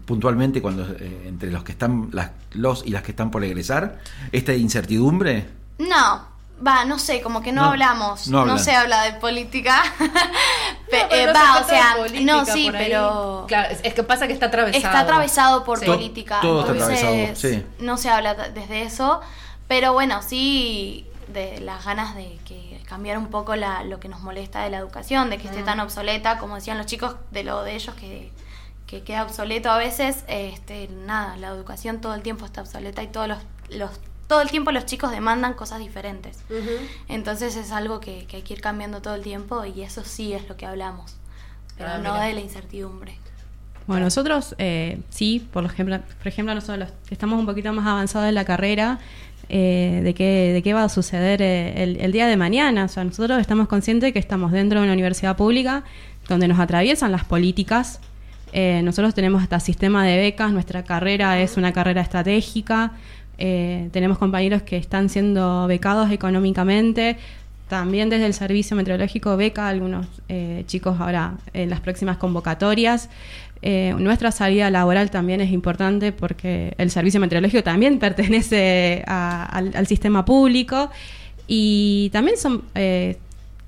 puntualmente 0.06 0.62
cuando 0.62 0.84
eh, 0.98 1.24
entre 1.26 1.50
los 1.50 1.62
que 1.64 1.72
están, 1.72 2.08
las, 2.12 2.30
los 2.54 2.86
y 2.86 2.92
las 2.92 3.02
que 3.02 3.10
están 3.10 3.30
por 3.30 3.44
egresar, 3.44 3.98
esta 4.32 4.54
incertidumbre. 4.54 5.44
No, 5.76 6.35
Va, 6.64 6.86
no 6.86 6.98
sé, 6.98 7.20
como 7.20 7.42
que 7.42 7.52
no, 7.52 7.64
hablamos, 7.64 8.28
no, 8.28 8.58
se 8.58 8.74
habla 8.74 9.02
de 9.02 9.12
política. 9.14 9.82
Eh, 11.10 11.26
va, 11.26 11.60
o 11.60 11.68
sea, 11.68 11.96
no, 12.22 12.46
sí, 12.46 12.70
pero... 12.72 13.44
Claro, 13.48 13.74
es 13.82 13.92
que 13.92 14.02
pasa 14.02 14.26
que 14.26 14.32
está 14.32 14.46
atravesado. 14.46 14.84
Está 14.84 15.00
atravesado 15.00 15.64
por 15.64 15.84
política. 15.84 16.38
Todo, 16.40 16.60
está 16.60 16.72
atravesado, 16.72 17.34
sí. 17.34 17.66
No 17.80 17.98
se 17.98 18.08
habla 18.08 18.34
desde 18.34 18.82
eso, 18.82 19.20
pero 19.68 19.92
bueno, 19.92 20.22
sí 20.22 21.06
de 21.28 21.60
las 21.60 21.84
ganas 21.84 22.14
de 22.14 22.38
que 22.46 22.80
cambiar 22.86 23.18
un 23.18 23.28
poco 23.28 23.56
la, 23.56 23.84
lo 23.84 24.00
que 24.00 24.08
nos 24.08 24.20
molesta 24.20 24.62
de 24.62 24.70
la 24.70 24.78
educación, 24.78 25.28
de 25.28 25.38
que 25.38 25.48
esté 25.48 25.62
mm. 25.62 25.66
tan 25.66 25.80
obsoleta, 25.80 26.38
como 26.38 26.54
decían 26.54 26.78
los 26.78 26.86
chicos, 26.86 27.16
de 27.30 27.44
lo 27.44 27.62
de 27.62 27.74
ellos 27.74 27.94
que, 27.96 28.32
que 28.86 29.02
queda 29.02 29.24
obsoleto 29.24 29.70
a 29.70 29.76
veces, 29.76 30.24
este, 30.28 30.88
nada, 30.88 31.36
la 31.36 31.48
educación 31.48 32.00
todo 32.00 32.14
el 32.14 32.22
tiempo 32.22 32.46
está 32.46 32.62
obsoleta 32.62 33.02
y 33.02 33.08
todos 33.08 33.28
los, 33.28 33.38
los 33.70 33.90
todo 34.26 34.42
el 34.42 34.50
tiempo 34.50 34.72
los 34.72 34.86
chicos 34.86 35.10
demandan 35.10 35.54
cosas 35.54 35.78
diferentes. 35.78 36.38
Entonces 37.08 37.56
es 37.56 37.70
algo 37.72 38.00
que, 38.00 38.26
hay 38.32 38.42
que 38.42 38.54
ir 38.54 38.60
cambiando 38.60 39.00
todo 39.02 39.14
el 39.14 39.22
tiempo 39.22 39.64
y 39.64 39.82
eso 39.82 40.04
sí 40.04 40.32
es 40.32 40.48
lo 40.48 40.56
que 40.56 40.66
hablamos, 40.66 41.16
pero 41.76 41.90
ah, 41.90 41.98
no 41.98 42.14
de 42.20 42.32
la 42.32 42.40
incertidumbre. 42.40 43.18
Bueno, 43.86 44.04
nosotros 44.04 44.56
eh, 44.58 45.00
sí, 45.10 45.46
por 45.52 45.64
ejemplo, 45.64 46.00
por 46.18 46.26
ejemplo 46.26 46.54
nosotros 46.54 46.88
estamos 47.08 47.38
un 47.38 47.46
poquito 47.46 47.72
más 47.72 47.86
avanzados 47.86 48.28
en 48.28 48.34
la 48.34 48.44
carrera, 48.44 48.98
eh, 49.48 50.00
de, 50.02 50.12
qué, 50.12 50.50
de 50.52 50.62
qué 50.62 50.74
va 50.74 50.82
a 50.82 50.88
suceder 50.88 51.40
eh, 51.40 51.96
el, 52.00 52.10
día 52.10 52.26
de 52.26 52.36
mañana. 52.36 52.86
O 52.86 52.88
sea, 52.88 53.04
nosotros 53.04 53.40
estamos 53.40 53.68
conscientes 53.68 54.08
de 54.08 54.12
que 54.12 54.18
estamos 54.18 54.50
dentro 54.50 54.80
de 54.80 54.86
una 54.86 54.92
universidad 54.92 55.36
pública 55.36 55.84
donde 56.28 56.48
nos 56.48 56.58
atraviesan 56.58 57.12
las 57.12 57.24
políticas. 57.24 58.00
nosotros 58.52 59.14
tenemos 59.14 59.42
hasta 59.42 59.60
sistema 59.60 60.04
de 60.04 60.16
becas, 60.16 60.50
nuestra 60.50 60.82
carrera 60.82 61.40
es 61.40 61.56
una 61.56 61.72
carrera 61.72 62.00
estratégica, 62.00 62.92
eh, 63.38 63.88
tenemos 63.92 64.18
compañeros 64.18 64.62
que 64.62 64.76
están 64.76 65.08
siendo 65.08 65.66
becados 65.66 66.10
económicamente. 66.10 67.16
También 67.68 68.08
desde 68.08 68.26
el 68.26 68.34
Servicio 68.34 68.76
Meteorológico 68.76 69.36
beca 69.36 69.66
a 69.66 69.70
algunos 69.70 70.06
eh, 70.28 70.62
chicos 70.66 71.00
ahora 71.00 71.34
en 71.52 71.68
las 71.68 71.80
próximas 71.80 72.16
convocatorias. 72.16 73.10
Eh, 73.62 73.94
nuestra 73.98 74.30
salida 74.30 74.70
laboral 74.70 75.10
también 75.10 75.40
es 75.40 75.50
importante 75.50 76.12
porque 76.12 76.74
el 76.78 76.90
Servicio 76.90 77.18
Meteorológico 77.18 77.64
también 77.64 77.98
pertenece 78.00 79.02
al, 79.06 79.86
sistema 79.86 80.24
público 80.24 80.90
y 81.48 82.10
también 82.12 82.36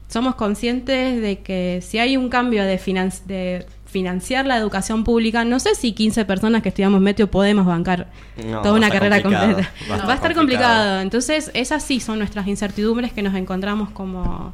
somos 0.09 0.35
conscientes 0.35 1.21
de 1.21 1.41
que 1.41 1.81
si 1.83 1.99
hay 1.99 2.17
un 2.17 2.29
cambio 2.31 2.65
de, 2.65 2.81
de 3.27 3.67
financiar 3.85 4.47
la 4.47 4.57
educación 4.57 5.05
pública, 5.05 5.45
no 5.45 5.61
sé 5.61 5.75
si 5.75 5.93
15 5.93 6.25
personas 6.25 6.63
que 6.63 6.71
estudiamos 6.71 7.01
meteo 7.01 7.31
podemos 7.31 7.67
bancar 7.67 8.09
toda 8.37 8.73
una 8.73 8.91
carrera 8.91 9.23
completa. 9.23 9.71
Va 9.91 10.13
a, 10.13 10.15
estar 10.15 10.35
complicado. 10.35 11.01
Entonces, 11.01 11.51
esas 11.55 11.83
sí 11.83 12.01
son 12.01 12.19
nuestras 12.19 12.47
incertidumbres 12.47 13.13
que 13.13 13.23
nos 13.23 13.35
encontramos 13.35 13.91
como, 13.91 14.53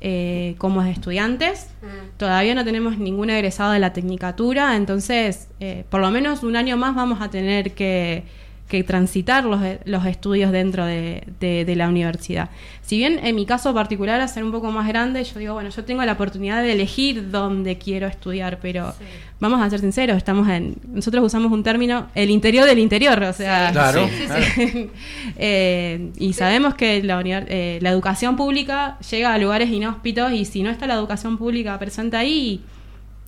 eh, 0.00 0.54
como 0.58 0.82
estudiantes. 0.82 1.68
Mm. 1.82 2.16
Todavía 2.16 2.54
no 2.54 2.64
tenemos 2.64 2.98
ningún 2.98 3.30
egresado 3.30 3.72
de 3.72 3.78
la 3.80 3.92
tecnicatura, 3.92 4.76
entonces, 4.76 5.48
eh, 5.60 5.84
por 5.88 6.00
lo 6.00 6.10
menos 6.10 6.42
un 6.42 6.56
año 6.56 6.76
más 6.76 6.94
vamos 6.94 7.20
a 7.20 7.30
tener 7.30 7.74
que 7.74 8.24
que 8.68 8.82
transitar 8.82 9.44
los, 9.44 9.60
los 9.84 10.06
estudios 10.06 10.50
dentro 10.50 10.84
de, 10.84 11.22
de, 11.38 11.76
la 11.76 11.88
universidad. 11.88 12.50
Si 12.82 12.96
bien 12.96 13.20
en 13.22 13.36
mi 13.36 13.46
caso 13.46 13.72
particular, 13.72 14.20
a 14.20 14.26
ser 14.26 14.42
un 14.42 14.50
poco 14.50 14.72
más 14.72 14.88
grande, 14.88 15.22
yo 15.22 15.38
digo, 15.38 15.54
bueno, 15.54 15.70
yo 15.70 15.84
tengo 15.84 16.04
la 16.04 16.12
oportunidad 16.12 16.62
de 16.62 16.72
elegir 16.72 17.30
dónde 17.30 17.78
quiero 17.78 18.08
estudiar, 18.08 18.58
pero 18.60 18.92
vamos 19.38 19.60
a 19.60 19.70
ser 19.70 19.80
sinceros, 19.80 20.16
estamos 20.16 20.48
en, 20.48 20.74
nosotros 20.88 21.24
usamos 21.24 21.52
un 21.52 21.62
término, 21.62 22.08
el 22.16 22.30
interior 22.30 22.66
del 22.66 22.80
interior, 22.80 23.22
o 23.22 23.32
sea, 23.32 23.70
claro, 23.70 24.08
eh, 25.36 26.10
y 26.18 26.32
sabemos 26.32 26.74
que 26.74 27.04
la, 27.04 27.22
eh, 27.24 27.78
la 27.80 27.90
educación 27.90 28.36
pública 28.36 28.98
llega 29.08 29.32
a 29.32 29.38
lugares 29.38 29.70
inhóspitos 29.70 30.32
y 30.32 30.44
si 30.44 30.64
no 30.64 30.70
está 30.70 30.88
la 30.88 30.94
educación 30.94 31.38
pública 31.38 31.78
presente 31.78 32.16
ahí, 32.16 32.62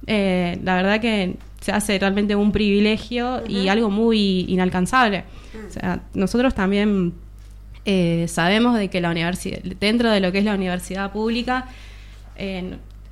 eh, 0.07 0.59
la 0.65 0.75
verdad 0.77 1.01
que 1.01 1.37
se 1.61 1.73
hace 1.73 1.99
realmente 1.99 2.37
un 2.37 2.53
privilegio 2.53 3.43
y 3.47 3.69
algo 3.69 3.91
muy 3.91 4.47
inalcanzable. 4.49 5.25
O 5.69 5.71
sea, 5.71 6.03
nosotros 6.15 6.55
también 6.55 7.15
eh, 7.85 8.27
sabemos 8.29 8.79
de 8.79 8.89
que 8.89 9.01
la 9.01 9.11
universidad, 9.11 9.61
dentro 9.81 10.11
de 10.11 10.21
lo 10.21 10.33
que 10.33 10.39
es 10.39 10.45
la 10.45 10.55
universidad 10.55 11.13
pública, 11.13 11.67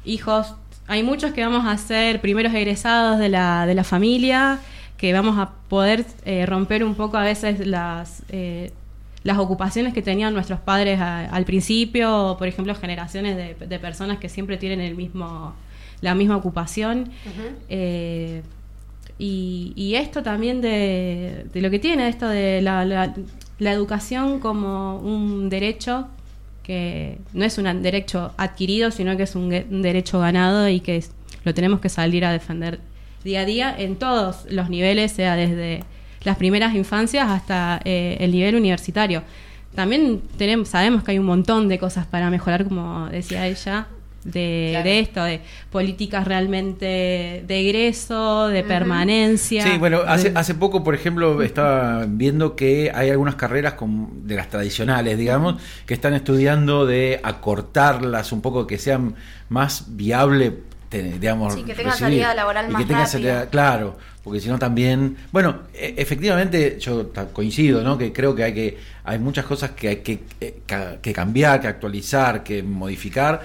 hijos, 0.04 0.54
hay 0.86 1.02
muchos 1.02 1.32
que 1.32 1.44
vamos 1.44 1.66
a 1.66 1.76
ser 1.76 2.20
primeros 2.20 2.54
egresados 2.54 3.18
de 3.18 3.28
la, 3.28 3.66
de 3.66 3.74
la 3.74 3.84
familia, 3.84 4.60
que 4.96 5.12
vamos 5.12 5.38
a 5.38 5.50
poder 5.68 6.06
eh, 6.24 6.46
romper 6.46 6.84
un 6.84 6.94
poco 6.94 7.16
a 7.16 7.22
veces 7.22 7.66
las 7.66 8.22
eh, 8.28 8.72
las 9.22 9.38
ocupaciones 9.38 9.92
que 9.92 10.02
tenían 10.02 10.32
nuestros 10.34 10.60
padres 10.60 11.00
al 11.00 11.44
principio, 11.44 12.36
por 12.38 12.46
ejemplo, 12.46 12.76
generaciones 12.76 13.36
de, 13.36 13.66
de, 13.66 13.78
personas 13.80 14.18
que 14.18 14.28
siempre 14.28 14.56
tienen 14.56 14.80
el 14.80 14.94
mismo 14.94 15.52
la 16.06 16.14
misma 16.14 16.36
ocupación. 16.36 17.10
Eh, 17.68 18.42
y, 19.18 19.94
esto 19.96 20.22
también 20.22 20.60
de, 20.60 21.46
lo 21.54 21.70
que 21.70 21.78
tiene, 21.78 22.08
esto 22.08 22.28
de 22.28 22.62
la, 22.62 22.84
la, 22.84 23.72
educación 23.72 24.38
como 24.38 24.98
un 24.98 25.48
derecho 25.48 26.06
que 26.62 27.18
no 27.32 27.44
es 27.44 27.58
un 27.58 27.82
derecho 27.82 28.32
adquirido, 28.36 28.90
sino 28.90 29.16
que 29.16 29.24
es 29.24 29.34
un, 29.34 29.48
derecho 29.82 30.20
ganado 30.20 30.68
y 30.68 30.80
que 30.80 31.02
lo 31.44 31.54
tenemos 31.54 31.80
que 31.80 31.88
salir 31.88 32.24
a 32.24 32.30
defender 32.32 32.78
día 33.24 33.40
a 33.40 33.44
día 33.44 33.74
en 33.76 33.96
todos 33.96 34.46
los 34.48 34.70
niveles, 34.70 35.10
sea 35.10 35.34
desde 35.34 35.82
las 36.22 36.36
primeras 36.36 36.74
infancias 36.74 37.28
hasta 37.28 37.80
eh, 37.84 38.16
el 38.20 38.30
nivel 38.30 38.54
universitario. 38.54 39.24
También 39.74 40.22
tenemos, 40.38 40.68
sabemos 40.68 41.02
que 41.02 41.10
hay 41.12 41.18
un 41.18 41.26
montón 41.26 41.68
de 41.68 41.78
cosas 41.78 42.06
para 42.06 42.30
mejorar, 42.30 42.64
como 42.64 43.08
decía 43.08 43.46
ella, 43.46 43.88
de, 44.32 45.00
esto, 45.00 45.22
de 45.24 45.40
políticas 45.70 46.26
realmente 46.26 47.44
de 47.46 47.60
egreso, 47.60 48.48
de 48.48 48.62
permanencia. 48.62 49.62
Sí, 49.62 49.78
bueno, 49.78 50.00
hace, 50.06 50.32
hace 50.34 50.54
poco, 50.54 50.82
por 50.82 50.94
ejemplo, 50.94 51.42
estaba 51.42 52.04
viendo 52.08 52.56
que 52.56 52.90
hay 52.94 53.10
algunas 53.10 53.36
carreras 53.36 53.74
de 53.80 54.34
las 54.34 54.48
tradicionales, 54.48 55.18
digamos, 55.18 55.56
que 55.86 55.94
están 55.94 56.14
estudiando 56.14 56.86
de 56.86 57.20
acortarlas 57.22 58.32
un 58.32 58.42
poco, 58.42 58.66
que 58.66 58.78
sean 58.78 59.14
más 59.48 59.96
viable 59.96 60.54
digamos, 60.90 61.54
sí, 61.54 61.62
que 61.64 61.74
tenga 61.74 61.92
salida 61.92 62.34
laboral 62.34 62.68
más 62.70 62.84
que 62.84 63.48
claro, 63.50 63.96
porque 64.22 64.40
si 64.40 64.48
no 64.48 64.58
también, 64.58 65.16
bueno, 65.32 65.62
e, 65.74 65.94
efectivamente 65.96 66.78
yo 66.80 67.12
coincido, 67.32 67.82
¿no? 67.82 67.98
Que 67.98 68.12
creo 68.12 68.34
que 68.34 68.44
hay 68.44 68.54
que 68.54 68.78
hay 69.04 69.18
muchas 69.18 69.44
cosas 69.44 69.70
que 69.70 69.88
hay 69.88 69.96
que, 69.96 70.24
eh, 70.40 70.62
que 71.00 71.12
cambiar, 71.12 71.60
que 71.60 71.68
actualizar, 71.68 72.42
que 72.42 72.62
modificar, 72.62 73.40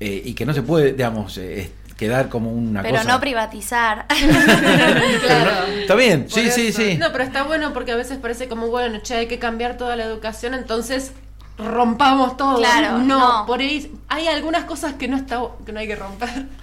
eh, 0.00 0.22
y 0.24 0.34
que 0.34 0.44
no 0.46 0.52
se 0.52 0.62
puede, 0.62 0.92
digamos, 0.92 1.38
eh, 1.38 1.72
quedar 1.96 2.28
como 2.28 2.52
una 2.52 2.82
pero 2.82 2.94
cosa. 2.94 3.02
Pero 3.06 3.14
no 3.14 3.20
privatizar. 3.20 4.06
claro. 4.08 5.66
está 5.80 5.94
bien, 5.94 6.26
sí, 6.28 6.50
sí, 6.50 6.72
sí. 6.72 6.96
No, 6.98 7.12
pero 7.12 7.24
está 7.24 7.44
bueno 7.44 7.72
porque 7.72 7.92
a 7.92 7.96
veces 7.96 8.18
parece 8.18 8.48
como, 8.48 8.68
bueno, 8.68 8.98
che, 9.02 9.14
hay 9.14 9.26
que 9.26 9.38
cambiar 9.38 9.76
toda 9.76 9.96
la 9.96 10.04
educación, 10.04 10.54
entonces 10.54 11.12
rompamos 11.58 12.36
todo. 12.36 12.58
Claro, 12.58 12.98
no, 12.98 13.44
por 13.46 13.60
ahí 13.60 13.92
hay 14.08 14.26
algunas 14.26 14.64
cosas 14.64 14.94
que 14.94 15.08
no 15.08 15.16
está 15.16 15.40
que 15.64 15.72
no 15.72 15.80
hay 15.80 15.86
que 15.86 15.96
romper. 15.96 16.46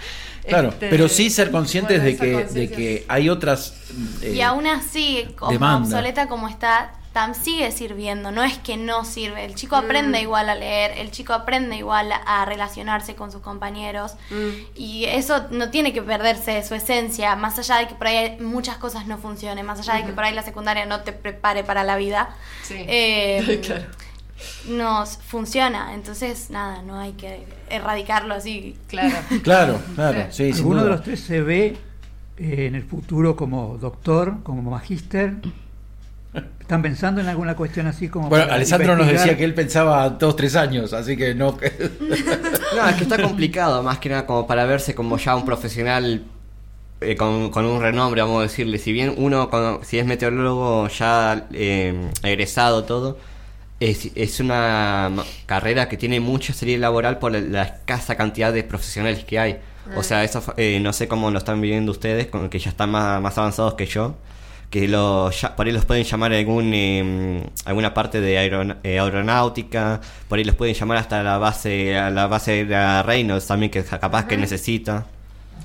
Claro, 0.48 0.70
este, 0.70 0.90
pero 0.90 1.08
sí 1.08 1.30
ser 1.30 1.52
conscientes 1.52 2.02
de 2.02 2.18
que 2.18 2.46
de 2.46 2.68
que 2.72 3.06
hay 3.08 3.30
otras 3.30 3.76
y 4.24 4.40
eh, 4.40 4.44
aún 4.44 4.66
así 4.66 5.28
como 5.38 5.78
obsoleta 5.78 6.28
como 6.28 6.48
está 6.48 6.94
Tam 7.14 7.36
sigue 7.36 7.72
sirviendo, 7.72 8.32
no 8.32 8.44
es 8.44 8.58
que 8.58 8.78
no 8.78 9.04
sirve. 9.04 9.44
El 9.44 9.56
chico 9.56 9.76
aprende 9.76 10.20
mm. 10.20 10.22
igual 10.22 10.50
a 10.50 10.56
leer, 10.56 10.98
el 10.98 11.12
chico 11.12 11.34
aprende 11.34 11.76
igual 11.76 12.12
a 12.12 12.46
relacionarse 12.46 13.16
con 13.16 13.32
sus 13.32 13.42
compañeros 13.42 14.14
mm. 14.30 14.50
y 14.76 15.06
eso 15.06 15.48
no 15.52 15.70
tiene 15.70 15.92
que 15.92 16.02
perderse 16.02 16.64
su 16.64 16.74
esencia, 16.74 17.36
más 17.36 17.60
allá 17.60 17.78
de 17.78 17.88
que 17.88 17.96
por 17.96 18.08
ahí 18.08 18.38
muchas 18.40 18.78
cosas 18.78 19.08
no 19.08 19.18
funcionen, 19.18 19.66
más 19.66 19.80
allá 19.80 19.96
de 19.96 20.06
que 20.06 20.14
por 20.14 20.24
ahí 20.24 20.34
la 20.34 20.44
secundaria 20.44 20.86
no 20.86 21.02
te 21.02 21.12
prepare 21.12 21.64
para 21.64 21.84
la 21.84 21.98
vida. 21.98 22.36
Sí. 22.64 22.76
Eh, 22.88 23.86
nos 24.70 25.18
funciona. 25.18 25.94
Entonces, 25.94 26.50
nada, 26.50 26.82
no 26.82 27.00
hay 27.00 27.14
que 27.14 27.46
erradicarlo 27.70 28.34
así. 28.34 28.78
Claro. 28.88 29.16
claro, 29.44 29.82
claro. 29.96 30.26
Sí, 30.32 30.52
¿Alguno 30.52 30.84
de 30.84 30.90
los 30.90 31.04
tres 31.04 31.20
se 31.22 31.42
ve 31.42 31.78
eh, 32.38 32.66
en 32.68 32.76
el 32.76 32.84
futuro 32.84 33.36
como 33.36 33.78
doctor, 33.78 34.38
como 34.44 34.70
magíster? 34.70 35.36
¿Están 36.34 36.82
pensando 36.82 37.20
en 37.20 37.28
alguna 37.28 37.56
cuestión 37.56 37.88
así 37.88 38.08
como... 38.08 38.30
Bueno, 38.30 38.52
Alessandro 38.52 38.96
nos 38.96 39.08
decía 39.08 39.36
que 39.36 39.44
él 39.44 39.54
pensaba 39.54 40.10
dos, 40.10 40.38
tres 40.38 40.56
años, 40.56 40.94
así 40.94 41.18
que 41.18 41.36
no... 41.36 41.58
no, 42.76 42.90
es 42.90 42.96
que 42.96 43.04
está 43.04 43.22
complicado, 43.22 43.84
más 43.84 44.00
que 44.00 44.08
nada 44.08 44.26
como 44.26 44.48
para 44.48 44.66
verse 44.66 44.96
como 44.96 45.18
ya 45.18 45.36
un 45.36 45.44
profesional 45.44 46.24
eh, 47.02 47.18
con, 47.18 47.66
un 47.66 47.82
renombre, 47.82 48.22
vamos 48.22 48.40
a 48.40 48.44
decirle. 48.44 48.78
Si 48.78 48.94
bien 48.94 49.14
uno, 49.18 49.50
si 49.84 50.00
es 50.00 50.06
meteorólogo 50.06 50.88
ya 50.88 51.48
eh, 51.52 52.10
egresado 52.24 52.86
todo, 52.86 53.18
es, 53.82 54.12
es, 54.16 54.40
una 54.40 55.12
carrera 55.48 55.90
que 55.90 55.98
tiene 55.98 56.22
mucha 56.22 56.54
serie 56.54 56.78
laboral 56.78 57.20
por 57.20 57.34
la, 57.34 57.64
escasa 57.64 58.16
cantidad 58.16 58.54
de 58.54 58.64
profesionales 58.64 59.26
que 59.26 59.40
hay. 59.40 59.60
O 59.98 60.04
sea, 60.04 60.24
eso 60.24 60.42
eh, 60.56 60.80
no 60.80 60.94
sé 60.94 61.10
cómo 61.10 61.32
lo 61.32 61.40
están 61.40 61.60
viviendo 61.60 61.92
ustedes, 61.92 62.28
que 62.50 62.60
ya 62.60 62.70
están 62.70 62.92
más, 62.92 63.20
más 63.22 63.38
avanzados 63.38 63.74
que 63.74 63.88
yo 63.88 64.16
que 64.72 64.88
lo, 64.88 65.30
por 65.58 65.68
ahí 65.68 65.74
los 65.74 65.84
pueden 65.84 66.06
llamar 66.06 66.32
algún, 66.32 66.72
eh, 66.74 67.44
alguna 67.66 67.94
parte 67.94 68.22
de 68.22 68.36
eh, 68.84 69.00
aeronáutica, 69.00 70.00
por 70.30 70.40
ahí 70.40 70.46
los 70.46 70.56
pueden 70.56 70.74
llamar 70.74 70.98
hasta 70.98 71.22
la 71.22 71.38
base 71.38 71.98
a 71.98 72.10
la 72.10 72.28
base 72.28 72.64
de 72.64 73.04
Reynolds 73.04 73.46
también, 73.46 73.70
que 73.70 73.84
capaz 73.84 74.28
que 74.28 74.38
necesita. 74.38 75.06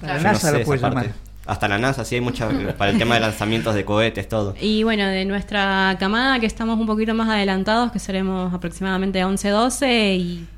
La 0.02 0.18
NASA 0.18 0.50
lo 0.50 0.64
puede 0.64 0.80
llamar. 0.80 1.12
Hasta 1.46 1.68
la 1.68 1.78
NASA, 1.78 2.04
sí 2.04 2.16
hay 2.16 2.20
mucha 2.20 2.48
para 2.78 2.90
el 2.90 2.98
tema 2.98 3.14
de 3.14 3.20
lanzamientos 3.20 3.76
de 3.76 3.84
cohetes, 3.84 4.28
todo. 4.28 4.56
Y 4.60 4.82
bueno, 4.82 5.06
de 5.06 5.24
nuestra 5.24 5.96
camada, 6.00 6.40
que 6.40 6.46
estamos 6.46 6.76
un 6.76 6.88
poquito 6.88 7.14
más 7.14 7.28
adelantados, 7.28 7.92
que 7.92 8.00
seremos 8.00 8.52
aproximadamente 8.52 9.24
11, 9.24 9.48
12, 9.50 10.14
y, 10.16 10.48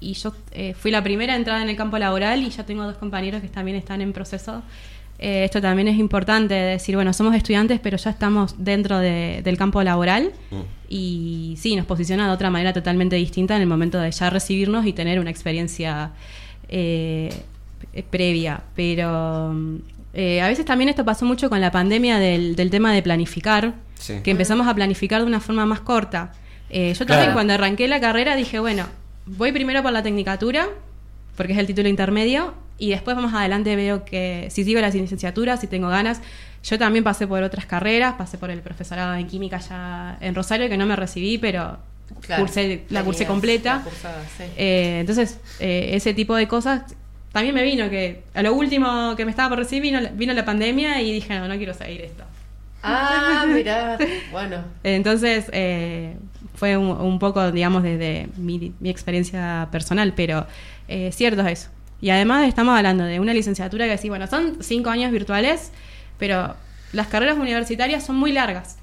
y 0.00 0.14
yo 0.14 0.34
eh, 0.50 0.74
fui 0.74 0.90
la 0.90 1.04
primera 1.04 1.36
entrada 1.36 1.62
en 1.62 1.68
el 1.68 1.76
campo 1.76 1.96
laboral 1.98 2.42
y 2.42 2.50
ya 2.50 2.66
tengo 2.66 2.82
dos 2.82 2.96
compañeros 2.96 3.42
que 3.42 3.48
también 3.48 3.76
están 3.76 4.00
en 4.00 4.12
proceso 4.12 4.64
eh, 5.22 5.44
esto 5.44 5.60
también 5.60 5.86
es 5.86 5.98
importante 5.98 6.52
decir, 6.52 6.96
bueno, 6.96 7.12
somos 7.12 7.36
estudiantes, 7.36 7.78
pero 7.78 7.96
ya 7.96 8.10
estamos 8.10 8.56
dentro 8.58 8.98
del 8.98 9.56
campo 9.56 9.80
laboral 9.84 10.32
mm. 10.50 10.60
y 10.88 11.54
sí, 11.60 11.76
nos 11.76 11.86
posiciona 11.86 12.26
de 12.26 12.32
otra 12.32 12.50
manera 12.50 12.72
totalmente 12.72 13.14
distinta 13.14 13.54
en 13.54 13.62
el 13.62 13.68
momento 13.68 14.00
de 14.00 14.10
ya 14.10 14.30
recibirnos 14.30 14.84
y 14.84 14.92
tener 14.92 15.20
una 15.20 15.30
experiencia 15.30 16.10
eh, 16.68 17.32
previa. 18.10 18.64
Pero 18.74 19.54
eh, 20.12 20.40
a 20.40 20.48
veces 20.48 20.64
también 20.64 20.88
esto 20.88 21.04
pasó 21.04 21.24
mucho 21.24 21.48
con 21.48 21.60
la 21.60 21.70
pandemia 21.70 22.18
del, 22.18 22.56
tema 22.72 22.92
de 22.92 23.00
planificar, 23.00 23.74
que 24.24 24.30
empezamos 24.32 24.66
a 24.66 24.74
planificar 24.74 25.20
de 25.20 25.28
una 25.28 25.38
forma 25.38 25.64
más 25.66 25.78
corta. 25.78 26.32
yo 26.68 27.06
también 27.06 27.32
cuando 27.32 27.52
arranqué 27.52 27.86
la 27.86 28.00
carrera 28.00 28.34
dije, 28.34 28.58
bueno, 28.58 28.86
voy 29.26 29.52
primero 29.52 29.84
por 29.84 29.92
la 29.92 30.02
tecnicatura, 30.02 30.68
porque 31.36 31.52
es 31.52 31.60
el 31.60 31.68
título 31.68 31.88
intermedio, 31.88 32.54
y 32.82 32.90
después 32.90 33.16
más 33.16 33.32
adelante 33.32 33.76
veo 33.76 34.04
que 34.04 34.48
si 34.50 34.64
sigo 34.64 34.80
las 34.80 34.92
licenciaturas, 34.92 35.60
si 35.60 35.68
tengo 35.68 35.86
ganas, 35.86 36.20
yo 36.64 36.80
también 36.80 37.04
pasé 37.04 37.28
por 37.28 37.40
otras 37.44 37.64
carreras, 37.64 38.14
pasé 38.14 38.38
por 38.38 38.50
el 38.50 38.60
profesorado 38.60 39.14
en 39.14 39.28
química 39.28 39.58
ya 39.58 40.18
en 40.20 40.34
Rosario, 40.34 40.68
que 40.68 40.76
no 40.76 40.84
me 40.84 40.96
recibí, 40.96 41.38
pero 41.38 41.78
cursé, 42.36 42.82
la 42.88 43.04
cursé 43.04 43.24
completa. 43.24 43.84
Eh, 44.56 44.98
entonces, 44.98 45.38
eh, 45.60 45.90
ese 45.92 46.12
tipo 46.12 46.34
de 46.34 46.48
cosas 46.48 46.82
también 47.30 47.54
me 47.54 47.62
vino 47.62 47.88
que 47.88 48.24
a 48.34 48.42
lo 48.42 48.52
último 48.52 49.14
que 49.16 49.24
me 49.26 49.30
estaba 49.30 49.50
por 49.50 49.58
recibir 49.58 49.82
vino, 49.82 50.00
vino 50.14 50.32
la 50.32 50.44
pandemia 50.44 51.00
y 51.02 51.12
dije, 51.12 51.38
no, 51.38 51.46
no 51.46 51.56
quiero 51.58 51.74
seguir 51.74 52.00
esto. 52.00 52.24
Ah, 52.82 53.44
mira, 53.48 53.96
bueno. 54.32 54.56
Entonces, 54.82 55.48
eh, 55.52 56.16
fue 56.56 56.76
un, 56.76 57.20
poco, 57.20 57.52
digamos, 57.52 57.84
desde 57.84 58.26
mi, 58.36 58.72
mi 58.80 58.90
experiencia 58.90 59.68
personal, 59.70 60.14
pero 60.16 60.48
cierto 61.12 61.42
es 61.42 61.60
eso. 61.60 61.70
Y 62.02 62.10
además 62.10 62.48
estamos 62.48 62.76
hablando 62.76 63.04
de 63.04 63.20
una 63.20 63.32
licenciatura 63.32 63.86
que 63.86 63.96
sí, 63.96 64.08
bueno, 64.08 64.26
son 64.26 64.58
cinco 64.60 64.90
años 64.90 65.12
virtuales, 65.12 65.70
pero 66.18 66.56
las 66.92 67.06
carreras 67.06 67.38
universitarias 67.38 68.04
son 68.04 68.16
muy 68.16 68.32
largas. 68.32 68.76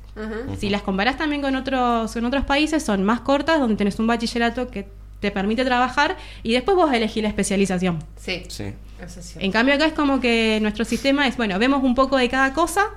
Si 0.57 0.69
las 0.69 0.81
comparás 0.81 1.17
también 1.17 1.41
con 1.41 1.55
otros, 1.55 2.11
con 2.11 2.25
otros 2.25 2.43
países, 2.45 2.83
son 2.83 3.03
más 3.03 3.21
cortas, 3.21 3.59
donde 3.59 3.75
tenés 3.75 3.99
un 3.99 4.07
bachillerato 4.07 4.69
que 4.69 4.87
te 5.19 5.31
permite 5.31 5.63
trabajar 5.63 6.17
y 6.43 6.53
después 6.53 6.75
vos 6.75 6.91
elegís 6.91 7.23
la 7.23 7.29
especialización. 7.29 7.99
Sí. 8.17 8.43
sí. 8.47 8.73
En 9.37 9.51
cambio 9.51 9.75
acá 9.75 9.85
es 9.85 9.93
como 9.93 10.19
que 10.19 10.59
nuestro 10.61 10.83
sistema 10.83 11.27
es, 11.27 11.37
bueno, 11.37 11.59
vemos 11.59 11.83
un 11.83 11.95
poco 11.95 12.17
de 12.17 12.27
cada 12.29 12.53
cosa, 12.53 12.87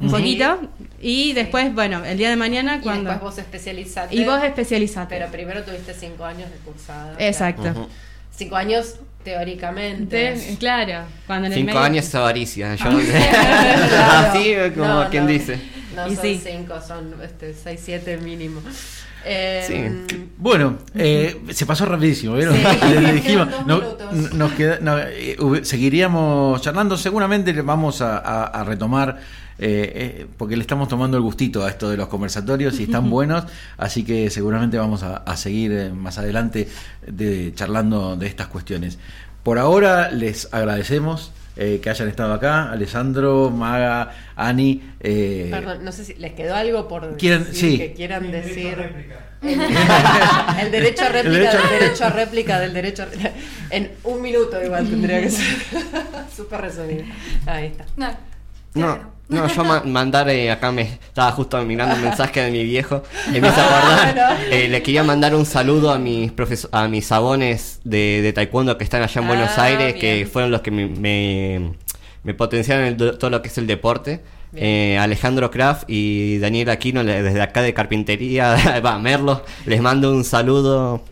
un 0.00 0.10
poquito, 0.10 0.60
y 1.00 1.32
después, 1.32 1.74
bueno, 1.74 2.04
el 2.04 2.18
día 2.18 2.28
de 2.28 2.36
mañana 2.36 2.80
cuando... 2.82 3.10
Y 3.10 3.12
después 3.12 3.32
vos 3.32 3.38
especializate. 3.38 4.14
Y 4.14 4.24
vos 4.24 4.42
especializate. 4.42 5.14
Pero 5.14 5.30
primero 5.30 5.62
tuviste 5.62 5.94
cinco 5.94 6.24
años 6.24 6.50
de 6.50 6.56
cursada. 6.58 7.16
Exacto. 7.18 7.88
Cinco 8.30 8.56
años 8.56 8.96
teóricamente. 9.24 10.56
claro, 10.60 11.06
cuando 11.26 11.48
en 11.48 11.54
Cinco 11.54 11.78
años 11.78 12.04
es 12.06 12.14
avaricia. 12.14 12.74
Yo... 12.76 12.84
Así 12.88 14.54
como 14.76 15.08
quien 15.10 15.26
dice. 15.26 15.58
No 15.96 16.08
son 16.10 16.40
cinco, 16.42 16.80
son 16.80 17.14
este, 17.22 17.54
seis, 17.54 17.80
siete 17.82 18.16
mínimo. 18.16 18.60
Eh, 19.24 20.26
bueno, 20.38 20.78
eh, 20.94 21.42
se 21.50 21.66
pasó 21.66 21.86
rapidísimo, 21.86 22.34
¿vieron? 22.34 22.56
Le, 23.02 23.12
dijimos, 23.12 23.48
no, 23.66 23.80
nos 24.32 24.52
queda, 24.52 24.78
eh, 25.10 25.36
seguiríamos 25.62 26.60
charlando, 26.60 26.96
seguramente 26.96 27.52
vamos 27.62 28.00
a 28.00 28.64
retomar 28.64 29.18
eh, 29.58 29.92
eh, 29.94 30.26
porque 30.36 30.56
le 30.56 30.62
estamos 30.62 30.88
tomando 30.88 31.16
el 31.16 31.22
gustito 31.22 31.64
a 31.64 31.70
esto 31.70 31.88
de 31.88 31.96
los 31.96 32.08
conversatorios 32.08 32.80
y 32.80 32.84
están 32.84 33.08
buenos, 33.10 33.44
así 33.76 34.04
que 34.04 34.30
seguramente 34.30 34.78
vamos 34.78 35.02
a, 35.02 35.36
seguir 35.36 35.72
eh, 35.72 35.90
más 35.90 36.18
adelante 36.18 36.68
de, 37.06 37.52
charlando 37.54 38.16
de 38.16 38.26
estas 38.26 38.48
cuestiones. 38.48 38.98
Por 39.42 39.58
ahora 39.58 40.10
les 40.10 40.52
agradecemos. 40.52 41.32
Que 41.54 41.90
hayan 41.90 42.08
estado 42.08 42.32
acá, 42.32 42.70
Alessandro, 42.70 43.50
Maga, 43.50 44.12
Ani. 44.36 44.82
Perdón, 45.00 45.84
no 45.84 45.92
sé 45.92 46.04
si 46.04 46.14
les 46.14 46.32
quedó 46.32 46.54
algo 46.54 46.88
por 46.88 47.14
decir 47.14 47.46
sí. 47.52 47.78
que 47.78 47.92
quieran 47.92 48.30
decir. 48.30 48.76
El, 49.44 50.70
derecho 50.70 51.04
a 51.04 51.08
réplica 51.10 51.52
del 51.52 51.80
derecho 51.80 52.04
a 52.04 52.10
réplica 52.10 52.60
del 52.60 52.72
derecho 52.72 53.06
En 53.68 53.90
un 54.04 54.22
minuto 54.22 54.62
igual 54.64 54.88
tendría 54.88 55.20
que 55.20 55.30
ser. 55.30 55.56
Súper 56.34 56.62
resumido. 56.62 57.04
Ahí 57.46 57.66
está. 57.66 57.84
No. 57.96 58.33
No, 58.74 58.98
yo 59.28 59.64
mandar 59.84 60.28
eh, 60.28 60.50
acá 60.50 60.70
me 60.70 60.82
estaba 60.82 61.32
justo 61.32 61.60
mirando 61.62 61.94
un 61.94 62.02
mensaje 62.04 62.42
de 62.42 62.50
mi 62.50 62.64
viejo. 62.64 63.02
Y 63.28 63.40
me 63.40 63.48
acordar, 63.48 64.38
eh, 64.50 64.68
le 64.68 64.82
quería 64.82 65.02
mandar 65.02 65.34
un 65.34 65.46
saludo 65.46 65.90
a 65.90 65.98
mis 65.98 66.32
a 66.72 66.88
mis 66.88 67.06
sabones 67.06 67.80
de, 67.84 68.32
taekwondo 68.34 68.76
que 68.78 68.84
están 68.84 69.02
allá 69.02 69.20
en 69.20 69.26
Buenos 69.26 69.50
ah, 69.56 69.64
Aires, 69.64 69.94
que 69.94 70.28
fueron 70.30 70.50
los 70.50 70.60
que 70.60 70.70
me, 70.70 70.86
me, 72.22 72.34
potenciaron 72.34 72.86
en 72.86 72.96
todo 72.96 73.30
lo 73.30 73.42
que 73.42 73.48
es 73.48 73.58
el 73.58 73.66
deporte. 73.66 74.22
Eh, 74.56 74.96
Alejandro 75.00 75.50
Kraft 75.50 75.82
y 75.88 76.38
Daniel 76.38 76.70
Aquino 76.70 77.02
desde 77.02 77.42
acá 77.42 77.60
de 77.60 77.74
carpintería, 77.74 78.80
va, 78.84 78.98
Merlo, 79.00 79.44
les 79.66 79.80
mando 79.80 80.12
un 80.12 80.22
saludo. 80.22 81.02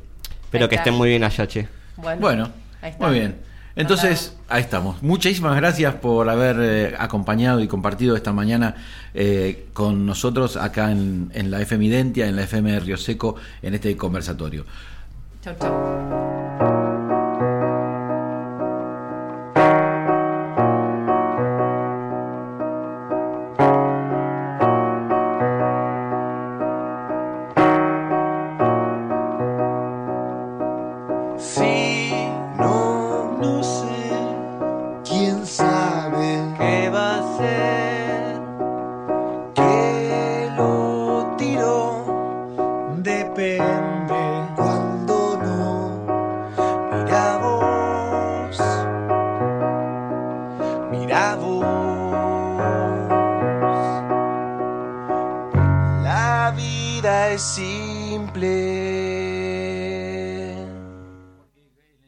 Espero 0.44 0.68
que 0.68 0.76
estén 0.76 0.94
muy 0.94 1.08
bien 1.08 1.24
allá, 1.24 1.48
che. 1.48 1.66
Bueno, 1.96 2.50
muy 2.98 3.10
bien. 3.10 3.51
Entonces, 3.74 4.36
ahí 4.48 4.60
estamos. 4.60 5.02
Muchísimas 5.02 5.56
gracias 5.56 5.94
por 5.94 6.28
haber 6.28 6.56
eh, 6.60 6.94
acompañado 6.98 7.60
y 7.60 7.68
compartido 7.68 8.16
esta 8.16 8.32
mañana 8.32 8.74
eh, 9.14 9.66
con 9.72 10.04
nosotros 10.04 10.56
acá 10.56 10.92
en, 10.92 11.30
en, 11.34 11.50
la 11.50 11.60
FM 11.62 11.86
Identia, 11.86 12.26
en 12.26 12.36
la 12.36 12.42
FM 12.42 12.80
Río 12.80 12.96
Seco, 12.96 13.36
en 13.62 13.74
este 13.74 13.96
conversatorio. 13.96 14.66
Chau, 15.42 15.54
chau. 15.58 16.71